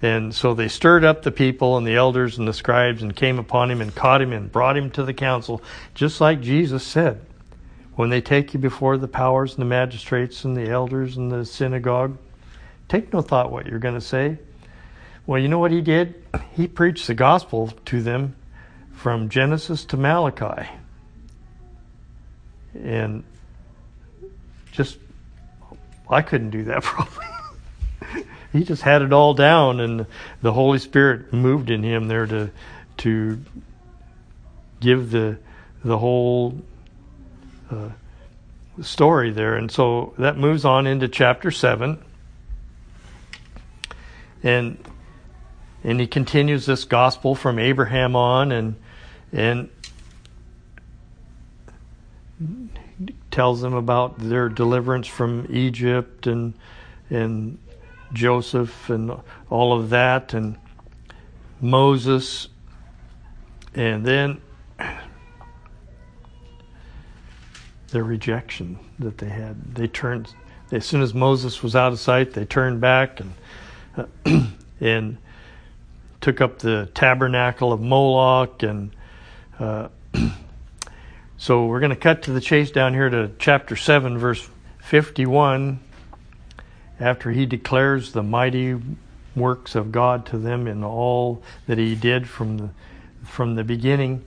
And 0.01 0.35
so 0.35 0.53
they 0.53 0.67
stirred 0.67 1.03
up 1.03 1.23
the 1.23 1.31
people 1.31 1.77
and 1.77 1.87
the 1.87 1.95
elders 1.95 2.37
and 2.37 2.47
the 2.47 2.53
scribes 2.53 3.01
and 3.01 3.15
came 3.15 3.39
upon 3.39 3.71
him 3.71 3.81
and 3.81 3.93
caught 3.93 4.21
him 4.21 4.33
and 4.33 4.51
brought 4.51 4.77
him 4.77 4.91
to 4.91 5.03
the 5.03 5.13
council, 5.13 5.61
just 5.93 6.21
like 6.21 6.41
Jesus 6.41 6.83
said. 6.83 7.21
When 7.95 8.09
they 8.09 8.21
take 8.21 8.53
you 8.53 8.59
before 8.59 8.97
the 8.97 9.07
powers 9.07 9.53
and 9.53 9.61
the 9.61 9.65
magistrates 9.65 10.43
and 10.43 10.55
the 10.55 10.69
elders 10.69 11.17
and 11.17 11.31
the 11.31 11.45
synagogue, 11.45 12.17
take 12.87 13.13
no 13.13 13.21
thought 13.21 13.51
what 13.51 13.67
you're 13.67 13.79
going 13.79 13.95
to 13.95 14.01
say. 14.01 14.37
Well, 15.25 15.41
you 15.41 15.47
know 15.47 15.59
what 15.59 15.71
he 15.71 15.81
did? 15.81 16.23
He 16.53 16.67
preached 16.67 17.07
the 17.07 17.15
gospel 17.15 17.73
to 17.85 18.01
them 18.01 18.35
from 18.93 19.29
Genesis 19.29 19.85
to 19.85 19.97
Malachi. 19.97 20.69
And 22.75 23.23
just 24.71 24.97
I 26.09 26.21
couldn't 26.21 26.51
do 26.51 26.63
that 26.65 26.83
probably. 26.83 27.25
he 28.53 28.63
just 28.63 28.81
had 28.81 29.01
it 29.01 29.13
all 29.13 29.33
down, 29.33 29.79
and 29.79 30.05
the 30.41 30.53
Holy 30.53 30.79
Spirit 30.79 31.33
moved 31.33 31.69
in 31.69 31.83
him 31.83 32.07
there 32.07 32.25
to 32.27 32.49
to 32.97 33.41
give 34.79 35.11
the 35.11 35.37
the 35.83 35.97
whole 35.97 36.59
uh, 37.69 37.89
story 38.81 39.31
there. 39.31 39.55
And 39.55 39.71
so 39.71 40.13
that 40.17 40.37
moves 40.37 40.65
on 40.65 40.87
into 40.87 41.07
chapter 41.07 41.51
seven, 41.51 42.03
and 44.43 44.77
and 45.83 45.99
he 45.99 46.07
continues 46.07 46.65
this 46.65 46.83
gospel 46.83 47.35
from 47.35 47.59
Abraham 47.59 48.15
on, 48.15 48.51
and 48.51 48.75
and 49.31 49.69
tells 53.35 53.59
them 53.59 53.73
about 53.73 54.17
their 54.17 54.47
deliverance 54.47 55.07
from 55.07 55.45
Egypt 55.49 56.25
and 56.25 56.53
and 57.09 57.57
Joseph 58.13 58.89
and 58.89 59.11
all 59.49 59.77
of 59.77 59.89
that 59.89 60.33
and 60.33 60.55
Moses. 61.59 62.47
And 63.73 64.05
then 64.05 64.41
their 67.89 68.05
rejection 68.05 68.79
that 68.99 69.17
they 69.17 69.27
had. 69.27 69.75
They 69.75 69.87
turned 69.87 70.33
as 70.71 70.85
soon 70.85 71.01
as 71.01 71.13
Moses 71.13 71.61
was 71.61 71.75
out 71.75 71.91
of 71.91 71.99
sight 71.99 72.31
they 72.31 72.45
turned 72.45 72.79
back 72.79 73.19
and 73.19 74.53
and 74.79 75.17
took 76.21 76.39
up 76.39 76.59
the 76.59 76.89
tabernacle 76.93 77.73
of 77.73 77.81
Moloch 77.81 78.63
and 78.63 78.91
uh, 79.59 79.89
so 81.37 81.65
we're 81.65 81.81
going 81.81 81.89
to 81.89 81.97
cut 81.97 82.23
to 82.23 82.31
the 82.31 82.39
chase 82.39 82.71
down 82.71 82.93
here 82.93 83.09
to 83.09 83.31
chapter 83.39 83.75
7, 83.75 84.17
verse 84.17 84.49
51. 84.79 85.79
After 86.99 87.31
he 87.31 87.45
declares 87.45 88.13
the 88.13 88.23
mighty 88.23 88.79
works 89.35 89.75
of 89.75 89.91
God 89.91 90.25
to 90.27 90.37
them 90.37 90.65
in 90.65 90.81
all 90.83 91.43
that 91.67 91.77
he 91.77 91.93
did 91.93 92.29
from 92.29 92.57
the, 92.57 92.69
from 93.25 93.55
the 93.55 93.65
beginning. 93.65 94.23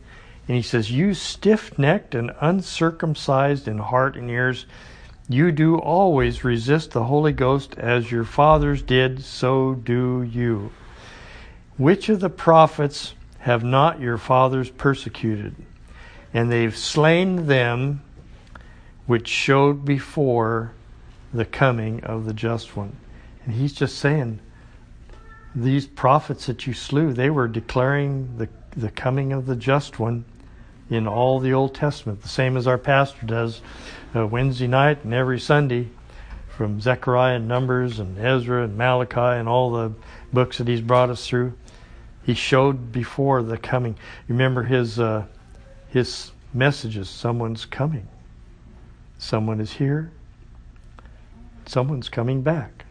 And 0.46 0.56
he 0.56 0.62
says, 0.62 0.90
You 0.90 1.14
stiff 1.14 1.78
necked 1.78 2.14
and 2.14 2.30
uncircumcised 2.42 3.66
in 3.66 3.78
heart 3.78 4.16
and 4.16 4.30
ears, 4.30 4.66
you 5.30 5.50
do 5.50 5.78
always 5.78 6.44
resist 6.44 6.90
the 6.90 7.04
Holy 7.04 7.32
Ghost 7.32 7.74
as 7.78 8.10
your 8.10 8.24
fathers 8.24 8.82
did, 8.82 9.24
so 9.24 9.74
do 9.74 10.22
you. 10.22 10.72
Which 11.78 12.10
of 12.10 12.20
the 12.20 12.30
prophets 12.30 13.14
have 13.40 13.64
not 13.64 14.00
your 14.00 14.18
fathers 14.18 14.68
persecuted? 14.68 15.54
And 16.32 16.50
they've 16.50 16.76
slain 16.76 17.46
them 17.46 18.02
which 19.06 19.28
showed 19.28 19.84
before 19.84 20.72
the 21.32 21.44
coming 21.44 22.04
of 22.04 22.24
the 22.24 22.34
just 22.34 22.76
one. 22.76 22.96
And 23.44 23.54
he's 23.54 23.72
just 23.72 23.98
saying, 23.98 24.40
these 25.54 25.86
prophets 25.86 26.46
that 26.46 26.66
you 26.66 26.74
slew, 26.74 27.12
they 27.12 27.30
were 27.30 27.48
declaring 27.48 28.36
the, 28.36 28.48
the 28.76 28.90
coming 28.90 29.32
of 29.32 29.46
the 29.46 29.56
just 29.56 29.98
one 29.98 30.24
in 30.90 31.06
all 31.06 31.38
the 31.40 31.52
Old 31.52 31.74
Testament, 31.74 32.22
the 32.22 32.28
same 32.28 32.56
as 32.56 32.66
our 32.66 32.78
pastor 32.78 33.26
does 33.26 33.60
uh, 34.14 34.26
Wednesday 34.26 34.66
night 34.66 35.04
and 35.04 35.12
every 35.12 35.38
Sunday 35.38 35.88
from 36.48 36.80
Zechariah 36.80 37.36
and 37.36 37.46
Numbers 37.46 37.98
and 37.98 38.18
Ezra 38.18 38.64
and 38.64 38.76
Malachi 38.76 39.38
and 39.38 39.48
all 39.48 39.70
the 39.70 39.92
books 40.32 40.58
that 40.58 40.68
he's 40.68 40.80
brought 40.80 41.10
us 41.10 41.26
through. 41.26 41.52
He 42.24 42.34
showed 42.34 42.90
before 42.90 43.42
the 43.42 43.58
coming. 43.58 43.96
Remember 44.28 44.62
his 44.62 44.98
uh, 44.98 45.24
his 45.88 46.32
messages 46.52 47.08
someone's 47.08 47.64
coming, 47.64 48.08
someone 49.18 49.60
is 49.60 49.72
here, 49.72 50.10
someone's 51.66 52.08
coming 52.08 52.42
back. 52.42 52.84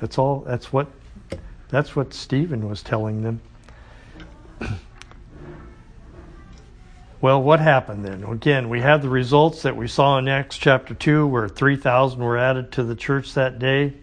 That's 0.00 0.18
all. 0.18 0.40
That's 0.40 0.72
what. 0.72 0.88
That's 1.68 1.96
what 1.96 2.14
Stephen 2.14 2.68
was 2.68 2.82
telling 2.82 3.22
them. 3.22 3.40
well, 7.20 7.42
what 7.42 7.58
happened 7.58 8.04
then? 8.04 8.22
Again, 8.22 8.68
we 8.68 8.80
have 8.80 9.02
the 9.02 9.08
results 9.08 9.62
that 9.62 9.76
we 9.76 9.88
saw 9.88 10.18
in 10.18 10.28
Acts 10.28 10.56
chapter 10.56 10.94
2, 10.94 11.26
where 11.26 11.48
3,000 11.48 12.20
were 12.20 12.38
added 12.38 12.70
to 12.72 12.84
the 12.84 12.94
church 12.94 13.34
that 13.34 13.58
day. 13.58 13.94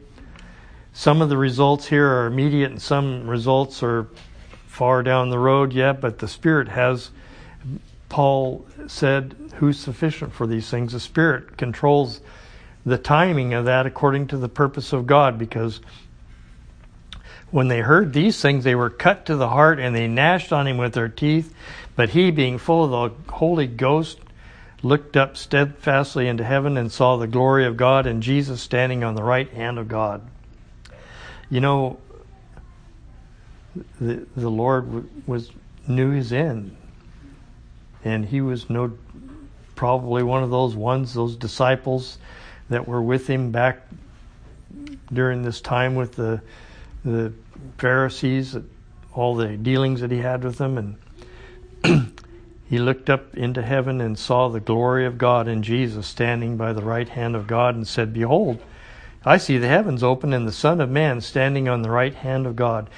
Some 0.91 1.21
of 1.21 1.29
the 1.29 1.37
results 1.37 1.87
here 1.87 2.07
are 2.07 2.25
immediate, 2.27 2.71
and 2.71 2.81
some 2.81 3.29
results 3.29 3.81
are 3.81 4.09
far 4.67 5.01
down 5.01 5.29
the 5.29 5.39
road 5.39 5.71
yet, 5.71 6.01
but 6.01 6.19
the 6.19 6.27
Spirit 6.27 6.67
has 6.67 7.11
Paul 8.13 8.63
said, 8.85 9.35
Who's 9.55 9.79
sufficient 9.79 10.33
for 10.33 10.45
these 10.45 10.69
things? 10.69 10.93
The 10.93 10.99
Spirit 10.99 11.57
controls 11.57 12.21
the 12.85 12.99
timing 12.99 13.55
of 13.55 13.65
that 13.65 13.87
according 13.87 14.27
to 14.27 14.37
the 14.37 14.47
purpose 14.47 14.93
of 14.93 15.07
God 15.07 15.39
because 15.39 15.81
when 17.49 17.69
they 17.69 17.79
heard 17.79 18.13
these 18.13 18.39
things, 18.39 18.63
they 18.63 18.75
were 18.75 18.91
cut 18.91 19.25
to 19.25 19.35
the 19.35 19.49
heart 19.49 19.79
and 19.79 19.95
they 19.95 20.07
gnashed 20.07 20.53
on 20.53 20.67
him 20.67 20.77
with 20.77 20.93
their 20.93 21.09
teeth. 21.09 21.55
But 21.95 22.09
he, 22.09 22.29
being 22.29 22.59
full 22.59 22.83
of 22.83 22.91
the 23.25 23.31
Holy 23.33 23.65
Ghost, 23.65 24.19
looked 24.83 25.17
up 25.17 25.35
steadfastly 25.35 26.27
into 26.27 26.43
heaven 26.43 26.77
and 26.77 26.91
saw 26.91 27.17
the 27.17 27.25
glory 27.25 27.65
of 27.65 27.77
God 27.77 28.05
and 28.05 28.21
Jesus 28.21 28.61
standing 28.61 29.03
on 29.03 29.15
the 29.15 29.23
right 29.23 29.49
hand 29.49 29.79
of 29.79 29.87
God. 29.87 30.21
You 31.49 31.61
know, 31.61 31.97
the, 33.99 34.27
the 34.35 34.49
Lord 34.49 35.27
was 35.27 35.49
knew 35.87 36.11
his 36.11 36.31
end 36.31 36.77
and 38.03 38.25
he 38.25 38.41
was 38.41 38.69
no 38.69 38.91
probably 39.75 40.23
one 40.23 40.43
of 40.43 40.49
those 40.49 40.75
ones, 40.75 41.13
those 41.13 41.35
disciples 41.35 42.17
that 42.69 42.87
were 42.87 43.01
with 43.01 43.27
him 43.27 43.51
back 43.51 43.81
during 45.11 45.43
this 45.43 45.61
time 45.61 45.95
with 45.95 46.13
the 46.13 46.41
the 47.05 47.33
Pharisees, 47.77 48.55
all 49.13 49.35
the 49.35 49.57
dealings 49.57 50.01
that 50.01 50.11
he 50.11 50.19
had 50.19 50.43
with 50.43 50.57
them, 50.57 50.97
and 51.83 52.13
he 52.69 52.79
looked 52.79 53.09
up 53.09 53.35
into 53.35 53.61
heaven 53.61 53.99
and 53.99 54.17
saw 54.17 54.47
the 54.47 54.59
glory 54.59 55.05
of 55.05 55.17
God 55.17 55.47
and 55.47 55.63
Jesus 55.63 56.07
standing 56.07 56.55
by 56.55 56.71
the 56.71 56.81
right 56.81 57.09
hand 57.09 57.35
of 57.35 57.45
God, 57.47 57.75
and 57.75 57.87
said, 57.87 58.13
"Behold, 58.13 58.61
I 59.25 59.37
see 59.37 59.57
the 59.57 59.67
heavens 59.67 60.03
open 60.03 60.33
and 60.33 60.47
the 60.47 60.51
Son 60.51 60.81
of 60.81 60.89
Man 60.89 61.21
standing 61.21 61.69
on 61.69 61.81
the 61.81 61.89
right 61.89 62.13
hand 62.13 62.45
of 62.45 62.55
God. 62.55 62.89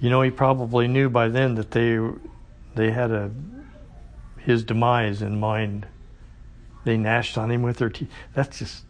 You 0.00 0.10
know, 0.10 0.22
he 0.22 0.30
probably 0.30 0.88
knew 0.88 1.08
by 1.08 1.28
then 1.28 1.54
that 1.54 1.70
they 1.70 1.98
they 2.74 2.90
had 2.90 3.10
a 3.10 3.30
his 4.38 4.64
demise 4.64 5.22
in 5.22 5.40
mind. 5.40 5.86
They 6.84 6.96
gnashed 6.96 7.38
on 7.38 7.50
him 7.50 7.62
with 7.62 7.78
their 7.78 7.88
teeth. 7.88 8.10
That's 8.34 8.58
just 8.58 8.84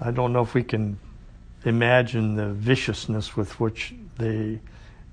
I 0.00 0.10
don't 0.10 0.32
know 0.32 0.42
if 0.42 0.54
we 0.54 0.62
can 0.62 0.98
imagine 1.64 2.36
the 2.36 2.48
viciousness 2.48 3.36
with 3.36 3.58
which 3.60 3.94
they 4.18 4.60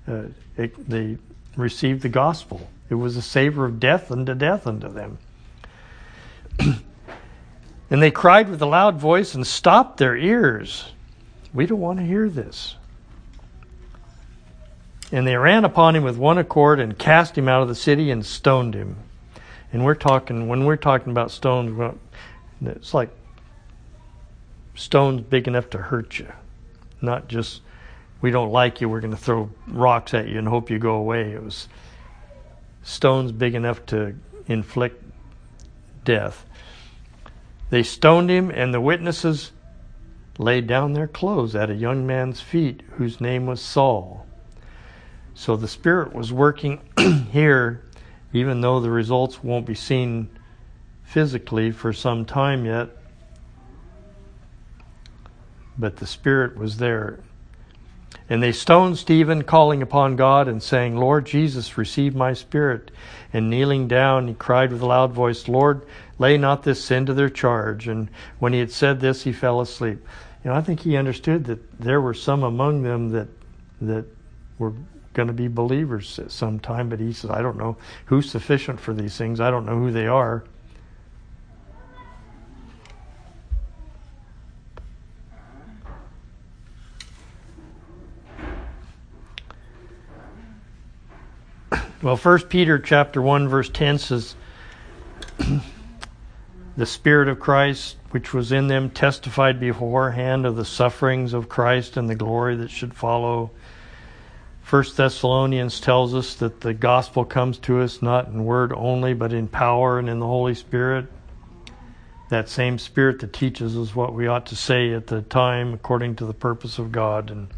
uh, 0.06 0.24
it, 0.56 0.88
they 0.88 1.18
received 1.56 2.02
the 2.02 2.08
gospel. 2.08 2.68
It 2.90 2.94
was 2.94 3.16
a 3.16 3.22
savor 3.22 3.64
of 3.64 3.80
death 3.80 4.10
unto 4.10 4.34
death 4.34 4.66
unto 4.66 4.88
them. 4.88 5.18
and 6.58 8.02
they 8.02 8.10
cried 8.10 8.48
with 8.48 8.60
a 8.62 8.66
loud 8.66 8.98
voice 8.98 9.34
and 9.34 9.46
stopped 9.46 9.98
their 9.98 10.16
ears. 10.16 10.92
We 11.52 11.66
don't 11.66 11.80
want 11.80 11.98
to 11.98 12.04
hear 12.04 12.28
this. 12.28 12.76
And 15.14 15.24
they 15.24 15.36
ran 15.36 15.64
upon 15.64 15.94
him 15.94 16.02
with 16.02 16.16
one 16.16 16.38
accord 16.38 16.80
and 16.80 16.98
cast 16.98 17.38
him 17.38 17.48
out 17.48 17.62
of 17.62 17.68
the 17.68 17.76
city 17.76 18.10
and 18.10 18.26
stoned 18.26 18.74
him. 18.74 18.96
And 19.72 19.84
we're 19.84 19.94
talking, 19.94 20.48
when 20.48 20.64
we're 20.64 20.74
talking 20.74 21.12
about 21.12 21.30
stones, 21.30 21.96
it's 22.60 22.92
like 22.92 23.10
stones 24.74 25.20
big 25.20 25.46
enough 25.46 25.70
to 25.70 25.78
hurt 25.78 26.18
you, 26.18 26.32
not 27.00 27.28
just 27.28 27.62
we 28.22 28.32
don't 28.32 28.50
like 28.50 28.80
you, 28.80 28.88
we're 28.88 29.00
going 29.00 29.12
to 29.12 29.16
throw 29.16 29.50
rocks 29.68 30.14
at 30.14 30.26
you 30.26 30.36
and 30.36 30.48
hope 30.48 30.68
you 30.68 30.80
go 30.80 30.94
away. 30.94 31.30
It 31.30 31.44
was 31.44 31.68
stones 32.82 33.30
big 33.30 33.54
enough 33.54 33.86
to 33.86 34.16
inflict 34.48 35.00
death. 36.04 36.44
They 37.70 37.84
stoned 37.84 38.30
him, 38.30 38.50
and 38.50 38.74
the 38.74 38.80
witnesses 38.80 39.52
laid 40.38 40.66
down 40.66 40.94
their 40.94 41.06
clothes 41.06 41.54
at 41.54 41.70
a 41.70 41.74
young 41.74 42.04
man's 42.04 42.40
feet 42.40 42.82
whose 42.96 43.20
name 43.20 43.46
was 43.46 43.60
Saul. 43.60 44.26
So 45.34 45.56
the 45.56 45.68
Spirit 45.68 46.14
was 46.14 46.32
working 46.32 46.80
here, 47.32 47.82
even 48.32 48.60
though 48.60 48.80
the 48.80 48.90
results 48.90 49.42
won't 49.42 49.66
be 49.66 49.74
seen 49.74 50.28
physically 51.02 51.70
for 51.70 51.92
some 51.92 52.24
time 52.24 52.64
yet. 52.64 52.88
But 55.76 55.96
the 55.96 56.06
Spirit 56.06 56.56
was 56.56 56.78
there. 56.78 57.20
And 58.28 58.42
they 58.42 58.52
stoned 58.52 58.96
Stephen, 58.96 59.42
calling 59.42 59.82
upon 59.82 60.16
God 60.16 60.48
and 60.48 60.62
saying, 60.62 60.96
Lord 60.96 61.26
Jesus, 61.26 61.76
receive 61.76 62.14
my 62.14 62.32
spirit. 62.32 62.90
And 63.32 63.50
kneeling 63.50 63.86
down, 63.86 64.28
he 64.28 64.34
cried 64.34 64.72
with 64.72 64.80
a 64.80 64.86
loud 64.86 65.12
voice, 65.12 65.46
Lord, 65.46 65.84
lay 66.18 66.38
not 66.38 66.62
this 66.62 66.82
sin 66.82 67.04
to 67.06 67.14
their 67.14 67.28
charge. 67.28 67.86
And 67.86 68.08
when 68.38 68.52
he 68.52 68.60
had 68.60 68.70
said 68.70 69.00
this, 69.00 69.24
he 69.24 69.32
fell 69.32 69.60
asleep. 69.60 69.98
You 70.42 70.50
know, 70.50 70.56
I 70.56 70.62
think 70.62 70.80
he 70.80 70.96
understood 70.96 71.44
that 71.44 71.80
there 71.80 72.00
were 72.00 72.14
some 72.14 72.42
among 72.42 72.82
them 72.82 73.10
that 73.10 73.28
that 73.80 74.06
were 74.58 74.72
going 75.14 75.28
to 75.28 75.34
be 75.34 75.48
believers 75.48 76.18
at 76.18 76.30
some 76.30 76.58
time, 76.58 76.88
but 76.88 77.00
he 77.00 77.12
says, 77.12 77.30
I 77.30 77.40
don't 77.40 77.56
know 77.56 77.76
who's 78.06 78.30
sufficient 78.30 78.80
for 78.80 78.92
these 78.92 79.16
things. 79.16 79.40
I 79.40 79.50
don't 79.50 79.64
know 79.64 79.78
who 79.78 79.90
they 79.90 80.06
are. 80.06 80.44
Well, 92.02 92.18
First 92.18 92.50
Peter 92.50 92.78
chapter 92.78 93.22
1 93.22 93.48
verse 93.48 93.70
10 93.70 93.98
says 93.98 94.34
the 96.76 96.84
spirit 96.84 97.28
of 97.28 97.40
Christ 97.40 97.96
which 98.10 98.34
was 98.34 98.52
in 98.52 98.68
them 98.68 98.90
testified 98.90 99.58
beforehand 99.58 100.44
of 100.44 100.54
the 100.54 100.64
sufferings 100.64 101.32
of 101.32 101.48
Christ 101.48 101.96
and 101.96 102.08
the 102.08 102.14
glory 102.14 102.56
that 102.56 102.70
should 102.70 102.94
follow. 102.94 103.50
First 104.64 104.96
Thessalonians 104.96 105.78
tells 105.78 106.14
us 106.14 106.34
that 106.36 106.60
the 106.60 106.74
gospel 106.74 107.24
comes 107.24 107.58
to 107.60 107.80
us 107.80 108.02
not 108.02 108.26
in 108.26 108.44
word 108.44 108.72
only 108.72 109.14
but 109.14 109.32
in 109.32 109.46
power 109.46 109.98
and 109.98 110.08
in 110.08 110.18
the 110.18 110.26
Holy 110.26 110.54
Spirit. 110.54 111.06
That 112.30 112.48
same 112.48 112.78
spirit 112.78 113.20
that 113.20 113.32
teaches 113.32 113.76
us 113.76 113.94
what 113.94 114.14
we 114.14 114.26
ought 114.26 114.46
to 114.46 114.56
say 114.56 114.92
at 114.92 115.06
the 115.06 115.22
time 115.22 115.74
according 115.74 116.16
to 116.16 116.26
the 116.26 116.34
purpose 116.34 116.78
of 116.78 116.90
God 116.90 117.30
and 117.30 117.48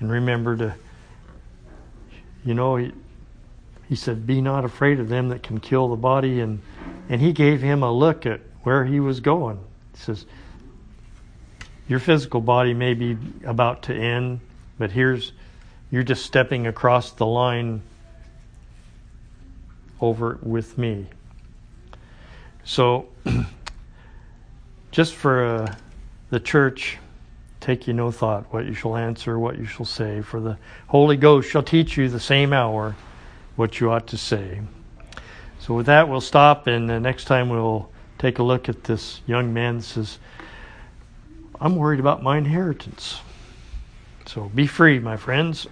and 0.00 0.10
remember 0.10 0.56
to 0.56 0.74
you 2.44 2.54
know 2.54 2.90
he 3.90 3.96
said, 3.96 4.24
Be 4.24 4.40
not 4.40 4.64
afraid 4.64 5.00
of 5.00 5.08
them 5.08 5.30
that 5.30 5.42
can 5.42 5.58
kill 5.58 5.88
the 5.88 5.96
body. 5.96 6.38
And, 6.38 6.62
and 7.08 7.20
he 7.20 7.32
gave 7.32 7.60
him 7.60 7.82
a 7.82 7.92
look 7.92 8.24
at 8.24 8.40
where 8.62 8.84
he 8.84 9.00
was 9.00 9.18
going. 9.18 9.58
He 9.94 10.00
says, 10.00 10.26
Your 11.88 11.98
physical 11.98 12.40
body 12.40 12.72
may 12.72 12.94
be 12.94 13.18
about 13.44 13.82
to 13.82 13.94
end, 13.94 14.40
but 14.78 14.92
here's, 14.92 15.32
you're 15.90 16.02
just 16.02 16.24
stepping 16.24 16.66
across 16.66 17.12
the 17.12 17.26
line 17.26 17.82
over 20.00 20.38
with 20.42 20.78
me. 20.78 21.06
So, 22.64 23.08
just 24.90 25.14
for 25.14 25.44
uh, 25.44 25.74
the 26.30 26.40
church, 26.40 26.98
take 27.60 27.86
you 27.86 27.92
no 27.92 28.10
thought 28.10 28.52
what 28.52 28.64
you 28.64 28.74
shall 28.74 28.96
answer, 28.96 29.38
what 29.38 29.58
you 29.58 29.66
shall 29.66 29.86
say, 29.86 30.20
for 30.20 30.40
the 30.40 30.56
Holy 30.86 31.16
Ghost 31.16 31.50
shall 31.50 31.62
teach 31.62 31.96
you 31.96 32.08
the 32.08 32.20
same 32.20 32.52
hour 32.52 32.96
what 33.56 33.80
you 33.80 33.90
ought 33.90 34.06
to 34.08 34.16
say. 34.16 34.60
So, 35.58 35.74
with 35.74 35.86
that, 35.86 36.08
we'll 36.08 36.22
stop, 36.22 36.66
and 36.66 36.90
uh, 36.90 36.98
next 36.98 37.24
time 37.24 37.48
we'll 37.48 37.90
take 38.18 38.38
a 38.38 38.42
look 38.42 38.68
at 38.68 38.84
this 38.84 39.20
young 39.26 39.52
man 39.52 39.78
that 39.78 39.82
says, 39.82 40.18
I'm 41.60 41.76
worried 41.76 42.00
about 42.00 42.22
my 42.22 42.38
inheritance. 42.38 43.20
So, 44.26 44.50
be 44.54 44.66
free, 44.66 44.98
my 44.98 45.16
friends. 45.16 45.66